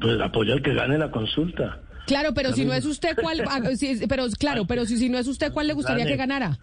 Pues 0.00 0.20
apoya 0.20 0.54
al 0.54 0.62
que 0.62 0.74
gane 0.74 0.98
la 0.98 1.12
consulta. 1.12 1.83
Claro, 2.06 2.34
pero 2.34 2.52
si 2.52 2.64
no 2.64 2.72
es 2.74 2.84
usted, 2.84 3.16
¿cuál? 3.20 3.42
Ah, 3.48 3.60
pero 4.08 4.26
claro, 4.38 4.66
pero 4.66 4.84
si, 4.86 4.98
si 4.98 5.08
no 5.08 5.18
es 5.18 5.26
usted, 5.26 5.52
¿cuál 5.52 5.68
le 5.68 5.74
gustaría 5.74 6.06
que 6.06 6.16
ganara? 6.16 6.58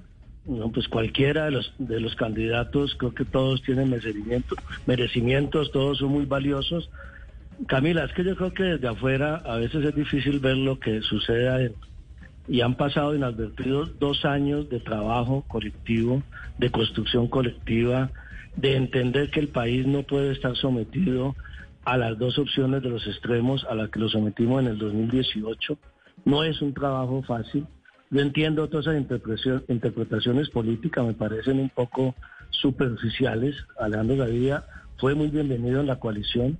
No, 0.46 0.72
pues 0.72 0.88
cualquiera 0.88 1.46
de 1.46 1.52
los 1.52 1.74
de 1.78 2.00
los 2.00 2.16
candidatos, 2.16 2.96
creo 2.98 3.14
que 3.14 3.26
todos 3.26 3.62
tienen 3.62 3.90
merecimiento, 3.90 4.56
merecimientos, 4.86 5.72
todos 5.72 6.00
son 6.00 6.10
muy 6.10 6.26
valiosos. 6.26 6.90
Camila, 7.68 8.06
es 8.06 8.14
que 8.14 8.24
yo 8.24 8.36
creo 8.36 8.54
que 8.54 8.64
desde 8.64 8.88
afuera 8.88 9.36
a 9.46 9.58
veces 9.58 9.86
es 9.86 9.96
difícil 9.96 10.40
ver 10.40 10.58
lo 10.58 10.80
que 10.80 11.02
sucede 11.02 11.74
y 12.48 12.62
han 12.62 12.76
pasado 12.76 13.16
inadvertidos 13.16 14.00
dos 14.00 14.26
años 14.26 14.68
de 14.70 14.80
trabajo 14.80 15.46
colectivo, 15.48 16.24
de 16.58 16.72
construcción 16.72 17.28
colectiva, 17.28 18.10
de 18.56 18.76
entender 18.76 19.30
que 19.30 19.40
el 19.40 19.50
país 19.50 19.86
no 19.86 20.04
puede 20.04 20.32
estar 20.32 20.56
sometido 20.56 21.28
a 21.30 21.34
las 21.86 22.18
dos 22.18 22.38
opciones 22.38 22.84
de 22.84 22.90
los 22.90 23.06
extremos 23.08 23.66
a 23.70 23.76
las 23.76 23.90
que 23.90 24.00
lo 24.00 24.10
sometimos 24.10 24.62
en 24.62 24.68
el 24.68 24.78
2018. 24.78 25.78
No 26.26 26.44
es 26.44 26.62
un 26.62 26.74
trabajo 26.74 27.24
fácil. 27.24 27.66
Yo 28.12 28.20
entiendo 28.20 28.68
todas 28.68 28.88
esas 28.88 29.64
interpretaciones, 29.70 30.50
políticas, 30.50 31.06
me 31.06 31.14
parecen 31.14 31.60
un 31.60 31.70
poco 31.70 32.14
superficiales. 32.50 33.56
Alejandro 33.80 34.18
Gaviria 34.18 34.64
fue 34.98 35.16
muy 35.16 35.30
bienvenido 35.30 35.80
en 35.80 35.88
la 35.88 35.96
coalición. 35.96 36.58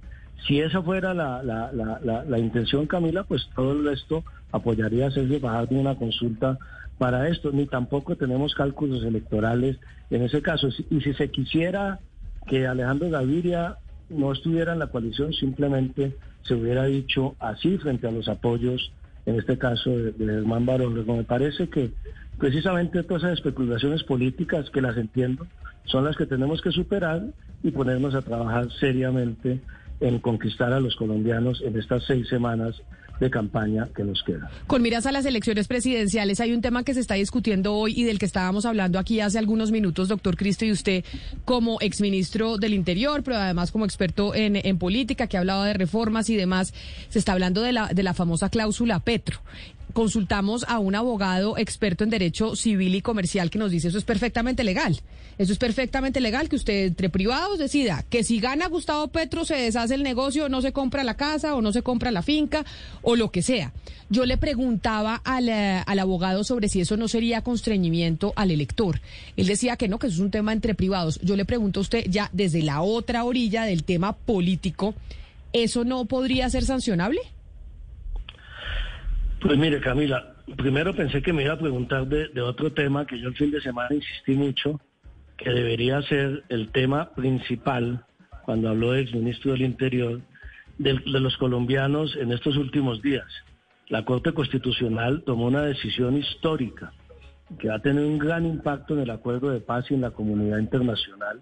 Si 0.48 0.60
esa 0.60 0.82
fuera 0.82 1.14
la, 1.14 1.44
la, 1.44 1.72
la, 1.74 2.24
la 2.24 2.40
intención, 2.40 2.88
Camila, 2.88 3.24
pues 3.26 3.48
todo 3.54 3.74
el 3.74 3.86
resto 3.86 4.24
apoyaría 4.52 5.08
a 5.08 5.12
Sergio 5.12 5.40
Fajardo 5.40 5.76
en 5.76 5.82
una 5.82 5.96
consulta 5.96 6.58
para 6.98 7.28
esto. 7.28 7.52
Ni 7.52 7.68
tampoco 7.68 8.16
tenemos 8.16 8.56
cálculos 8.56 9.04
electorales 9.04 9.78
en 10.10 10.24
ese 10.24 10.42
caso. 10.42 10.70
Y 10.90 11.02
si 11.02 11.14
se 11.14 11.30
quisiera 11.30 12.00
que 12.48 12.66
Alejandro 12.66 13.10
Gaviria 13.10 13.78
no 14.12 14.32
estuviera 14.32 14.74
en 14.74 14.80
la 14.80 14.88
coalición, 14.88 15.34
simplemente 15.34 16.16
se 16.44 16.56
hubiera 16.56 16.86
dicho 16.86 17.36
así 17.40 17.78
frente 17.78 18.08
a 18.08 18.12
los 18.12 18.28
apoyos, 18.28 18.92
en 19.26 19.36
este 19.36 19.58
caso 19.58 19.90
de, 19.90 20.14
Germán 20.18 20.66
Barón. 20.66 21.06
Me 21.06 21.24
parece 21.24 21.70
que 21.70 21.92
precisamente 22.38 23.04
todas 23.04 23.24
esas 23.24 23.34
especulaciones 23.34 24.04
políticas, 24.04 24.70
que 24.70 24.82
las 24.82 24.98
entiendo, 24.98 25.48
son 25.86 26.06
las 26.06 26.16
que 26.16 26.26
tenemos 26.26 26.62
que 26.62 26.72
superar 26.72 27.24
y 27.64 27.72
ponernos 27.72 28.16
a 28.16 28.22
trabajar 28.22 28.72
seriamente 28.80 29.62
en 30.00 30.20
conquistar 30.20 30.74
a 30.74 30.80
los 30.80 30.96
colombianos 30.96 31.62
en 31.62 31.78
estas 31.78 32.04
seis 32.06 32.28
semanas 32.28 32.82
de 33.22 33.30
campaña 33.30 33.88
que 33.96 34.04
nos 34.04 34.24
queda. 34.24 34.50
Con 34.66 34.82
miras 34.82 35.06
a 35.06 35.12
las 35.12 35.26
elecciones 35.26 35.68
presidenciales, 35.68 36.40
hay 36.40 36.54
un 36.54 36.62
tema 36.62 36.84
que 36.84 36.96
se 36.96 37.00
está 37.00 37.14
discutiendo 37.14 37.76
hoy 37.76 37.94
y 37.96 38.04
del 38.04 38.18
que 38.18 38.26
estábamos 38.26 38.66
hablando 38.66 38.98
aquí 38.98 39.20
hace 39.20 39.38
algunos 39.38 39.72
minutos, 39.72 40.08
doctor 40.08 40.36
Cristo, 40.36 40.66
y 40.66 40.72
usted 40.72 41.06
como 41.46 41.80
exministro 41.82 42.58
del 42.58 42.74
Interior, 42.74 43.22
pero 43.24 43.38
además 43.38 43.72
como 43.72 43.86
experto 43.86 44.34
en, 44.34 44.56
en 44.56 44.78
política, 44.80 45.28
que 45.28 45.38
ha 45.38 45.42
hablado 45.42 45.64
de 45.64 45.74
reformas 45.74 46.32
y 46.32 46.36
demás, 46.36 46.74
se 47.10 47.20
está 47.20 47.34
hablando 47.34 47.62
de 47.62 47.74
la, 47.74 47.90
de 47.90 48.02
la 48.02 48.16
famosa 48.16 48.50
cláusula 48.50 49.00
Petro 49.00 49.40
consultamos 49.92 50.66
a 50.68 50.80
un 50.80 50.96
abogado 50.96 51.58
experto 51.58 52.04
en 52.04 52.10
derecho 52.10 52.56
civil 52.56 52.96
y 52.96 53.02
comercial 53.02 53.50
que 53.50 53.60
nos 53.60 53.72
dice 53.72 53.90
eso 53.90 53.98
es 53.98 54.04
perfectamente 54.04 54.64
legal. 54.64 55.00
Eso 55.38 55.54
es 55.54 55.58
perfectamente 55.58 56.20
legal 56.20 56.50
que 56.50 56.56
usted 56.56 56.88
entre 56.88 57.10
privados 57.10 57.58
decida 57.58 58.04
que 58.10 58.24
si 58.24 58.40
gana 58.40 58.68
Gustavo 58.68 59.08
Petro 59.08 59.46
se 59.46 59.56
deshace 59.56 59.96
el 59.96 60.04
negocio, 60.04 60.50
no 60.50 60.62
se 60.62 60.72
compra 60.72 61.04
la 61.04 61.16
casa 61.16 61.56
o 61.56 61.62
no 61.62 61.72
se 61.72 61.82
compra 61.82 62.12
la 62.12 62.22
finca 62.22 62.66
o 63.02 63.16
lo 63.16 63.32
que 63.32 63.42
sea. 63.42 63.74
Yo 64.10 64.26
le 64.26 64.38
preguntaba 64.38 65.22
al, 65.24 65.50
eh, 65.50 65.84
al 65.86 66.00
abogado 66.00 66.44
sobre 66.44 66.68
si 66.68 66.82
eso 66.82 66.98
no 66.98 67.08
sería 67.08 67.42
constreñimiento 67.42 68.34
al 68.36 68.52
elector. 68.52 69.02
Él 69.38 69.48
decía 69.48 69.78
que 69.78 69.88
no, 69.88 70.00
que 70.00 70.08
eso 70.08 70.18
es 70.18 70.22
un 70.22 70.32
tema 70.32 70.54
entre 70.54 70.76
privados. 70.76 71.20
Yo 71.22 71.36
le 71.36 71.46
pregunto 71.46 71.80
a 71.80 71.82
usted 71.82 72.06
ya 72.10 72.30
desde 72.34 72.62
la 72.62 72.82
otra 72.82 73.24
orilla 73.24 73.64
del 73.64 73.84
tema 73.84 74.14
político, 74.14 74.94
¿eso 75.54 75.86
no 75.86 76.06
podría 76.06 76.50
ser 76.50 76.66
sancionable? 76.66 77.20
Pues 79.42 79.58
mire, 79.58 79.82
Camila, 79.82 80.36
primero 80.56 80.96
pensé 80.96 81.24
que 81.24 81.34
me 81.34 81.44
iba 81.44 81.54
a 81.54 81.60
preguntar 81.60 82.08
de, 82.08 82.42
otro 82.42 82.72
tema 82.74 83.08
que 83.08 83.20
yo 83.20 83.30
el 83.30 83.36
fin 83.36 83.50
de 83.50 83.60
semana 83.60 83.96
insistí 83.96 84.36
mucho, 84.36 84.80
que 85.36 85.50
debería 85.50 86.00
ser 86.04 86.44
el 86.50 86.72
tema 86.72 87.10
principal 87.16 88.06
cuando 88.46 88.70
habló 88.70 88.92
del 88.92 89.12
ministro 89.12 89.54
del 89.54 89.64
Interior 89.64 90.22
de, 90.78 90.94
de 90.94 91.20
los 91.20 91.38
colombianos 91.38 92.16
en 92.18 92.32
estos 92.32 92.56
últimos 92.56 93.02
días. 93.02 93.26
La 93.90 94.06
Corte 94.06 94.32
Constitucional 94.32 95.24
tomó 95.26 95.48
una 95.48 95.64
decisión 95.64 96.18
histórica 96.18 96.94
que 97.58 97.70
va 97.70 97.76
a 97.76 97.82
tener 97.82 98.06
un 98.06 98.20
gran 98.20 98.46
impacto 98.46 98.94
en 98.94 99.02
el 99.02 99.10
acuerdo 99.10 99.50
de 99.50 99.60
paz 99.60 99.90
y 99.90 99.96
en 99.96 100.02
la 100.02 100.12
comunidad 100.12 100.60
internacional, 100.60 101.42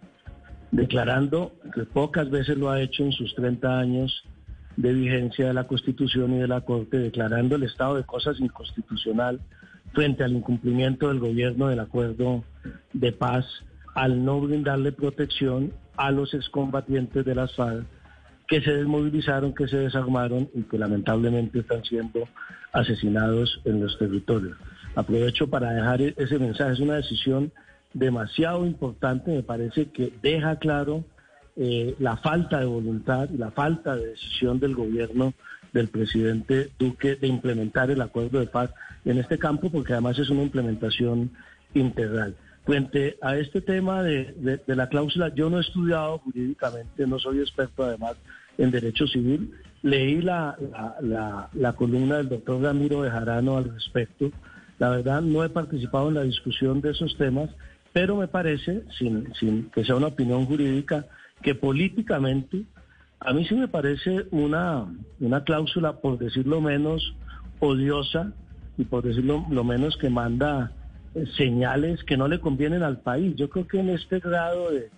declarando 0.71 1.51
que 1.75 1.83
pocas 1.83 2.29
veces 2.29 2.57
lo 2.57 2.69
ha 2.69 2.81
hecho 2.81 3.03
en 3.03 3.11
sus 3.11 3.35
30 3.35 3.77
años 3.77 4.23
de 4.79 4.93
vigencia 4.93 5.47
de 5.47 5.53
la 5.53 5.67
Constitución 5.67 6.33
y 6.33 6.39
de 6.39 6.47
la 6.47 6.61
Corte, 6.61 6.97
declarando 6.97 7.57
el 7.57 7.63
estado 7.63 7.97
de 7.97 8.05
cosas 8.05 8.39
inconstitucional 8.39 9.41
frente 9.91 10.23
al 10.23 10.31
incumplimiento 10.31 11.09
del 11.09 11.19
gobierno 11.19 11.67
del 11.67 11.81
acuerdo 11.81 12.45
de 12.93 13.11
paz 13.11 13.45
al 13.93 14.23
no 14.23 14.39
brindarle 14.39 14.93
protección 14.93 15.73
a 15.97 16.11
los 16.11 16.33
excombatientes 16.33 17.25
de 17.25 17.35
las 17.35 17.53
FARC 17.55 17.85
que 18.47 18.61
se 18.61 18.71
desmovilizaron, 18.71 19.53
que 19.53 19.67
se 19.67 19.77
desarmaron 19.77 20.49
y 20.55 20.61
que 20.63 20.77
lamentablemente 20.77 21.59
están 21.59 21.83
siendo 21.83 22.29
asesinados 22.71 23.61
en 23.65 23.81
los 23.81 23.99
territorios. 23.99 24.57
Aprovecho 24.95 25.49
para 25.49 25.73
dejar 25.73 26.01
ese 26.01 26.39
mensaje, 26.39 26.71
es 26.71 26.79
una 26.79 26.95
decisión 26.95 27.51
demasiado 27.93 28.65
importante, 28.65 29.31
me 29.31 29.43
parece 29.43 29.87
que 29.91 30.13
deja 30.21 30.55
claro 30.55 31.03
eh, 31.61 31.93
la 31.99 32.15
falta 32.15 32.61
de 32.61 32.65
voluntad 32.65 33.27
y 33.33 33.37
la 33.37 33.51
falta 33.51 33.93
de 33.93 34.11
decisión 34.11 34.61
del 34.61 34.75
gobierno 34.75 35.33
del 35.73 35.89
presidente 35.89 36.69
Duque 36.79 37.17
de 37.17 37.27
implementar 37.27 37.91
el 37.91 38.01
acuerdo 38.01 38.39
de 38.39 38.47
paz 38.47 38.69
en 39.03 39.17
este 39.17 39.37
campo, 39.37 39.69
porque 39.69 39.91
además 39.91 40.17
es 40.19 40.29
una 40.29 40.43
implementación 40.43 41.31
integral. 41.73 42.37
Frente 42.65 43.17
a 43.21 43.35
este 43.35 43.59
tema 43.59 44.03
de, 44.03 44.61
la 44.67 44.87
cláusula, 44.87 45.35
yo 45.35 45.49
no 45.49 45.57
he 45.57 45.61
estudiado 45.61 46.19
jurídicamente, 46.19 47.05
no 47.05 47.19
soy 47.19 47.39
experto 47.39 47.83
además 47.83 48.15
en 48.57 48.71
derecho 48.71 49.05
civil, 49.07 49.53
leí 49.81 50.21
la, 50.21 50.55
la, 51.01 51.73
columna 51.73 52.19
del 52.19 52.29
doctor 52.29 52.61
Ramiro 52.61 53.01
Bejarano 53.01 53.57
al 53.57 53.73
respecto. 53.73 54.31
La 54.77 54.91
verdad, 54.91 55.21
no 55.21 55.43
he 55.43 55.49
participado 55.49 56.07
en 56.07 56.13
la 56.13 56.23
discusión 56.23 56.79
de 56.79 56.91
esos 56.91 57.17
temas, 57.17 57.49
pero 57.91 58.15
me 58.15 58.29
parece, 58.29 58.83
sin, 58.97 59.33
sin 59.35 59.69
que 59.71 59.83
sea 59.83 59.95
una 59.95 60.07
opinión 60.07 60.45
jurídica, 60.45 61.05
que 61.41 61.55
políticamente 61.55 62.65
a 63.19 63.33
mí 63.33 63.45
sí 63.45 63.55
me 63.55 63.67
parece 63.67 64.25
una, 64.31 64.85
una 65.19 65.43
cláusula, 65.43 65.97
por 65.97 66.17
decirlo 66.17 66.61
menos, 66.61 67.13
odiosa 67.59 68.31
y 68.77 68.85
por 68.85 69.03
decirlo 69.03 69.45
lo 69.49 69.63
menos 69.63 69.97
que 69.97 70.09
manda 70.09 70.71
eh, 71.15 71.25
señales 71.35 72.03
que 72.05 72.15
no 72.15 72.27
le 72.27 72.39
convienen 72.39 72.81
al 72.81 72.99
país. 72.99 73.35
Yo 73.35 73.49
creo 73.49 73.67
que 73.67 73.79
en 73.79 73.89
este 73.89 74.19
grado 74.19 74.69
de, 74.71 74.89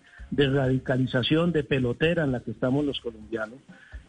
radicalización, 0.47 1.51
de 1.51 1.63
pelotera 1.63 2.23
en 2.23 2.31
la 2.31 2.41
que 2.41 2.51
estamos 2.51 2.85
los 2.85 2.99
colombianos, 3.01 3.57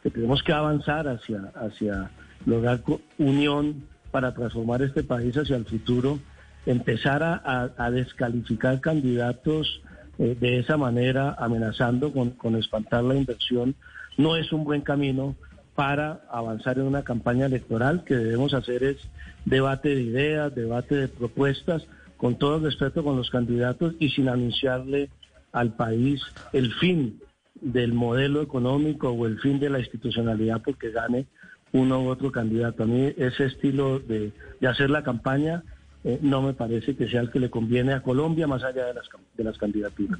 que 0.02 0.10
tenemos 0.10 0.42
que 0.42 0.52
avanzar 0.52 1.08
hacia, 1.08 1.50
hacia 1.54 2.10
lograr 2.44 2.82
unión 3.18 3.84
para 4.10 4.34
transformar 4.34 4.82
este 4.82 5.04
país 5.04 5.34
hacia 5.36 5.56
el 5.56 5.64
futuro, 5.64 6.18
empezar 6.66 7.22
a, 7.22 7.72
a 7.76 7.90
descalificar 7.90 8.80
candidatos 8.80 9.80
eh, 10.22 10.36
de 10.38 10.60
esa 10.60 10.76
manera, 10.76 11.34
amenazando 11.36 12.12
con, 12.12 12.30
con 12.30 12.54
espantar 12.54 13.02
la 13.02 13.16
inversión, 13.16 13.74
no 14.16 14.36
es 14.36 14.52
un 14.52 14.62
buen 14.62 14.82
camino 14.82 15.34
para 15.74 16.22
avanzar 16.30 16.78
en 16.78 16.84
una 16.84 17.02
campaña 17.02 17.46
electoral. 17.46 18.04
Que 18.04 18.14
debemos 18.14 18.54
hacer 18.54 18.84
es 18.84 18.98
debate 19.44 19.94
de 19.94 20.02
ideas, 20.02 20.54
debate 20.54 20.94
de 20.94 21.08
propuestas, 21.08 21.86
con 22.16 22.36
todo 22.36 22.60
respeto 22.60 23.02
con 23.02 23.16
los 23.16 23.30
candidatos 23.30 23.94
y 23.98 24.10
sin 24.10 24.28
anunciarle 24.28 25.10
al 25.50 25.74
país 25.74 26.22
el 26.52 26.72
fin 26.74 27.20
del 27.60 27.92
modelo 27.92 28.42
económico 28.42 29.10
o 29.10 29.26
el 29.26 29.40
fin 29.40 29.58
de 29.58 29.70
la 29.70 29.80
institucionalidad 29.80 30.62
porque 30.64 30.90
gane 30.90 31.26
uno 31.72 32.00
u 32.02 32.08
otro 32.08 32.30
candidato. 32.30 32.84
A 32.84 32.86
mí 32.86 33.12
ese 33.16 33.46
estilo 33.46 33.98
de, 33.98 34.32
hacer 34.68 34.88
la 34.88 35.02
campaña 35.02 35.64
eh, 36.04 36.18
no 36.22 36.42
me 36.42 36.52
parece 36.54 36.96
que 36.96 37.08
sea 37.08 37.20
el 37.20 37.30
que 37.30 37.40
le 37.40 37.50
conviene 37.50 37.92
a 37.92 38.02
Colombia 38.02 38.46
más 38.46 38.62
allá 38.62 38.86
de 38.86 38.94
las, 38.94 39.04
de 39.36 39.44
las 39.44 39.58
candidaturas. 39.58 40.18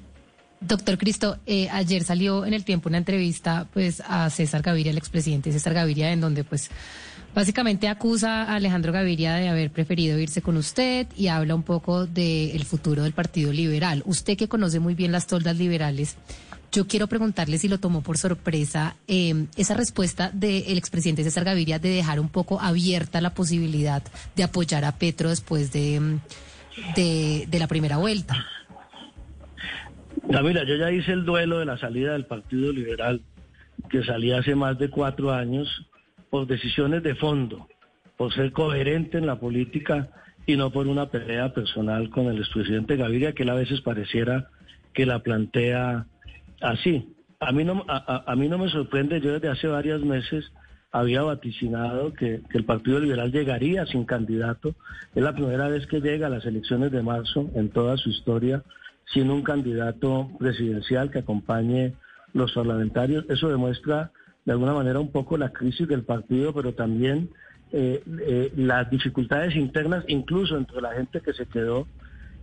Doctor 0.61 0.97
Cristo, 0.97 1.39
eh, 1.45 1.69
ayer 1.71 2.05
salió 2.05 2.47
en 2.47 2.55
el 2.55 2.65
tiempo 2.65 2.89
una 2.89 2.99
entrevista 2.99 3.67
pues 3.73 4.01
a 4.07 4.31
César 4.31 4.63
Gaviria, 4.63 4.93
el 4.93 4.99
expresidente 4.99 5.51
César 5.51 5.75
Gaviria, 5.75 6.13
en 6.13 6.21
donde 6.21 6.45
pues 6.45 6.71
básicamente 7.35 7.89
acusa 7.89 8.45
a 8.45 8.55
Alejandro 8.55 8.93
Gaviria 8.93 9.35
de 9.35 9.49
haber 9.49 9.73
preferido 9.73 10.19
irse 10.21 10.41
con 10.41 10.57
usted 10.57 11.09
y 11.17 11.27
habla 11.27 11.57
un 11.57 11.65
poco 11.65 12.07
del 12.07 12.65
futuro 12.65 13.03
del 13.03 13.13
Partido 13.13 13.53
Liberal. 13.53 14.03
Usted 14.07 14.37
que 14.37 14.49
conoce 14.49 14.79
muy 14.79 14.95
bien 14.95 15.11
las 15.11 15.27
toldas 15.27 15.57
liberales, 15.59 16.17
yo 16.73 16.87
quiero 16.87 17.07
preguntarle 17.07 17.59
si 17.59 17.69
lo 17.69 17.79
tomó 17.79 18.03
por 18.03 18.17
sorpresa 18.17 18.97
em, 19.07 19.47
esa 19.57 19.75
respuesta 19.75 20.31
del 20.33 20.79
expresidente 20.79 21.23
César 21.23 21.45
Gaviria 21.45 21.79
de 21.79 21.91
dejar 21.91 22.19
un 22.19 22.31
poco 22.31 22.61
abierta 22.61 23.21
la 23.21 23.35
posibilidad 23.35 24.03
de 24.35 24.43
apoyar 24.43 24.85
a 24.85 24.99
Petro 24.99 25.29
después 25.29 25.71
de, 25.71 26.19
de, 26.97 27.59
la 27.59 27.67
primera 27.67 27.99
vuelta. 27.99 28.47
mira, 30.43 30.65
yo 30.65 30.77
ya 30.77 30.91
hice 30.91 31.13
el 31.13 31.25
duelo 31.25 31.59
de 31.59 31.67
la 31.67 31.77
salida 31.77 32.15
del 32.15 32.25
Partido 32.25 32.73
Liberal, 32.73 33.21
que 33.91 34.03
salía 34.03 34.39
hace 34.39 34.55
más 34.55 34.79
de 34.79 34.89
cuatro 34.89 35.33
años 35.33 35.69
por 36.31 36.47
decisiones 36.47 37.03
de 37.03 37.15
fondo, 37.15 37.69
por 38.17 38.33
ser 38.33 38.53
coherente 38.53 39.19
en 39.19 39.27
la 39.27 39.39
política 39.39 40.09
y 40.47 40.57
no 40.57 40.71
por 40.71 40.87
una 40.87 41.11
pelea 41.11 41.53
personal 41.53 42.09
con 42.09 42.29
el 42.29 42.39
expresidente 42.39 42.97
Gaviria, 42.97 43.35
que 43.35 43.43
él 43.43 43.51
a 43.51 43.55
veces 43.55 43.83
pareciera 43.83 44.49
que 44.95 45.05
la 45.05 45.19
plantea 45.19 46.07
así. 46.63 47.15
A 47.41 47.53
mí 47.53 47.65
no, 47.65 47.85
a, 47.89 48.35
mí 48.37 48.49
no 48.49 48.59
me 48.59 48.69
sorprende, 48.69 49.21
yo 49.21 49.33
desde 49.33 49.49
hace 49.49 49.67
varios 49.67 50.05
meses 50.05 50.53
había 50.93 51.23
vaticinado 51.23 52.13
que, 52.13 52.43
el 52.53 52.65
Partido 52.65 53.01
Liberal 53.01 53.33
llegaría 53.33 53.87
sin 53.87 54.05
candidato. 54.05 54.75
Es 55.15 55.23
la 55.23 55.35
primera 55.35 55.69
vez 55.69 55.87
que 55.87 56.01
llega 56.01 56.29
a 56.29 56.31
las 56.31 56.45
elecciones 56.45 56.93
de 56.93 57.03
marzo 57.03 57.51
en 57.55 57.71
toda 57.71 57.97
su 57.97 58.11
historia 58.11 58.63
sin 59.13 59.31
un 59.31 59.43
candidato 59.43 60.31
presidencial 60.39 61.11
que 61.11 61.19
acompañe 61.19 61.95
los 62.33 62.53
parlamentarios. 62.53 63.25
Eso 63.29 63.49
demuestra 63.49 64.13
de 64.45 64.53
alguna 64.53 64.75
manera 64.75 65.01
un 65.01 65.11
poco 65.11 65.37
la 65.37 65.53
crisis 65.53 65.89
del 65.89 66.05
partido, 66.05 66.53
pero 66.53 66.75
también 66.75 67.31
eh, 67.73 68.03
eh, 68.21 68.53
las 68.57 68.91
dificultades 68.91 69.57
internas, 69.57 70.05
incluso 70.09 70.57
entre 70.57 70.81
la 70.81 70.93
gente 70.93 71.21
que 71.21 71.33
se 71.33 71.47
quedó, 71.47 71.87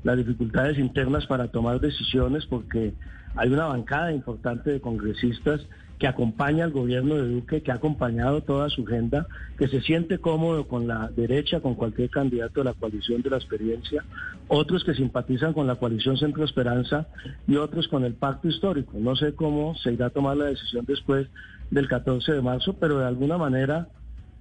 las 0.04 0.18
dificultades 0.18 0.78
internas 0.78 1.26
para 1.28 1.50
tomar 1.50 1.80
decisiones, 1.80 2.46
porque 2.46 2.94
hay 3.36 3.50
una 3.50 3.66
bancada 3.66 4.12
importante 4.12 4.72
de 4.72 4.82
congresistas 4.82 5.62
que 6.00 6.08
acompaña 6.08 6.64
al 6.64 6.72
gobierno 6.72 7.16
de 7.16 7.28
Duque, 7.28 7.62
que 7.62 7.72
ha 7.72 7.76
acompañado 7.76 8.42
toda 8.42 8.70
su 8.70 8.84
agenda, 8.84 9.28
que 9.58 9.68
se 9.68 9.82
siente 9.82 10.18
cómodo 10.18 10.66
con 10.66 10.88
la 10.88 11.12
derecha, 11.14 11.60
con 11.60 11.76
cualquier 11.76 12.10
candidato 12.10 12.62
de 12.62 12.64
la 12.64 12.74
coalición 12.74 13.22
de 13.22 13.30
la 13.30 13.36
experiencia, 13.36 14.06
otros 14.48 14.86
que 14.86 14.94
simpatizan 14.94 15.52
con 15.52 15.68
la 15.68 15.76
coalición 15.76 16.18
Centro 16.18 16.46
Esperanza 16.46 17.08
y 17.48 17.58
otros 17.58 17.90
con 17.90 18.06
el 18.06 18.14
pacto 18.14 18.48
histórico. 18.48 18.94
No 18.98 19.18
sé 19.18 19.36
cómo 19.36 19.76
se 19.76 19.92
irá 19.92 20.06
a 20.06 20.10
tomar 20.10 20.38
la 20.38 20.46
decisión 20.46 20.86
después 20.88 21.28
del 21.70 21.90
14 21.90 22.32
de 22.32 22.42
marzo, 22.42 22.78
pero 22.80 23.00
de 23.00 23.06
alguna 23.06 23.38
manera 23.38 23.90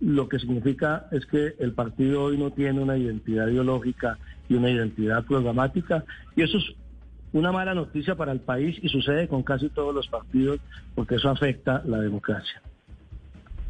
lo 0.01 0.29
que 0.29 0.39
significa 0.39 1.07
es 1.11 1.27
que 1.27 1.55
el 1.59 1.73
partido 1.73 2.25
hoy 2.25 2.39
no 2.39 2.51
tiene 2.51 2.81
una 2.81 2.97
identidad 2.97 3.49
ideológica 3.49 4.19
y 4.49 4.55
una 4.55 4.71
identidad 4.71 5.25
programática, 5.25 6.05
y 6.37 6.43
eso 6.43 6.59
es 6.59 6.65
una 7.33 7.53
mala 7.53 7.75
noticia 7.75 8.15
para 8.15 8.33
el 8.33 8.41
país 8.41 8.79
y 8.83 8.89
sucede 8.89 9.29
con 9.29 9.43
casi 9.43 9.69
todos 9.69 9.95
los 9.95 10.09
partidos 10.09 10.61
porque 10.95 11.17
eso 11.17 11.29
afecta 11.29 11.83
la 11.85 11.99
democracia. 12.01 12.63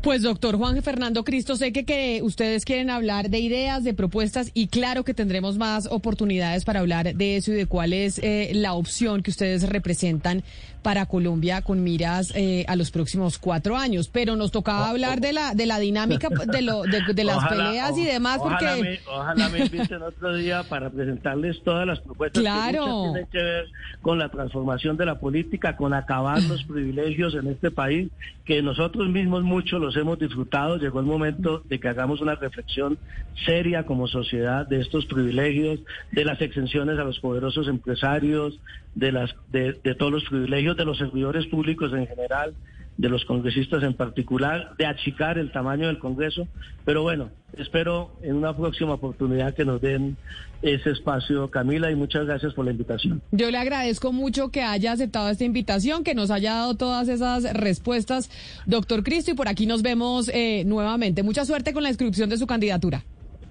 Pues 0.03 0.23
doctor 0.23 0.57
Juan 0.57 0.81
Fernando 0.81 1.25
Cristo, 1.25 1.57
sé 1.57 1.73
que, 1.73 1.85
que 1.85 2.21
ustedes 2.23 2.65
quieren 2.65 2.89
hablar 2.89 3.31
de 3.31 3.41
ideas, 3.41 3.83
de 3.83 3.95
propuestas 3.95 4.53
y 4.55 4.69
claro 4.69 5.03
que 5.03 5.13
tendremos 5.13 5.59
más 5.59 5.89
oportunidades 5.91 6.65
para 6.65 6.79
hablar 6.79 7.17
de 7.17 7.37
eso 7.37 7.51
y 7.51 7.57
de 7.57 7.67
cuál 7.67 7.93
es 7.93 8.21
eh, 8.21 8.53
la 8.55 8.75
opción 8.75 9.25
que 9.25 9.33
ustedes 9.33 9.69
representan 9.69 10.45
para 10.83 11.07
Colombia 11.07 11.63
con 11.63 11.83
miras 11.83 12.33
eh, 12.35 12.65
a 12.69 12.77
los 12.77 12.91
próximos 12.91 13.39
cuatro 13.39 13.77
años. 13.77 14.09
Pero 14.13 14.37
nos 14.37 14.51
tocaba 14.53 14.87
oh, 14.87 14.91
hablar 14.91 15.19
oh. 15.19 15.21
de 15.21 15.33
la 15.33 15.55
de 15.55 15.67
la 15.67 15.79
dinámica 15.79 16.29
de, 16.29 16.63
lo, 16.63 16.83
de, 16.83 17.25
las 17.25 17.47
peleas 17.49 17.97
y 17.99 18.05
demás 18.05 18.39
porque... 18.43 19.01
Ojalá 19.11 19.49
me, 19.49 19.61
inviten 19.61 20.03
otro 20.03 20.35
día 20.35 20.63
para 20.63 20.91
presentarles 20.91 21.63
todas 21.63 21.87
las 21.87 22.01
propuestas 22.01 22.41
claro. 22.41 22.85
que 22.85 23.13
tienen 23.13 23.31
que 23.31 23.43
ver 23.43 23.65
con 24.03 24.19
la 24.19 24.29
transformación 24.29 24.97
de 24.97 25.07
la 25.07 25.19
política, 25.19 25.77
con 25.77 25.95
acabar 25.95 26.43
los 26.43 26.63
privilegios 26.69 27.35
en 27.35 27.49
este 27.49 27.71
país, 27.71 28.11
que 28.45 28.63
nosotros 28.63 29.09
mismos 29.09 29.43
muchos 29.43 29.81
los 29.81 29.97
hemos 29.97 30.19
disfrutado. 30.19 30.77
Llegó 30.77 31.01
el 31.01 31.07
momento 31.07 31.63
de 31.69 31.79
que 31.81 31.89
hagamos 31.89 32.21
una 32.21 32.35
reflexión 32.35 32.99
seria 33.45 33.85
como 33.85 34.09
sociedad 34.09 34.67
de 34.67 34.81
estos 34.81 35.07
privilegios, 35.07 35.81
de 36.13 36.25
las 36.25 36.41
exenciones 36.41 36.99
a 36.99 37.05
los 37.05 37.21
poderosos 37.21 37.69
empresarios, 37.69 38.59
de, 38.95 39.13
las, 39.13 39.35
de, 39.51 39.75
todos 39.97 40.13
los 40.13 40.25
privilegios 40.25 40.68
de 40.77 40.85
los 40.85 40.99
servidores 40.99 41.47
públicos 41.47 41.93
en 41.93 42.07
general, 42.07 42.55
de 42.97 43.09
los 43.09 43.25
congresistas 43.25 43.83
en 43.85 43.95
particular, 43.95 44.75
de 44.77 44.87
achicar 44.87 45.39
el 45.39 45.53
tamaño 45.53 45.87
del 45.87 45.99
Congreso. 45.99 46.49
Pero 46.85 47.03
bueno, 47.03 47.31
espero 47.57 48.11
en 48.23 48.37
una 48.37 48.57
próxima 48.57 48.95
oportunidad 48.95 49.55
que 49.55 49.65
nos 49.65 49.81
den 49.81 50.17
ese 50.63 50.91
espacio, 50.91 51.49
Camila, 51.49 51.91
y 51.93 51.95
muchas 51.95 52.27
gracias 52.27 52.55
por 52.55 52.65
la 52.65 52.73
invitación. 52.73 53.23
Yo 53.31 53.51
le 53.53 53.59
agradezco 53.59 54.13
mucho 54.13 54.51
que 54.51 54.63
haya 54.63 54.93
aceptado 54.93 55.29
esta 55.31 55.45
invitación, 55.45 56.03
que 56.03 56.15
nos 56.15 56.33
haya 56.33 56.55
dado 56.55 56.75
todas 56.75 57.09
esas 57.09 57.45
respuestas, 57.55 58.31
doctor 58.67 59.05
Cristo, 59.05 59.31
y 59.31 59.35
por 59.35 59.47
aquí 59.47 59.67
nos 59.67 59.83
vemos 59.83 60.29
eh, 60.35 60.65
nuevamente. 60.67 61.23
Mucha 61.23 61.45
suerte 61.45 61.73
con 61.73 61.85
la 61.85 61.91
inscripción 61.91 62.29
de 62.29 62.37
su 62.37 62.49
candidatura. 62.49 63.05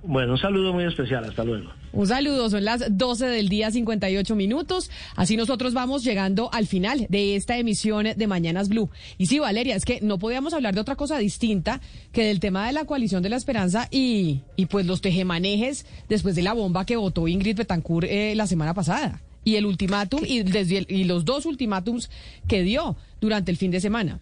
Bueno, 0.07 0.33
un 0.33 0.37
saludo 0.37 0.71
muy 0.71 0.85
especial. 0.85 1.25
Hasta 1.25 1.43
luego. 1.43 1.69
Un 1.91 2.07
saludo. 2.07 2.49
Son 2.49 2.63
las 2.63 2.97
12 2.97 3.25
del 3.25 3.49
día, 3.49 3.71
58 3.71 4.35
minutos. 4.37 4.89
Así 5.17 5.35
nosotros 5.35 5.73
vamos 5.73 6.05
llegando 6.05 6.49
al 6.53 6.65
final 6.65 7.07
de 7.09 7.35
esta 7.35 7.57
emisión 7.57 8.07
de 8.15 8.27
Mañanas 8.27 8.69
Blue. 8.69 8.89
Y 9.17 9.25
sí, 9.25 9.39
Valeria, 9.39 9.75
es 9.75 9.83
que 9.83 9.99
no 10.01 10.17
podíamos 10.17 10.53
hablar 10.53 10.73
de 10.73 10.79
otra 10.79 10.95
cosa 10.95 11.17
distinta 11.17 11.81
que 12.13 12.23
del 12.23 12.39
tema 12.39 12.65
de 12.67 12.71
la 12.71 12.85
coalición 12.85 13.21
de 13.21 13.27
la 13.27 13.35
esperanza 13.35 13.89
y, 13.91 14.43
y 14.55 14.67
pues 14.67 14.85
los 14.85 15.01
tejemanejes 15.01 15.85
después 16.07 16.35
de 16.35 16.41
la 16.43 16.53
bomba 16.53 16.85
que 16.85 16.95
votó 16.95 17.27
Ingrid 17.27 17.57
Betancourt 17.57 18.07
eh, 18.09 18.33
la 18.35 18.47
semana 18.47 18.73
pasada. 18.73 19.21
Y 19.43 19.55
el 19.55 19.65
ultimátum 19.65 20.21
y, 20.25 20.43
desde 20.43 20.85
y 20.87 21.03
los 21.03 21.25
dos 21.25 21.45
ultimátums 21.45 22.09
que 22.47 22.63
dio 22.63 22.95
durante 23.19 23.51
el 23.51 23.57
fin 23.57 23.71
de 23.71 23.81
semana. 23.81 24.21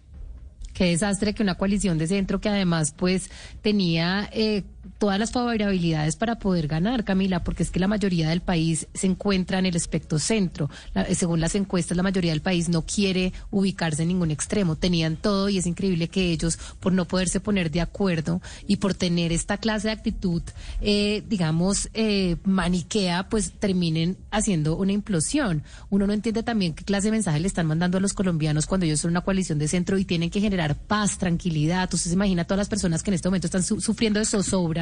Qué 0.76 0.84
desastre 0.84 1.32
que 1.32 1.42
una 1.42 1.54
coalición 1.54 1.96
de 1.96 2.06
centro 2.06 2.38
que 2.38 2.50
además 2.50 2.92
pues 2.94 3.30
tenía 3.62 4.28
eh, 4.32 4.62
todas 4.98 5.18
las 5.18 5.32
favorabilidades 5.32 6.16
para 6.16 6.38
poder 6.38 6.66
ganar, 6.68 7.04
Camila, 7.04 7.42
porque 7.44 7.62
es 7.62 7.70
que 7.70 7.80
la 7.80 7.88
mayoría 7.88 8.28
del 8.28 8.40
país 8.40 8.86
se 8.94 9.06
encuentra 9.06 9.58
en 9.58 9.66
el 9.66 9.76
espectro 9.76 10.18
centro. 10.18 10.70
Eh, 10.94 11.14
según 11.14 11.40
las 11.40 11.54
encuestas, 11.54 11.96
la 11.96 12.02
mayoría 12.02 12.32
del 12.32 12.42
país 12.42 12.68
no 12.68 12.82
quiere 12.82 13.32
ubicarse 13.50 14.02
en 14.02 14.08
ningún 14.08 14.30
extremo. 14.30 14.76
Tenían 14.76 15.16
todo 15.16 15.48
y 15.48 15.58
es 15.58 15.66
increíble 15.66 16.08
que 16.08 16.30
ellos, 16.30 16.58
por 16.80 16.92
no 16.92 17.06
poderse 17.06 17.40
poner 17.40 17.70
de 17.70 17.80
acuerdo 17.80 18.40
y 18.66 18.76
por 18.76 18.94
tener 18.94 19.32
esta 19.32 19.58
clase 19.58 19.88
de 19.88 19.92
actitud, 19.92 20.42
eh, 20.80 21.22
digamos, 21.28 21.88
eh, 21.94 22.36
maniquea, 22.44 23.28
pues 23.28 23.52
terminen 23.52 24.16
haciendo 24.30 24.76
una 24.76 24.92
implosión. 24.92 25.62
Uno 25.90 26.06
no 26.06 26.12
entiende 26.12 26.42
también 26.42 26.74
qué 26.74 26.84
clase 26.84 27.08
de 27.08 27.12
mensaje 27.12 27.40
le 27.40 27.48
están 27.48 27.66
mandando 27.66 27.98
a 27.98 28.00
los 28.00 28.12
colombianos 28.12 28.66
cuando 28.66 28.86
ellos 28.86 29.00
son 29.00 29.10
una 29.10 29.20
coalición 29.20 29.58
de 29.58 29.68
centro 29.68 29.98
y 29.98 30.04
tienen 30.04 30.30
que 30.30 30.40
generar 30.40 30.76
paz, 30.76 31.18
tranquilidad. 31.18 31.92
Usted 31.92 32.10
se 32.10 32.14
imagina 32.14 32.42
a 32.42 32.44
todas 32.44 32.58
las 32.58 32.68
personas 32.68 33.02
que 33.02 33.10
en 33.10 33.14
este 33.14 33.28
momento 33.28 33.46
están 33.46 33.62
sufriendo 33.62 34.18
de 34.18 34.26
zozobra 34.26 34.75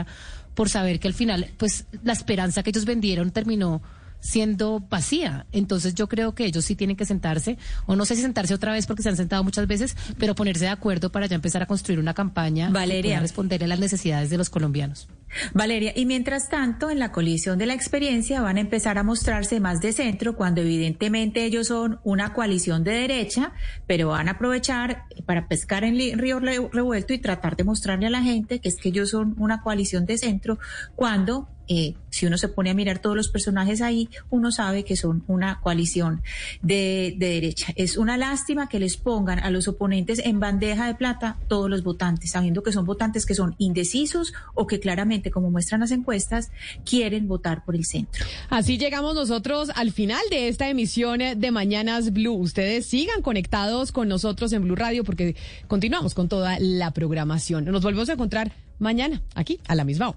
por 0.54 0.68
saber 0.68 1.00
que 1.00 1.08
al 1.08 1.14
final, 1.14 1.50
pues 1.56 1.86
la 2.02 2.12
esperanza 2.12 2.62
que 2.62 2.70
ellos 2.70 2.84
vendieron 2.84 3.30
terminó 3.30 3.82
siendo 4.24 4.80
vacía. 4.80 5.46
Entonces 5.52 5.94
yo 5.94 6.08
creo 6.08 6.34
que 6.34 6.46
ellos 6.46 6.64
sí 6.64 6.74
tienen 6.74 6.96
que 6.96 7.04
sentarse, 7.04 7.58
o 7.86 7.94
no 7.94 8.06
sé 8.06 8.16
si 8.16 8.22
sentarse 8.22 8.54
otra 8.54 8.72
vez 8.72 8.86
porque 8.86 9.02
se 9.02 9.10
han 9.10 9.16
sentado 9.16 9.44
muchas 9.44 9.66
veces, 9.66 9.96
pero 10.18 10.34
ponerse 10.34 10.64
de 10.64 10.70
acuerdo 10.70 11.12
para 11.12 11.26
ya 11.26 11.36
empezar 11.36 11.62
a 11.62 11.66
construir 11.66 12.00
una 12.00 12.14
campaña 12.14 12.70
Valeria. 12.70 13.16
para 13.16 13.22
responderle 13.22 13.66
a 13.66 13.68
las 13.68 13.78
necesidades 13.78 14.30
de 14.30 14.38
los 14.38 14.48
colombianos. 14.48 15.08
Valeria, 15.52 15.92
y 15.94 16.06
mientras 16.06 16.48
tanto, 16.48 16.90
en 16.90 16.98
la 16.98 17.12
colisión 17.12 17.58
de 17.58 17.66
la 17.66 17.74
experiencia 17.74 18.40
van 18.40 18.56
a 18.56 18.60
empezar 18.60 18.98
a 18.98 19.02
mostrarse 19.02 19.60
más 19.60 19.80
de 19.80 19.92
centro 19.92 20.36
cuando 20.36 20.62
evidentemente 20.62 21.44
ellos 21.44 21.66
son 21.66 22.00
una 22.02 22.32
coalición 22.32 22.82
de 22.82 22.92
derecha, 22.92 23.52
pero 23.86 24.08
van 24.08 24.28
a 24.28 24.32
aprovechar 24.32 25.04
para 25.26 25.48
pescar 25.48 25.84
en 25.84 26.18
río 26.18 26.40
revuelto 26.40 27.12
y 27.12 27.18
tratar 27.18 27.56
de 27.56 27.64
mostrarle 27.64 28.06
a 28.06 28.10
la 28.10 28.22
gente 28.22 28.60
que 28.60 28.68
es 28.68 28.76
que 28.76 28.88
ellos 28.88 29.10
son 29.10 29.34
una 29.38 29.60
coalición 29.60 30.06
de 30.06 30.16
centro 30.16 30.58
cuando 30.94 31.48
eh, 31.68 31.94
si 32.10 32.26
uno 32.26 32.38
se 32.38 32.48
pone 32.48 32.70
a 32.70 32.74
mirar 32.74 33.00
todos 33.00 33.16
los 33.16 33.28
personajes 33.28 33.80
ahí, 33.80 34.08
uno 34.30 34.52
sabe 34.52 34.84
que 34.84 34.96
son 34.96 35.24
una 35.26 35.60
coalición 35.60 36.22
de, 36.62 37.14
derecha. 37.18 37.72
Es 37.76 37.96
una 37.96 38.16
lástima 38.16 38.68
que 38.68 38.78
les 38.78 38.96
pongan 38.96 39.40
a 39.40 39.50
los 39.50 39.66
oponentes 39.66 40.20
en 40.24 40.38
bandeja 40.40 40.86
de 40.86 40.94
plata 40.94 41.38
todos 41.48 41.68
los 41.68 41.82
votantes, 41.82 42.30
sabiendo 42.30 42.62
que 42.62 42.72
son 42.72 42.84
votantes 42.84 43.26
que 43.26 43.34
son 43.34 43.54
indecisos 43.58 44.32
o 44.54 44.66
que 44.66 44.78
claramente, 44.78 45.30
como 45.30 45.50
muestran 45.50 45.80
las 45.80 45.90
encuestas, 45.90 46.50
quieren 46.84 47.26
votar 47.26 47.64
por 47.64 47.74
el 47.74 47.84
centro. 47.84 48.24
Así 48.48 48.78
llegamos 48.78 49.14
nosotros 49.14 49.70
al 49.74 49.90
final 49.90 50.22
de 50.30 50.48
esta 50.48 50.68
emisión 50.68 51.20
de 51.36 51.50
Mañanas 51.50 52.12
Blue. 52.12 52.34
Ustedes 52.34 52.86
sigan 52.86 53.22
conectados 53.22 53.90
con 53.90 54.08
nosotros 54.08 54.52
en 54.52 54.62
Blue 54.62 54.76
Radio 54.76 55.04
porque 55.04 55.36
continuamos 55.66 56.14
con 56.14 56.28
toda 56.28 56.58
la 56.60 56.92
programación. 56.92 57.64
Nos 57.64 57.82
volvemos 57.82 58.08
a 58.08 58.12
encontrar 58.12 58.52
mañana 58.78 59.22
aquí 59.34 59.60
a 59.66 59.74
la 59.74 59.84
misma 59.84 60.10
hora. 60.10 60.12